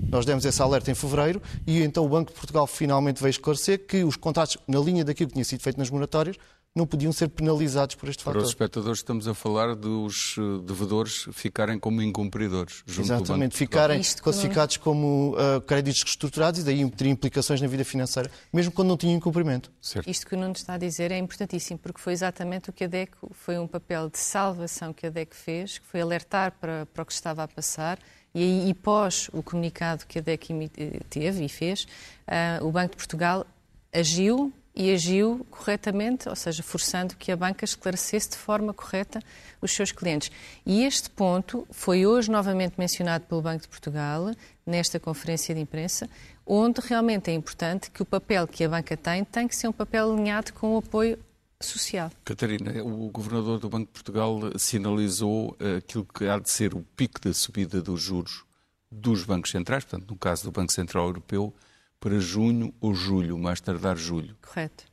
Nós 0.09 0.25
demos 0.25 0.43
esse 0.45 0.61
alerta 0.61 0.89
em 0.91 0.95
fevereiro 0.95 1.41
e 1.67 1.81
então 1.81 2.05
o 2.05 2.09
Banco 2.09 2.31
de 2.31 2.37
Portugal 2.37 2.65
finalmente 2.67 3.21
veio 3.21 3.29
esclarecer 3.31 3.85
que 3.85 4.03
os 4.05 4.15
contratos, 4.15 4.57
na 4.67 4.79
linha 4.79 5.03
daquilo 5.03 5.27
que 5.29 5.33
tinha 5.35 5.45
sido 5.45 5.61
feito 5.61 5.77
nas 5.77 5.89
moratórias, 5.89 6.37
não 6.75 6.85
podiam 6.85 7.13
ser 7.13 7.29
penalizados 7.29 7.95
por 7.95 8.09
este 8.09 8.21
fator. 8.21 8.33
Para 8.33 8.43
os 8.43 8.49
espectadores 8.49 8.99
estamos 8.99 9.29
a 9.29 9.33
falar 9.33 9.73
dos 9.75 10.35
eh, 10.37 10.41
devedores 10.65 11.25
ficarem 11.31 11.79
como 11.79 12.01
incumpridores. 12.01 12.83
Junto 12.85 13.13
Exatamente, 13.13 13.55
ficarem 13.55 14.01
classificados 14.21 14.75
como 14.75 15.37
uh, 15.37 15.61
créditos 15.61 16.03
reestruturados 16.03 16.59
e 16.59 16.63
daí 16.63 16.89
teria 16.91 17.13
implicações 17.13 17.61
na 17.61 17.67
vida 17.67 17.85
financeira, 17.85 18.29
mesmo 18.51 18.73
quando 18.73 18.89
não 18.89 18.97
tinham 18.97 19.15
incumprimento. 19.15 19.71
Certo. 19.81 20.09
Isto 20.09 20.27
que 20.27 20.35
o 20.35 20.37
Nuno 20.37 20.51
está 20.51 20.73
a 20.73 20.77
dizer 20.77 21.11
é 21.11 21.17
importantíssimo, 21.17 21.79
porque 21.79 22.01
foi 22.01 22.11
exatamente 22.11 22.69
o 22.69 22.73
que 22.73 22.83
a 22.83 22.87
DEC, 22.87 23.13
foi 23.31 23.57
um 23.57 23.67
papel 23.67 24.09
de 24.09 24.19
salvação 24.19 24.91
que 24.91 25.07
a 25.07 25.09
DEC 25.09 25.33
fez, 25.33 25.77
que 25.77 25.85
foi 25.85 26.01
alertar 26.01 26.51
para, 26.59 26.85
para 26.87 27.03
o 27.03 27.05
que 27.05 27.13
estava 27.13 27.41
a 27.41 27.47
passar, 27.47 27.97
e 28.33 28.43
aí, 28.43 28.69
e 28.69 28.73
pós 28.73 29.29
o 29.31 29.41
comunicado 29.41 30.05
que 30.05 30.19
a 30.19 30.21
DEC 30.21 30.51
eh, 30.51 30.99
teve 31.09 31.45
e 31.45 31.47
fez, 31.47 31.87
uh, 32.27 32.65
o 32.65 32.69
Banco 32.69 32.91
de 32.91 32.97
Portugal 32.97 33.47
agiu 33.93 34.51
e 34.75 34.91
agiu 34.91 35.45
corretamente, 35.49 36.27
ou 36.27 36.35
seja, 36.35 36.61
forçando 36.61 37.15
que 37.15 37.31
a 37.31 37.37
banca 37.37 37.63
esclarecesse 37.63 38.31
de 38.31 38.37
forma 38.37 38.73
correta 38.73 39.21
os 39.61 39.71
seus 39.71 39.91
clientes. 39.91 40.29
E 40.65 40.83
este 40.83 41.09
ponto 41.09 41.65
foi 41.71 42.05
hoje 42.05 42.29
novamente 42.29 42.73
mencionado 42.77 43.25
pelo 43.25 43.41
Banco 43.41 43.61
de 43.61 43.67
Portugal, 43.69 44.31
nesta 44.65 44.99
conferência 44.99 45.55
de 45.55 45.61
imprensa, 45.61 46.09
onde 46.45 46.81
realmente 46.81 47.31
é 47.31 47.33
importante 47.33 47.89
que 47.89 48.01
o 48.01 48.05
papel 48.05 48.47
que 48.47 48.63
a 48.63 48.69
banca 48.69 48.97
tem 48.97 49.23
tem 49.23 49.47
que 49.47 49.55
ser 49.55 49.67
um 49.67 49.71
papel 49.71 50.11
alinhado 50.11 50.51
com 50.53 50.75
o 50.75 50.77
apoio 50.79 51.17
social. 51.61 52.11
Catarina, 52.25 52.83
o 52.83 53.09
governador 53.09 53.59
do 53.59 53.69
Banco 53.69 53.85
de 53.85 53.91
Portugal 53.93 54.39
sinalizou 54.57 55.55
eh, 55.59 55.77
aquilo 55.77 56.05
que 56.05 56.25
há 56.27 56.37
de 56.37 56.49
ser 56.49 56.75
o 56.75 56.85
pico 56.95 57.19
da 57.21 57.33
subida 57.33 57.81
dos 57.81 58.01
juros 58.01 58.43
dos 58.91 59.23
bancos 59.23 59.51
centrais, 59.51 59.83
portanto, 59.83 60.09
no 60.09 60.17
caso 60.17 60.43
do 60.43 60.51
Banco 60.51 60.71
Central 60.71 61.07
Europeu, 61.07 61.53
para 61.99 62.19
junho 62.19 62.73
ou 62.79 62.93
julho, 62.93 63.37
mais 63.37 63.59
tardar 63.61 63.97
julho. 63.97 64.35
Correto. 64.41 64.85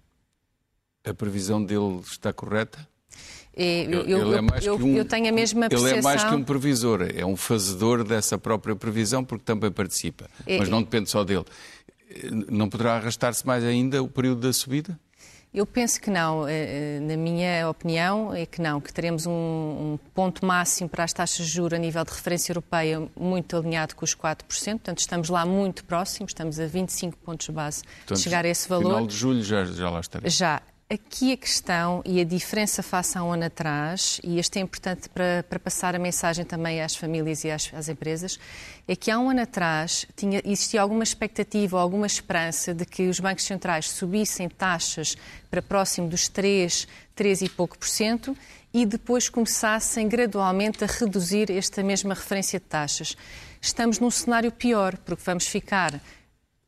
A 1.05 1.13
previsão 1.13 1.63
dele 1.63 2.01
está 2.05 2.33
correta? 2.33 2.87
É, 3.55 3.85
eu, 3.85 4.03
eu, 4.03 4.35
é 4.35 4.41
um, 4.73 4.97
eu, 4.97 5.05
tenho 5.05 5.29
a 5.29 5.33
mesma 5.33 5.69
percepção. 5.69 5.89
Ele 5.89 5.99
é 5.99 6.03
mais 6.03 6.25
que 6.25 6.35
um 6.35 6.43
previsor, 6.43 7.07
é 7.15 7.25
um 7.27 7.37
fazedor 7.37 8.03
dessa 8.03 8.39
própria 8.39 8.75
previsão, 8.75 9.23
porque 9.23 9.45
também 9.45 9.71
participa. 9.71 10.31
É, 10.47 10.59
mas 10.59 10.71
não 10.71 10.83
depende 10.83 11.11
só 11.11 11.23
dele. 11.23 11.45
Não 12.49 12.69
poderá 12.69 12.95
arrastar-se 12.95 13.47
mais 13.47 13.63
ainda 13.63 14.03
o 14.03 14.09
período 14.09 14.41
da 14.41 14.53
subida? 14.53 14.99
Eu 15.55 15.67
penso 15.67 16.01
que 16.01 16.11
não. 16.11 16.49
Eh, 16.49 16.97
eh, 16.97 17.01
na 17.01 17.15
minha 17.15 17.69
opinião, 17.69 18.33
é 18.33 18.47
que 18.47 18.61
não, 18.61 18.81
que 18.81 18.91
teremos 18.91 19.27
um, 19.27 19.31
um, 19.33 19.99
ponto 20.15 20.47
máximo 20.47 20.89
para 20.89 21.05
as 21.05 21.13
taxas 21.13 21.47
de 21.47 21.53
juros 21.53 21.79
a 21.79 21.79
nível 21.79 22.03
de 22.05 22.11
referência 22.11 22.53
europeia 22.53 23.07
muito 23.15 23.55
alinhado 23.55 23.95
com 23.95 24.03
os 24.03 24.15
4%. 24.15 24.45
Portanto, 24.45 24.99
estamos 24.99 25.29
lá 25.29 25.45
muito 25.45 25.85
próximos, 25.85 26.31
estamos 26.31 26.59
a 26.59 26.67
25 26.67 27.19
pontos 27.19 27.49
base 27.51 27.83
Portanto, 27.83 28.17
de 28.17 28.23
chegar 28.23 28.47
a 28.47 28.49
esse 28.49 28.67
valor. 28.67 28.95
final 28.95 29.07
de 29.07 29.15
julho 29.15 29.43
já, 29.43 29.65
já 29.65 29.91
lá 29.91 30.01
estaremos. 30.01 30.33
Já. 30.33 30.63
Aqui 30.93 31.33
a 31.33 31.39
questão 31.39 32.03
e 32.05 32.21
a 32.21 32.25
diferença 32.25 32.83
face 32.83 33.17
a 33.17 33.25
um 33.25 33.33
ano 33.33 33.47
atrás, 33.47 34.21
e 34.23 34.39
este 34.39 34.59
é 34.59 34.61
importante 34.61 35.09
para, 35.09 35.43
para 35.49 35.59
passar 35.59 35.97
a 35.97 35.99
mensagem 35.99 36.45
também 36.45 36.83
às 36.83 36.95
famílias 36.95 37.45
e 37.45 37.51
às, 37.51 37.73
às, 37.73 37.89
empresas, 37.89 38.39
é 38.87 38.95
que 38.95 39.11
há 39.11 39.19
um 39.19 39.31
ano 39.31 39.41
atrás 39.41 40.07
tinha, 40.15 40.43
existia 40.45 40.83
alguma 40.83 41.03
expectativa 41.03 41.77
ou 41.77 41.83
alguma 41.83 42.07
esperança 42.07 42.75
de 42.75 42.85
que 42.85 43.09
os 43.09 43.19
bancos 43.19 43.45
centrais 43.45 43.89
subissem 43.89 44.51
taxas 44.51 45.17
para 45.51 45.63
próximo 45.63 46.09
dos 46.09 46.29
3, 46.29 46.87
3 47.15 47.41
e 47.41 47.49
pouco 47.49 47.79
por 47.79 47.89
cento 47.89 48.37
e 48.71 48.85
depois 48.85 49.31
começassem 49.31 50.07
gradualmente 50.07 50.85
a 50.85 50.87
reduzir 50.87 51.51
esta 51.51 51.83
mesma 51.83 52.13
referência 52.13 52.61
de 52.61 52.67
taxas. 52.67 53.17
Estamos 53.63 53.99
num 53.99 54.11
cenário 54.11 54.53
pior, 54.53 54.99
porque 54.99 55.23
vamos 55.25 55.47
ficar 55.47 55.99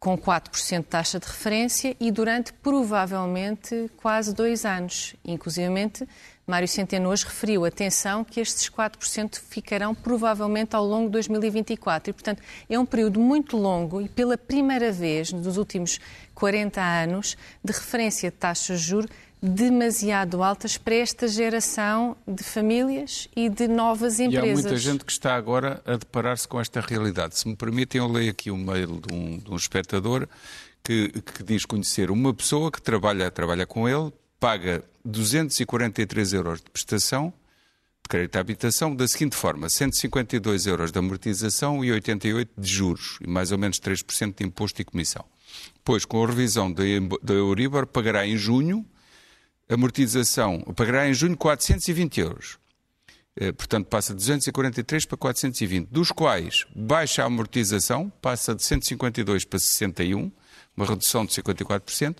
com 0.05 0.19
4% 0.19 0.81
de 0.81 0.85
taxa 0.85 1.19
de 1.19 1.27
referência 1.27 1.97
e 1.99 2.13
durante 2.13 2.53
provavelmente 2.53 3.91
quase 3.97 4.35
dois 4.35 4.67
anos. 4.67 5.17
Inclusivamente, 5.25 6.07
Mário 6.47 6.69
Centeno 6.69 7.09
hoje 7.09 7.25
referiu, 7.25 7.65
atenção, 7.65 8.23
que 8.23 8.39
estes 8.39 8.69
4% 8.69 9.41
ficarão 9.49 9.95
provavelmente 9.95 10.77
ao 10.77 10.85
longo 10.85 11.07
de 11.07 11.13
2024. 11.13 12.11
E, 12.11 12.13
portanto, 12.13 12.43
é 12.69 12.79
um 12.79 12.85
período 12.85 13.19
muito 13.19 13.57
longo 13.57 13.99
e 14.03 14.07
pela 14.07 14.37
primeira 14.37 14.93
vez 14.93 15.33
nos 15.33 15.57
últimos 15.57 15.99
40 16.35 16.83
anos 16.83 17.35
de 17.65 17.73
referência 17.73 18.31
de 18.31 18.37
taxas 18.37 18.83
de 18.83 18.87
juros 18.87 19.11
demasiado 19.47 20.43
altas 20.43 20.79
para 20.79 20.95
esta 20.95 21.29
geração 21.29 22.17
de 22.27 22.43
famílias 22.43 23.29
e 23.37 23.51
de 23.51 23.69
novas 23.69 24.19
empresas. 24.19 24.47
E 24.47 24.51
há 24.51 24.55
muita 24.55 24.77
gente 24.79 25.05
que 25.05 25.13
está 25.13 25.35
agora 25.35 25.83
a 25.85 25.99
deparar-se 25.99 26.49
com 26.49 26.59
esta 26.59 26.81
realidade. 26.81 27.39
Se 27.39 27.47
me 27.47 27.55
permitem, 27.55 28.01
eu 28.01 28.09
leio 28.09 28.31
aqui 28.31 28.51
um 28.51 28.57
mail 28.57 29.03
de 29.07 29.15
um, 29.15 29.39
de 29.39 29.51
um 29.51 29.57
espectador 29.57 30.27
que, 30.83 31.11
que, 31.11 31.43
diz 31.43 31.67
conhecer 31.67 32.11
uma 32.11 32.33
pessoa 32.33 32.73
que 32.73 32.81
trabalha, 32.81 33.31
trabalha 33.31 33.67
com 33.67 33.87
ele, 33.87 34.11
paga 34.41 34.83
243 35.05 36.33
euros 36.33 36.61
de 36.63 36.71
prestação 36.71 37.31
de 38.03 38.09
crédito 38.09 38.37
à 38.37 38.41
habitação 38.41 38.97
da 38.97 39.07
seguinte 39.07 39.37
forma: 39.37 39.69
152 39.69 40.67
euros 40.67 40.91
de 40.91 40.99
amortização 40.99 41.85
e 41.85 41.93
88 41.93 42.51
de 42.57 42.73
juros, 42.73 43.19
e 43.21 43.29
mais 43.29 43.53
ou 43.53 43.59
menos 43.59 43.79
3% 43.79 44.37
de 44.39 44.45
imposto 44.47 44.81
e 44.81 44.87
comissão. 44.87 45.27
Pois, 45.85 46.07
com 46.07 46.25
a 46.25 46.27
revisão 46.27 46.73
da 46.73 47.35
Euribor, 47.35 47.87
pagará 47.87 48.27
em 48.27 48.39
junho 48.39 48.87
amortização, 49.69 50.61
pagará 50.77 51.09
em 51.09 51.15
junho 51.15 51.37
420 51.37 52.21
euros. 52.21 52.59
Eh, 53.37 53.53
portanto, 53.53 53.87
passa 53.87 54.13
de 54.13 54.19
243 54.19 55.07
para 55.07 55.17
420, 55.17 55.89
dos 55.89 56.13
quais 56.13 56.65
baixa 56.75 57.23
a 57.23 57.27
amortização, 57.27 58.11
passa 58.23 58.55
de 58.55 58.63
152 58.63 59.45
para 59.45 59.59
61, 59.59 60.31
uma 60.77 60.87
redução 60.87 61.27
de 61.27 61.33
54%, 61.33 62.19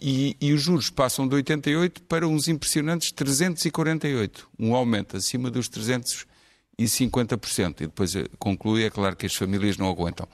e, 0.00 0.36
e, 0.40 0.52
os 0.52 0.62
juros 0.62 0.90
passam 0.90 1.26
de 1.26 1.34
88 1.34 2.02
para 2.02 2.28
uns 2.28 2.46
impressionantes 2.46 3.10
348, 3.10 4.48
um 4.56 4.76
aumento 4.76 5.16
acima 5.16 5.50
dos 5.50 5.68
350%. 5.68 7.80
E 7.80 7.86
depois 7.86 8.14
eh, 8.14 8.26
conclui, 8.38 8.84
é 8.84 8.90
claro 8.90 9.16
que 9.16 9.26
as 9.26 9.34
famílias 9.34 9.76
não 9.76 9.88
aguentam. 9.88 10.28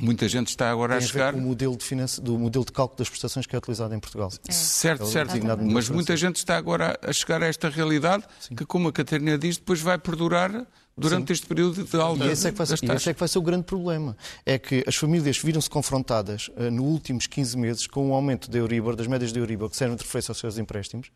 Muita 0.00 0.26
gente 0.28 0.48
está 0.48 0.70
agora 0.70 0.96
Tem 0.96 1.04
a 1.04 1.08
chegar. 1.08 1.34
A 1.34 1.36
o 1.36 1.40
modelo 1.40 1.76
de 1.76 1.84
finance... 1.84 2.20
do 2.20 2.38
modelo 2.38 2.64
de 2.64 2.72
cálculo 2.72 2.98
das 2.98 3.08
prestações 3.08 3.46
que 3.46 3.54
é 3.54 3.58
utilizado 3.58 3.94
em 3.94 4.00
Portugal. 4.00 4.30
É. 4.48 4.52
Certo, 4.52 5.04
é 5.04 5.06
certo. 5.06 5.32
Mas 5.70 5.88
muita 5.88 6.16
gente 6.16 6.36
está 6.36 6.56
agora 6.56 6.98
a 7.02 7.12
chegar 7.12 7.42
a 7.42 7.46
esta 7.46 7.68
realidade 7.68 8.24
Sim. 8.40 8.54
que, 8.54 8.64
como 8.64 8.88
a 8.88 8.92
Catarina 8.92 9.36
diz, 9.36 9.58
depois 9.58 9.80
vai 9.80 9.98
perdurar 9.98 10.66
durante 10.96 11.28
Sim. 11.28 11.32
este 11.34 11.46
período 11.46 11.84
de 11.84 11.96
alta. 11.96 12.24
E 12.24 12.30
esse, 12.30 12.48
é 12.48 12.52
que 12.52 12.58
vai 12.58 12.66
ser, 12.66 12.78
e 12.82 12.92
esse 12.92 13.10
é 13.10 13.14
que 13.14 13.20
vai 13.20 13.28
ser 13.28 13.38
o 13.38 13.42
grande 13.42 13.64
problema. 13.64 14.16
É 14.44 14.58
que 14.58 14.82
as 14.86 14.96
famílias 14.96 15.38
viram-se 15.38 15.68
confrontadas 15.68 16.48
uh, 16.48 16.70
nos 16.70 16.84
últimos 16.84 17.26
15 17.26 17.56
meses 17.58 17.86
com 17.86 18.08
um 18.08 18.14
aumento 18.14 18.50
da 18.50 18.58
Euribor, 18.58 18.96
das 18.96 19.06
médias 19.06 19.32
da 19.32 19.38
Euribor, 19.38 19.68
que 19.68 19.76
servem 19.76 19.96
de 19.96 20.02
referência 20.02 20.32
aos 20.32 20.38
seus 20.38 20.58
empréstimos, 20.58 21.10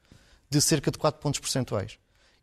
de 0.51 0.61
cerca 0.61 0.90
de 0.90 0.99
4 0.99 1.20
pontos 1.20 1.40
percentuais. 1.40 1.99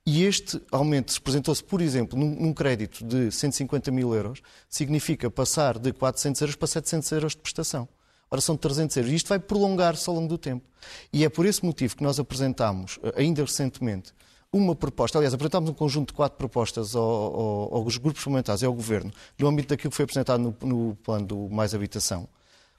E 0.05 0.23
este 0.23 0.59
aumento 0.71 1.13
representou-se, 1.13 1.63
por 1.63 1.79
exemplo, 1.79 2.17
num, 2.17 2.33
num, 2.33 2.53
crédito 2.53 3.05
de 3.05 3.31
150 3.31 3.91
mil 3.91 4.15
euros, 4.15 4.41
significa 4.67 5.29
passar 5.29 5.77
de 5.77 5.93
400 5.93 6.41
euros 6.41 6.55
para 6.55 6.67
700 6.67 7.11
euros 7.11 7.31
de 7.33 7.37
prestação. 7.37 7.87
Ora, 8.29 8.41
são 8.41 8.57
300 8.57 8.97
euros. 8.97 9.11
E 9.11 9.15
isto 9.15 9.27
vai 9.27 9.37
prolongar-se 9.37 10.09
ao 10.09 10.15
longo 10.15 10.27
do 10.27 10.37
tempo. 10.37 10.65
E 11.13 11.23
é 11.23 11.29
por 11.29 11.45
esse 11.45 11.63
motivo 11.63 11.95
que 11.95 12.03
nós 12.03 12.19
apresentámos, 12.19 12.97
eh, 13.03 13.13
ainda 13.17 13.43
recentemente, 13.43 14.13
uma 14.51 14.75
proposta, 14.75 15.17
aliás, 15.17 15.33
apresentámos 15.33 15.69
um 15.69 15.73
conjunto 15.73 16.09
de 16.09 16.13
quatro 16.13 16.37
propostas 16.37 16.95
ao, 16.95 17.03
ao, 17.03 17.75
aos 17.75 17.97
grupos 17.97 18.23
parlamentares 18.23 18.61
e 18.61 18.65
ao 18.65 18.73
Governo, 18.73 19.11
no 19.37 19.47
âmbito 19.47 19.69
daquilo 19.69 19.91
que 19.91 19.95
foi 19.95 20.03
apresentado 20.03 20.41
no, 20.41 20.55
no 20.61 20.95
plano 20.95 21.25
do 21.25 21.49
Mais 21.49 21.73
Habitação, 21.73 22.27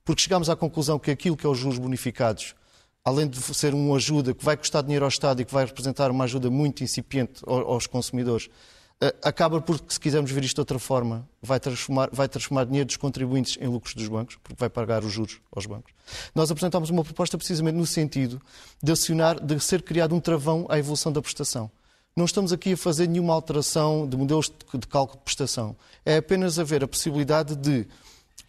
porque 0.05 0.23
chegámos 0.23 0.51
à 0.51 0.57
conclusão 0.57 0.99
que 0.99 1.11
aquilo 1.11 1.37
que 1.37 1.47
é 1.47 1.49
os 1.49 1.57
juros 1.57 1.79
bonificados 1.79 2.55
além 3.05 3.29
de 3.29 3.41
ser 3.55 3.75
uma 3.75 3.97
ajuda 3.97 4.35
que 4.35 4.45
vai 4.45 4.57
custar 4.57 4.83
dinheiro 4.83 5.05
ao 5.05 5.09
Estado 5.09 5.43
e 5.43 5.45
que 5.45 5.53
vai 5.53 5.65
representar 5.65 6.11
uma 6.11 6.25
ajuda 6.25 6.51
muito 6.51 6.85
incipiente 6.85 7.43
aos 7.47 7.87
consumidores, 7.87 8.49
eh, 9.01 9.13
acaba 9.23 9.61
por, 9.61 9.81
se 9.89 9.99
quisermos 9.99 10.31
ver 10.31 10.45
isto 10.45 10.55
de 10.55 10.61
outra 10.61 10.79
forma, 10.79 11.29
vai 11.43 11.59
transformar, 11.59 12.09
vai 12.13 12.29
transformar 12.29 12.65
dinheiro 12.65 12.87
dos 12.87 12.97
contribuintes 12.97 13.59
em 13.61 13.67
lucros 13.67 13.95
dos 13.95 14.07
bancos, 14.07 14.37
porque 14.41 14.57
vai 14.57 14.71
pagar 14.71 15.03
os 15.03 15.13
juros 15.13 15.41
aos 15.51 15.67
bancos. 15.67 15.93
Nós 16.33 16.51
apresentámos 16.53 16.91
uma 16.91 17.03
proposta 17.03 17.37
precisamente 17.37 17.75
no 17.75 17.87
sentido 17.87 18.41
de 18.81 18.93
acionar, 18.93 19.45
de 19.45 19.59
ser 19.59 19.83
criado 19.83 20.15
um 20.15 20.21
travão 20.21 20.67
à 20.69 20.79
evolução 20.79 21.11
da 21.11 21.21
prestação. 21.21 21.69
Não 22.15 22.27
estamos 22.27 22.53
aqui 22.53 22.75
a 22.75 22.77
fazer 22.77 23.09
nenhuma 23.09 23.35
alteração 23.35 24.07
de 24.07 24.17
modelos 24.17 24.53
de 24.75 24.87
cálculo 24.87 25.19
de 25.19 25.25
prestação. 25.25 25.75
É 26.05 26.19
apenas 26.19 26.59
haver 26.59 26.85
a 26.85 26.89
possibilidade 26.89 27.57
de 27.57 27.89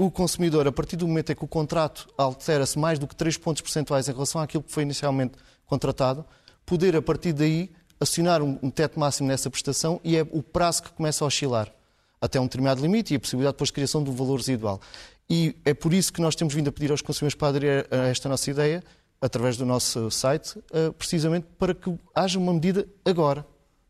o 0.06 0.12
consumidor, 0.12 0.68
a 0.68 0.72
partir 0.72 0.96
do 0.96 1.08
momento 1.08 1.32
em 1.32 1.36
que 1.36 1.44
o 1.44 1.48
contrato 1.48 2.08
altera-se 2.18 2.78
mais 2.78 3.00
do 3.00 3.08
que 3.08 3.16
3 3.16 3.38
pontos 3.38 3.62
percentuais 3.62 4.08
em 4.08 4.12
relação 4.12 4.42
àquilo 4.42 4.63
que 4.63 4.72
foi 4.72 4.84
inicialmente 4.84 5.34
contratado, 5.66 6.26
poder, 6.66 6.96
a 6.96 7.02
partir 7.02 7.34
daí, 7.34 7.72
acionar 8.00 8.42
um, 8.42 8.70
teto 8.70 9.00
máximo 9.00 9.28
nessa 9.28 9.50
prestação 9.50 10.00
e 10.04 10.18
é 10.18 10.22
o 10.32 10.44
prazo 10.44 10.84
que 10.84 10.92
começa 10.92 11.24
a 11.24 11.28
oscilar 11.28 11.72
até 12.20 12.39
um 12.39 12.44
determinado 12.44 12.82
limite 12.82 13.13
e 13.13 13.18
a 13.18 13.20
possibilidade 13.20 13.56
depois 13.56 13.68
de 13.68 13.74
criação 13.74 14.04
de 14.04 14.10
um 14.10 14.13
valor 14.13 14.38
residual. 14.38 14.80
E 15.30 15.56
é 15.66 15.74
por 15.74 15.94
isso 15.94 16.12
que 16.12 16.22
nós 16.22 16.36
temos 16.36 16.54
vindo 16.54 16.70
a 16.70 16.72
pedir 16.72 16.92
aos 16.92 17.02
consumidores 17.02 17.36
para 17.36 17.50
aderir 17.50 17.88
a 17.92 18.08
esta 18.08 18.30
nossa 18.30 18.50
ideia, 18.50 18.84
através 19.20 19.58
do 19.58 19.66
nosso 19.66 20.10
site, 20.10 20.58
eh, 20.72 20.92
precisamente 20.92 21.48
para 21.58 21.74
que 21.74 21.94
haja 22.16 22.39
uma 22.39 22.54
medida 22.54 22.88
agora, 23.04 23.46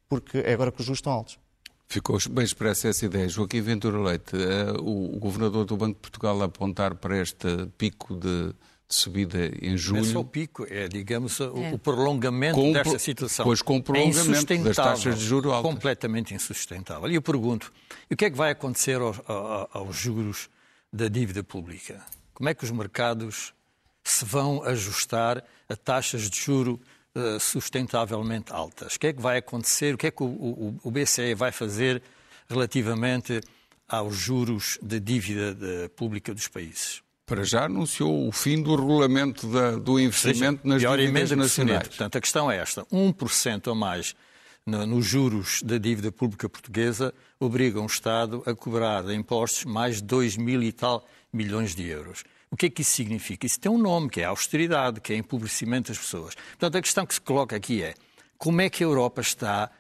porque 0.10 0.39
é 0.39 0.54
agora 0.54 0.71
que 0.71 0.80
os 0.80 0.86
juros 0.86 0.97
estão 0.97 1.12
altos. 1.12 1.42
Ficou 1.88 2.17
bem 2.32 2.43
expressa 2.43 2.88
essa 2.88 3.06
ideia. 3.06 3.30
Joaquim 3.30 3.62
Ventura 3.62 4.00
Leite, 4.00 4.36
uh, 4.36 4.82
o, 4.82 5.19
governador 5.19 5.65
do 5.65 5.78
Banco 5.78 5.93
de 5.93 6.00
Portugal 6.00 6.41
a 6.41 6.46
apontar 6.46 6.96
para 6.96 7.22
este 7.22 7.67
pico 7.78 8.15
de, 8.15 8.48
de 8.48 8.56
subida 8.96 9.52
em 9.62 9.78
julho. 9.78 10.02
Não 10.02 10.10
é 10.10 10.13
só 10.13 10.19
o 10.19 10.26
pico, 10.26 10.65
é, 10.69 10.88
digamos, 10.88 11.40
o, 11.40 11.58
é. 11.58 11.73
o 11.73 11.77
prolongamento 11.77 12.56
com, 12.56 12.71
desta 12.71 12.98
situação. 12.98 13.46
Pois 13.46 13.62
com 13.62 13.77
o 13.77 13.84
prolongamento 13.84 14.54
é 14.54 14.58
das 14.58 14.75
taxas 14.75 15.19
de 15.19 15.25
juros 15.25 15.52
altas. 15.52 15.71
Completamente 15.71 16.34
insustentável. 16.34 17.12
E 17.12 17.15
eu 17.15 17.21
pergunto, 17.21 17.71
o 18.10 18.15
que 18.15 18.25
é 18.25 18.31
que 18.31 18.38
vai 18.38 18.52
acontecer 18.52 19.00
aos, 19.00 19.21
aos 19.71 19.96
juros 19.96 20.50
da 20.92 21.08
dívida 21.08 21.44
pública? 21.44 22.04
Como 22.34 22.50
é 22.50 22.54
que 22.56 22.63
os 22.63 22.71
mercados 22.71 23.54
se 24.04 24.25
vão 24.25 24.63
ajustar 24.63 25.44
a 25.69 25.75
taxas 25.75 26.29
de 26.29 26.40
juro 26.40 26.79
uh, 27.15 27.39
sustentavelmente 27.39 28.51
altas? 28.51 28.95
O 28.95 28.99
que 28.99 29.07
é 29.07 29.13
que 29.13 29.21
vai 29.21 29.37
acontecer? 29.37 29.95
O 29.95 29.97
que 29.97 30.07
é 30.07 30.11
que 30.11 30.23
o, 30.23 30.27
o, 30.27 30.79
o 30.83 30.91
BCE 30.91 31.33
vai 31.35 31.51
fazer 31.51 32.01
relativamente 32.47 33.41
aos 33.87 34.15
juros 34.15 34.77
da 34.81 34.97
dívida 34.97 35.53
de, 35.53 35.89
pública 35.89 36.33
dos 36.33 36.47
países? 36.47 37.01
Para 37.25 37.43
já 37.43 37.65
anunciou 37.65 38.27
o 38.27 38.31
fim 38.31 38.61
do 38.61 38.75
regulamento 38.75 39.47
da, 39.47 39.71
do 39.71 39.99
investimento 39.99 40.61
seja, 40.61 40.89
nas 40.89 40.99
dívidas 40.99 41.31
nacionais. 41.31 41.87
Portanto, 41.87 42.17
a 42.17 42.21
questão 42.21 42.51
é 42.51 42.57
esta: 42.57 42.83
1% 42.85 43.71
a 43.71 43.75
mais 43.75 44.13
nos 44.65 45.05
juros 45.05 45.61
da 45.63 45.77
dívida 45.77 46.11
pública 46.11 46.47
portuguesa 46.47 47.13
obrigam 47.39 47.83
o 47.83 47.87
Estado 47.87 48.41
a 48.45 48.53
cobrar 48.53 49.03
de 49.03 49.13
impostos 49.13 49.65
mais 49.65 49.97
de 49.97 50.03
2 50.03 50.37
mil 50.37 50.63
e 50.63 50.71
tal 50.71 51.05
milhões 51.31 51.75
de 51.75 51.85
euros. 51.87 52.23
O 52.54 52.56
que 52.56 52.67
é 52.67 52.69
que 52.69 52.83
isso 52.83 52.91
significa? 52.91 53.47
Isso 53.47 53.60
tem 53.60 53.71
um 53.71 53.79
nome, 53.79 54.12
que 54.12 54.21
é 54.21 54.25
austeridade, 54.25 55.01
que 55.01 55.12
é 55.12 55.15
empobrecimento 55.15 55.91
das 55.91 55.97
pessoas. 55.97 56.35
Portanto, 56.35 56.77
a 56.77 56.81
questão 56.83 57.04
que 57.04 57.15
se 57.15 57.19
coloca 57.19 57.56
aqui 57.56 57.81
é 57.81 57.95
como 58.37 58.62
é 58.62 58.69
que 58.69 58.83
a 58.83 58.85
Europa 58.85 59.21
está 59.21 59.71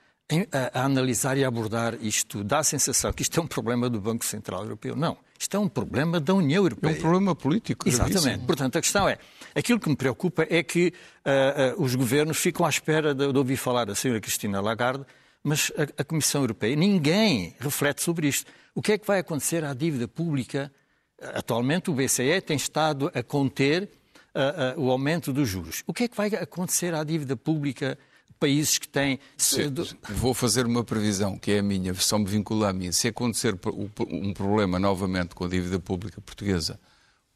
a, 0.73 0.83
analisar 0.83 1.37
e 1.37 1.45
a 1.45 1.49
abordar 1.49 1.93
isto? 2.01 2.43
Dá 2.43 2.57
a 2.57 2.63
sensação 2.63 3.13
que 3.13 3.21
isto 3.21 3.39
é 3.39 3.43
um 3.43 3.45
problema 3.45 3.91
do 3.91 4.01
Banco 4.01 4.25
Central 4.25 4.63
Europeu? 4.63 4.95
Não. 4.95 5.15
Isto 5.37 5.55
é 5.55 5.59
um 5.59 5.69
problema 5.69 6.19
da 6.19 6.33
União 6.33 6.63
Europeia. 6.63 6.95
É 6.95 6.97
um 6.97 6.99
problema 6.99 7.35
político. 7.35 7.87
Exatamente. 7.87 8.21
Gravíssimo. 8.23 8.47
Portanto, 8.47 8.75
a 8.75 8.81
questão 8.81 9.07
é, 9.07 9.19
aquilo 9.53 9.79
que 9.79 9.89
me 9.89 9.95
preocupa 9.95 10.47
é 10.49 10.63
que 10.63 10.91
uh, 11.27 11.79
uh, 11.79 11.83
os 11.83 11.93
governos 11.93 12.39
ficam 12.39 12.65
à 12.65 12.69
espera 12.69 13.13
de, 13.13 13.31
de, 13.31 13.37
ouvir 13.37 13.57
falar 13.57 13.85
da 13.85 13.93
senhora 13.93 14.19
Cristina 14.19 14.59
Lagarde, 14.59 15.05
mas 15.43 15.71
a, 15.77 16.01
a 16.01 16.03
Comissão 16.03 16.41
Europeia, 16.41 16.75
ninguém 16.75 17.55
reflete 17.59 18.01
sobre 18.01 18.27
isto. 18.27 18.51
O 18.73 18.81
que 18.81 18.93
é 18.93 18.97
que 18.97 19.05
vai 19.05 19.19
acontecer 19.19 19.63
à 19.63 19.75
dívida 19.75 20.07
pública 20.07 20.71
Atualmente 21.33 21.89
o 21.89 21.93
BCE 21.93 22.41
tem 22.41 22.57
estado 22.57 23.11
a 23.13 23.23
conter 23.23 23.83
uh, 23.83 24.79
uh, 24.79 24.81
o 24.81 24.91
aumento 24.91 25.31
dos 25.31 25.47
juros. 25.47 25.83
O 25.87 25.93
que 25.93 26.03
é 26.03 26.07
que 26.07 26.17
vai 26.17 26.27
acontecer 26.27 26.93
à 26.93 27.03
dívida 27.03 27.35
pública 27.35 27.97
países 28.43 28.77
que 28.77 28.89
têm. 28.89 29.19
Vou 30.09 30.33
fazer 30.33 30.65
uma 30.65 30.83
previsão, 30.83 31.37
que 31.37 31.53
é 31.53 31.59
a 31.59 31.63
minha, 31.63 31.93
só 31.93 32.19
me 32.19 32.25
vincula 32.25 32.69
a 32.69 32.73
mim. 32.73 32.91
Se 32.91 33.07
acontecer 33.07 33.57
um 34.09 34.33
problema 34.33 34.77
novamente 34.77 35.33
com 35.33 35.45
a 35.45 35.47
dívida 35.47 35.79
pública 35.79 36.19
portuguesa 36.19 36.77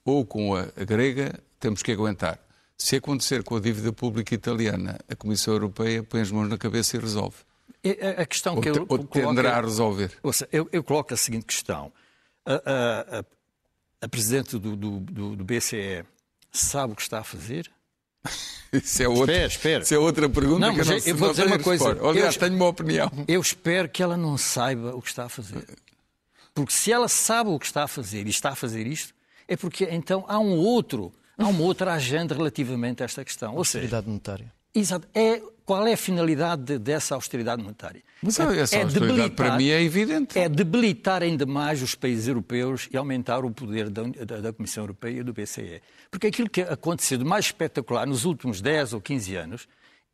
ou 0.04 0.26
com 0.26 0.54
a, 0.54 0.66
grega, 0.84 1.40
temos 1.62 1.82
que 1.82 1.94
aguentar. 1.94 2.38
Se 2.78 2.98
acontecer 2.98 3.42
com 3.44 3.56
a 3.56 3.60
dívida 3.60 3.94
pública 3.94 4.36
italiana, 4.36 5.00
a 5.10 5.16
Comissão 5.16 5.54
Europeia 5.54 6.04
põe 6.04 6.22
as 6.22 6.32
mãos 6.32 6.50
na 6.50 6.58
cabeça 6.58 6.98
e 6.98 7.00
resolve. 7.00 7.38
A, 8.18 8.26
questão 8.26 8.56
ou 8.56 8.62
que 8.62 8.70
eu. 8.70 8.86
Ou 8.88 8.98
tenderá 9.00 9.58
a 9.58 9.62
resolver. 9.62 10.12
Ouça, 10.22 10.48
eu, 10.52 10.68
eu 10.74 10.84
coloco 10.84 11.14
a 11.14 11.18
seguinte 11.18 11.46
questão. 11.46 11.92
A, 12.46 13.20
a, 13.20 13.26
a 14.02 14.08
Presidente 14.08 14.58
do, 14.58 14.76
do, 14.76 15.00
do, 15.00 15.36
do 15.36 15.44
BCE 15.44 16.06
sabe 16.52 16.94
o 16.94 16.96
que 16.96 17.02
está 17.02 17.20
a 17.20 17.24
fazer? 17.24 17.72
Isso 18.74 19.02
é, 19.02 19.08
outra, 19.08 19.32
espera, 19.32 19.48
espera. 19.48 19.84
Isso 19.84 19.94
é 19.94 19.98
outra 19.98 20.30
pergunta 20.30 20.60
não, 20.60 20.74
que 20.74 20.82
eu, 20.82 20.86
não, 20.86 20.98
eu 20.98 21.16
vou 21.16 21.30
dizer 21.32 21.48
uma 21.48 21.60
coisa. 21.60 21.90
Aliás, 22.08 22.36
eu, 22.36 22.40
tenho 22.42 22.56
uma 22.56 22.68
opinião. 22.68 23.10
Eu 23.28 23.40
espero 23.40 23.88
que 23.88 24.04
ela 24.04 24.18
não 24.18 24.38
saiba 24.38 24.96
o 24.96 25.02
que 25.02 25.10
está 25.10 25.26
a 25.26 25.30
fazer. 25.30 25.66
Porque 26.54 26.74
se 26.74 26.92
ela 26.92 27.08
sabe 27.08 27.50
o 27.50 27.60
que 27.60 27.66
está 27.66 27.84
a 27.84 27.88
fazer 27.88 28.28
e 28.28 28.30
está 28.30 28.50
a 28.50 28.56
fazer 28.56 28.86
isto, 28.86 29.14
é 29.48 29.56
porque 29.56 29.86
então 29.86 30.26
há 30.28 30.40
um 30.40 30.58
outro, 30.58 31.14
há 31.38 31.48
uma 31.48 31.62
outra 31.62 31.94
agenda 31.94 32.36
relativamente 32.36 33.02
a 33.02 33.06
esta 33.06 33.24
questão. 33.24 33.56
Ou 33.56 33.64
seja, 33.64 34.02
monetária. 34.02 34.52
Exato. 34.74 35.08
É, 35.14 35.42
qual 35.68 35.86
é 35.86 35.92
a 35.92 35.98
finalidade 35.98 36.64
de, 36.64 36.80
dessa 36.80 37.14
austeridade 37.14 37.62
monetária? 37.62 38.02
Mas 38.24 38.40
é, 38.40 38.60
essa 38.62 38.78
é 38.78 38.84
austeridade 38.84 39.32
para 39.32 39.58
mim 39.58 39.68
é 39.68 39.84
evidente. 39.84 40.40
É 40.40 40.48
debilitar 40.48 41.22
ainda 41.22 41.46
mais 41.46 41.82
os 41.84 41.94
países 41.94 42.26
europeus 42.26 42.88
e 42.90 42.96
aumentar 42.96 43.44
o 43.44 43.52
poder 43.52 43.90
da, 43.90 44.04
da, 44.04 44.40
da, 44.40 44.54
Comissão 44.54 44.84
Europeia 44.84 45.20
e 45.20 45.24
do 45.24 45.34
BCE. 45.34 45.82
Porque 46.10 46.28
aquilo 46.28 46.50
que 46.50 46.62
aconteceu 46.62 47.18
de 47.18 47.26
mais 47.26 47.48
espetacular 47.48 48.08
nos 48.08 48.24
últimos 48.24 48.62
10 48.62 48.94
ou 48.94 49.02
15 49.02 49.36
anos 49.36 49.68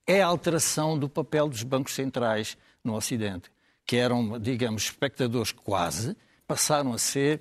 é 0.07 0.23
a 0.23 0.25
alteração 0.25 0.97
do 0.97 1.07
papel 1.07 1.47
dos 1.47 1.61
bancos 1.61 1.93
centrais 1.93 2.57
no 2.83 2.95
Ocidente, 2.95 3.51
que 3.85 3.95
eram, 3.95 4.39
digamos, 4.39 4.85
espectadores 4.85 5.51
quase, 5.51 6.17
passaram 6.47 6.93
a 6.93 6.97
ser 6.97 7.39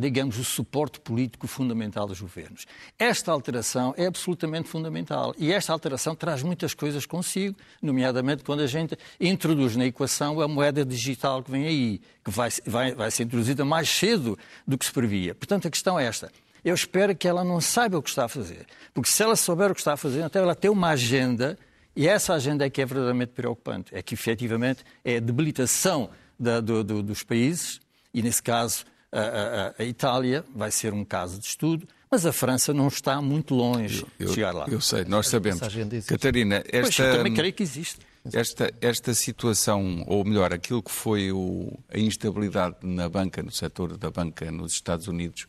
digamos, 0.00 0.38
o 0.38 0.44
suporte 0.44 1.00
político 1.00 1.46
fundamental 1.46 2.06
dos 2.06 2.20
governos. 2.20 2.66
Esta 2.98 3.32
alteração 3.32 3.94
é 3.96 4.06
absolutamente 4.06 4.68
fundamental 4.68 5.34
e 5.38 5.52
esta 5.52 5.72
alteração 5.72 6.14
traz 6.14 6.42
muitas 6.42 6.74
coisas 6.74 7.06
consigo, 7.06 7.56
nomeadamente 7.80 8.42
quando 8.42 8.60
a 8.60 8.66
gente 8.66 8.96
introduz 9.20 9.76
na 9.76 9.86
equação 9.86 10.40
a 10.40 10.48
moeda 10.48 10.84
digital 10.84 11.42
que 11.42 11.50
vem 11.50 11.66
aí, 11.66 12.00
que 12.24 12.30
vai, 12.30 12.50
vai, 12.66 12.94
vai 12.94 13.10
ser 13.10 13.24
introduzida 13.24 13.64
mais 13.64 13.88
cedo 13.88 14.38
do 14.66 14.76
que 14.76 14.84
se 14.84 14.92
previa. 14.92 15.34
Portanto, 15.34 15.68
a 15.68 15.70
questão 15.70 15.98
é 15.98 16.06
esta. 16.06 16.30
Eu 16.64 16.74
espero 16.74 17.14
que 17.14 17.28
ela 17.28 17.44
não 17.44 17.60
saiba 17.60 17.98
o 17.98 18.02
que 18.02 18.10
está 18.10 18.24
a 18.24 18.28
fazer, 18.28 18.66
porque 18.92 19.10
se 19.10 19.22
ela 19.22 19.36
souber 19.36 19.70
o 19.70 19.74
que 19.74 19.80
está 19.80 19.92
a 19.94 19.96
fazer, 19.96 20.24
então 20.24 20.42
ela 20.42 20.54
tem 20.54 20.70
uma 20.70 20.88
agenda 20.88 21.56
e 21.98 22.06
essa 22.06 22.34
agenda 22.34 22.64
é 22.64 22.70
que 22.70 22.80
é 22.80 22.86
verdadeiramente 22.86 23.32
preocupante. 23.32 23.92
É 23.92 24.00
que, 24.00 24.14
efetivamente, 24.14 24.84
é 25.04 25.16
a 25.16 25.20
debilitação 25.20 26.10
da, 26.38 26.60
do, 26.60 26.84
do, 26.84 27.02
dos 27.02 27.24
países, 27.24 27.80
e, 28.14 28.22
nesse 28.22 28.40
caso, 28.40 28.84
a, 29.12 29.20
a, 29.20 29.82
a, 29.82 29.84
Itália 29.84 30.44
vai 30.54 30.70
ser 30.70 30.92
um 30.92 31.04
caso 31.04 31.38
de 31.38 31.46
estudo, 31.46 31.86
mas 32.10 32.26
a 32.26 32.32
França 32.32 32.72
não 32.72 32.88
está 32.88 33.20
muito 33.20 33.54
longe 33.54 34.04
eu, 34.18 34.28
de 34.28 34.34
chegar 34.34 34.52
lá. 34.52 34.66
Eu 34.68 34.80
sei, 34.80 35.04
nós 35.04 35.28
sabemos. 35.28 35.60
Catarina, 36.06 36.56
esta, 36.66 36.80
pois, 36.80 36.98
eu 36.98 37.16
também 37.16 37.34
creio 37.34 37.52
que 37.52 37.62
existe. 37.62 38.00
Esta, 38.32 38.72
esta 38.80 39.14
situação, 39.14 40.04
ou 40.06 40.24
melhor, 40.24 40.52
aquilo 40.52 40.82
que 40.82 40.90
foi 40.90 41.32
o, 41.32 41.78
a 41.92 41.98
instabilidade 41.98 42.76
na 42.82 43.08
banca, 43.08 43.42
no 43.42 43.50
setor 43.50 43.96
da 43.96 44.10
banca 44.10 44.50
nos 44.50 44.72
Estados 44.72 45.08
Unidos, 45.08 45.46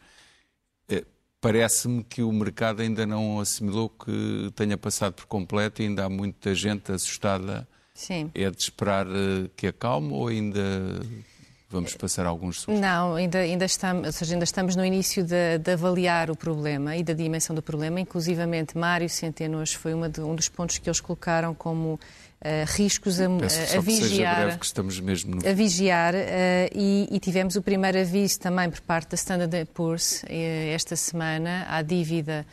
eh, 0.87 1.03
parece-me 1.41 2.03
que 2.03 2.21
o 2.21 2.31
mercado 2.31 2.81
ainda 2.81 3.05
não 3.05 3.39
assimilou 3.39 3.89
que 3.89 4.51
tenha 4.55 4.77
passado 4.77 5.13
por 5.13 5.25
completo 5.25 5.81
e 5.81 5.87
ainda 5.87 6.05
há 6.05 6.09
muita 6.09 6.55
gente 6.55 6.91
assustada. 6.91 7.67
Sim. 7.93 8.31
É 8.33 8.49
de 8.49 8.61
esperar 8.61 9.05
eh, 9.07 9.49
que 9.57 9.67
acalme 9.67 10.13
ou 10.13 10.29
ainda 10.29 10.61
Vamos 11.71 11.93
passar 11.95 12.25
alguns 12.25 12.61
sustos? 12.61 12.79
Não, 12.79 13.13
ainda, 13.13 13.37
ainda, 13.37 13.63
estamos, 13.63 14.07
ou 14.07 14.11
seja, 14.11 14.33
ainda 14.33 14.43
estamos 14.43 14.75
no 14.75 14.83
início 14.83 15.23
de, 15.23 15.59
de, 15.59 15.71
avaliar 15.71 16.31
o 16.31 16.35
problema 16.35 16.97
e 16.97 17.03
da 17.03 17.13
dimensão 17.13 17.55
do 17.55 17.61
problema. 17.61 17.99
Inclusivamente, 17.99 18.75
Mário 18.75 19.07
Centeno 19.07 19.63
foi 19.67 19.93
de, 20.09 20.21
um 20.21 20.33
dos 20.33 20.49
pontos 20.49 20.79
que 20.79 20.89
eles 20.89 20.99
colocaram 20.99 21.53
como 21.53 21.99
Uh, 22.39 22.63
riscos 22.67 23.19
a, 23.19 23.27
Peço 23.27 23.77
a 23.77 23.81
vigiar. 23.81 24.43
Breve, 24.43 24.59
que 24.59 24.65
estamos 24.65 24.97
mesmo 25.01 25.35
no... 25.35 25.45
A 25.45 25.51
vigiar, 25.51 26.15
uh, 26.15 26.17
e, 26.73 27.09
e, 27.11 27.19
tivemos 27.19 27.57
o 27.57 27.61
primeiro 27.61 27.99
aviso 27.99 28.39
também 28.39 28.69
por 28.69 28.79
parte 28.79 29.09
da 29.09 29.15
Standard 29.15 29.65
Poor's 29.73 30.23
uh, 30.23 30.27
esta 30.73 30.95
semana 30.95 31.65
à 31.67 31.81
dívida 31.81 32.45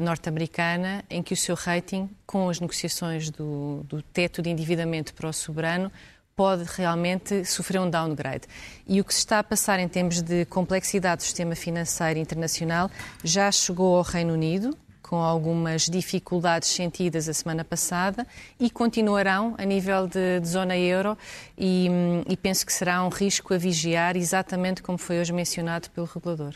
norte-americana, 0.00 1.04
em 1.08 1.22
que 1.22 1.34
o 1.34 1.36
seu 1.36 1.54
rating, 1.54 2.10
com 2.26 2.48
as 2.48 2.58
negociações 2.58 3.30
do, 3.30 3.84
do 3.84 4.02
teto 4.02 4.42
de 4.42 4.50
endividamento 4.50 5.14
para 5.14 5.28
o 5.28 5.32
soberano, 5.32 5.92
pode 6.34 6.64
realmente 6.64 7.44
sofrer 7.44 7.80
um 7.80 7.88
downgrade. 7.88 8.46
E 8.86 9.00
o 9.00 9.04
que 9.04 9.12
se 9.12 9.20
está 9.20 9.38
a 9.38 9.44
passar 9.44 9.78
em 9.78 9.88
termos 9.88 10.20
de 10.22 10.44
complexidade 10.46 11.18
do 11.18 11.24
sistema 11.24 11.54
financeiro 11.54 12.18
internacional 12.18 12.90
já 13.22 13.50
chegou 13.50 13.96
ao 13.96 14.02
Reino 14.02 14.32
Unido, 14.32 14.76
com 15.02 15.16
algumas 15.16 15.82
dificuldades 15.82 16.70
sentidas 16.70 17.28
a 17.28 17.34
semana 17.34 17.62
passada 17.62 18.26
e 18.58 18.70
continuarão 18.70 19.54
a 19.58 19.64
nível 19.64 20.06
de, 20.06 20.40
de 20.40 20.48
zona 20.48 20.76
euro 20.76 21.18
e, 21.58 21.88
e 22.26 22.36
penso 22.36 22.64
que 22.64 22.72
será 22.72 23.04
um 23.04 23.10
risco 23.10 23.52
a 23.52 23.58
vigiar, 23.58 24.16
exatamente 24.16 24.82
como 24.82 24.96
foi 24.96 25.20
hoje 25.20 25.32
mencionado 25.32 25.90
pelo 25.90 26.06
regulador. 26.06 26.54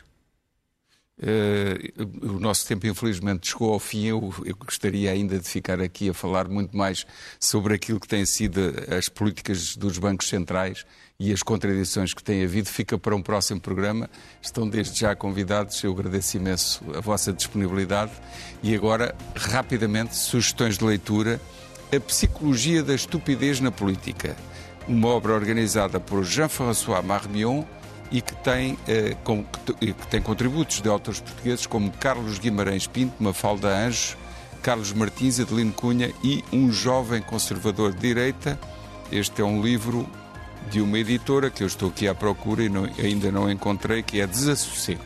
Uh, 1.19 2.35
o 2.35 2.39
nosso 2.39 2.67
tempo, 2.67 2.87
infelizmente, 2.87 3.49
chegou 3.49 3.73
ao 3.73 3.79
fim. 3.79 4.05
Eu, 4.05 4.35
eu, 4.45 4.55
gostaria 4.55 5.11
ainda 5.11 5.39
de 5.39 5.49
ficar 5.49 5.81
aqui 5.81 6.11
a 6.11 6.14
falar 6.14 6.47
muito 6.47 6.77
mais 6.77 7.07
sobre 7.41 7.75
aquilo 7.75 7.99
que 7.99 8.07
têm 8.07 8.27
sido 8.27 8.61
as 8.95 9.09
políticas 9.09 9.77
dos 9.77 9.97
bancos 9.97 10.29
centrais 10.29 10.85
e 11.19 11.33
as 11.33 11.43
contradições 11.43 12.12
que 12.12 12.23
tem 12.23 12.45
havido. 12.45 12.69
Fica 12.69 12.99
para 12.99 13.17
um 13.17 13.23
próximo 13.23 13.59
programa. 13.59 14.11
Estão 14.43 14.69
desde 14.69 15.01
já 15.01 15.17
convidados. 15.17 15.83
Eu 15.83 15.93
agradeço 15.93 16.37
imenso 16.37 16.85
a 16.95 17.01
vossa 17.01 17.33
disponibilidade. 17.33 18.12
E 18.62 18.75
agora, 18.75 19.14
rapidamente, 19.35 20.14
sugestões 20.14 20.77
de 20.77 20.85
leitura. 20.85 21.41
A 21.95 22.01
Psicologia 22.01 22.83
da 22.83 22.95
Estupidez 22.95 23.59
na 23.59 23.71
Política. 23.71 24.37
Uma 24.87 25.09
obra 25.09 25.33
organizada 25.33 25.99
por 25.99 26.25
Jean-François 26.25 27.03
Marmion 27.03 27.64
e 28.11 28.21
que 28.21 28.35
tem, 28.37 28.79
eh, 28.87 29.17
com, 29.25 29.45
que 29.45 30.07
tem 30.09 30.21
contributos 30.21 30.81
de 30.81 30.89
autores 30.89 31.21
portugueses 31.21 31.67
como 31.67 31.91
Carlos 31.93 32.39
Guimarães 32.39 32.87
Pinto, 32.87 33.23
Mafalda 33.23 33.69
Anjos, 33.69 34.17
Carlos 34.63 34.93
Martins, 34.93 35.41
Adelino 35.41 35.73
Cunha 35.73 36.13
e 36.23 36.45
um 36.53 36.73
jovem 36.73 37.23
conservador 37.23 37.93
de 37.93 38.01
direita. 38.01 38.59
Este 39.11 39.43
é 39.43 39.45
um 39.45 39.63
livro 39.63 40.09
de 40.71 40.81
uma 40.81 40.99
editora 40.99 41.51
que 41.51 41.63
eu 41.63 41.67
estou 41.67 41.89
aqui 41.89 42.09
à 42.09 42.15
procura 42.15 42.65
e 42.65 42.69
não, 42.69 42.85
ainda 42.99 43.31
não 43.31 43.51
encontrei, 43.51 44.03
que 44.03 44.21
é 44.21 44.27
Desassossego. 44.27 45.03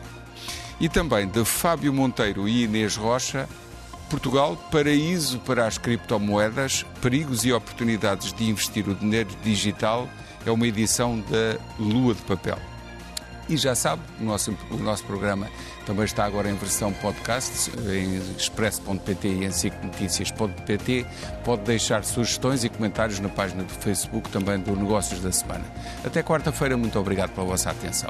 E 0.79 0.89
também 0.89 1.27
de 1.27 1.45
Fábio 1.45 1.93
Monteiro 1.93 2.47
e 2.47 2.63
Inês 2.63 2.95
Rocha, 2.95 3.47
Portugal, 4.09 4.57
paraíso 4.71 5.39
para 5.39 5.67
as 5.67 5.77
criptomoedas, 5.77 6.83
perigos 7.01 7.45
e 7.45 7.53
oportunidades 7.53 8.33
de 8.33 8.49
investir 8.49 8.87
o 8.89 8.95
dinheiro 8.95 9.29
digital, 9.43 10.09
é 10.45 10.51
uma 10.51 10.67
edição 10.67 11.19
da 11.19 11.57
Lua 11.79 12.13
de 12.13 12.21
Papel. 12.23 12.57
E 13.51 13.57
já 13.57 13.75
sabe, 13.75 14.01
o 14.17 14.23
nosso, 14.23 14.57
o 14.71 14.77
nosso 14.77 15.03
programa 15.03 15.49
também 15.85 16.05
está 16.05 16.23
agora 16.23 16.49
em 16.49 16.55
versão 16.55 16.93
podcast, 16.93 17.69
em 17.81 18.15
expresso.pt 18.37 19.27
e 19.27 19.43
em 19.43 19.51
cicnoticias.pt. 19.51 21.05
Pode 21.43 21.63
deixar 21.63 22.05
sugestões 22.05 22.63
e 22.63 22.69
comentários 22.69 23.19
na 23.19 23.27
página 23.27 23.63
do 23.63 23.73
Facebook 23.73 24.29
também 24.29 24.57
do 24.57 24.73
Negócios 24.73 25.19
da 25.19 25.33
Semana. 25.33 25.65
Até 26.05 26.23
quarta-feira, 26.23 26.77
muito 26.77 26.97
obrigado 26.97 27.31
pela 27.31 27.45
vossa 27.45 27.71
atenção. 27.71 28.09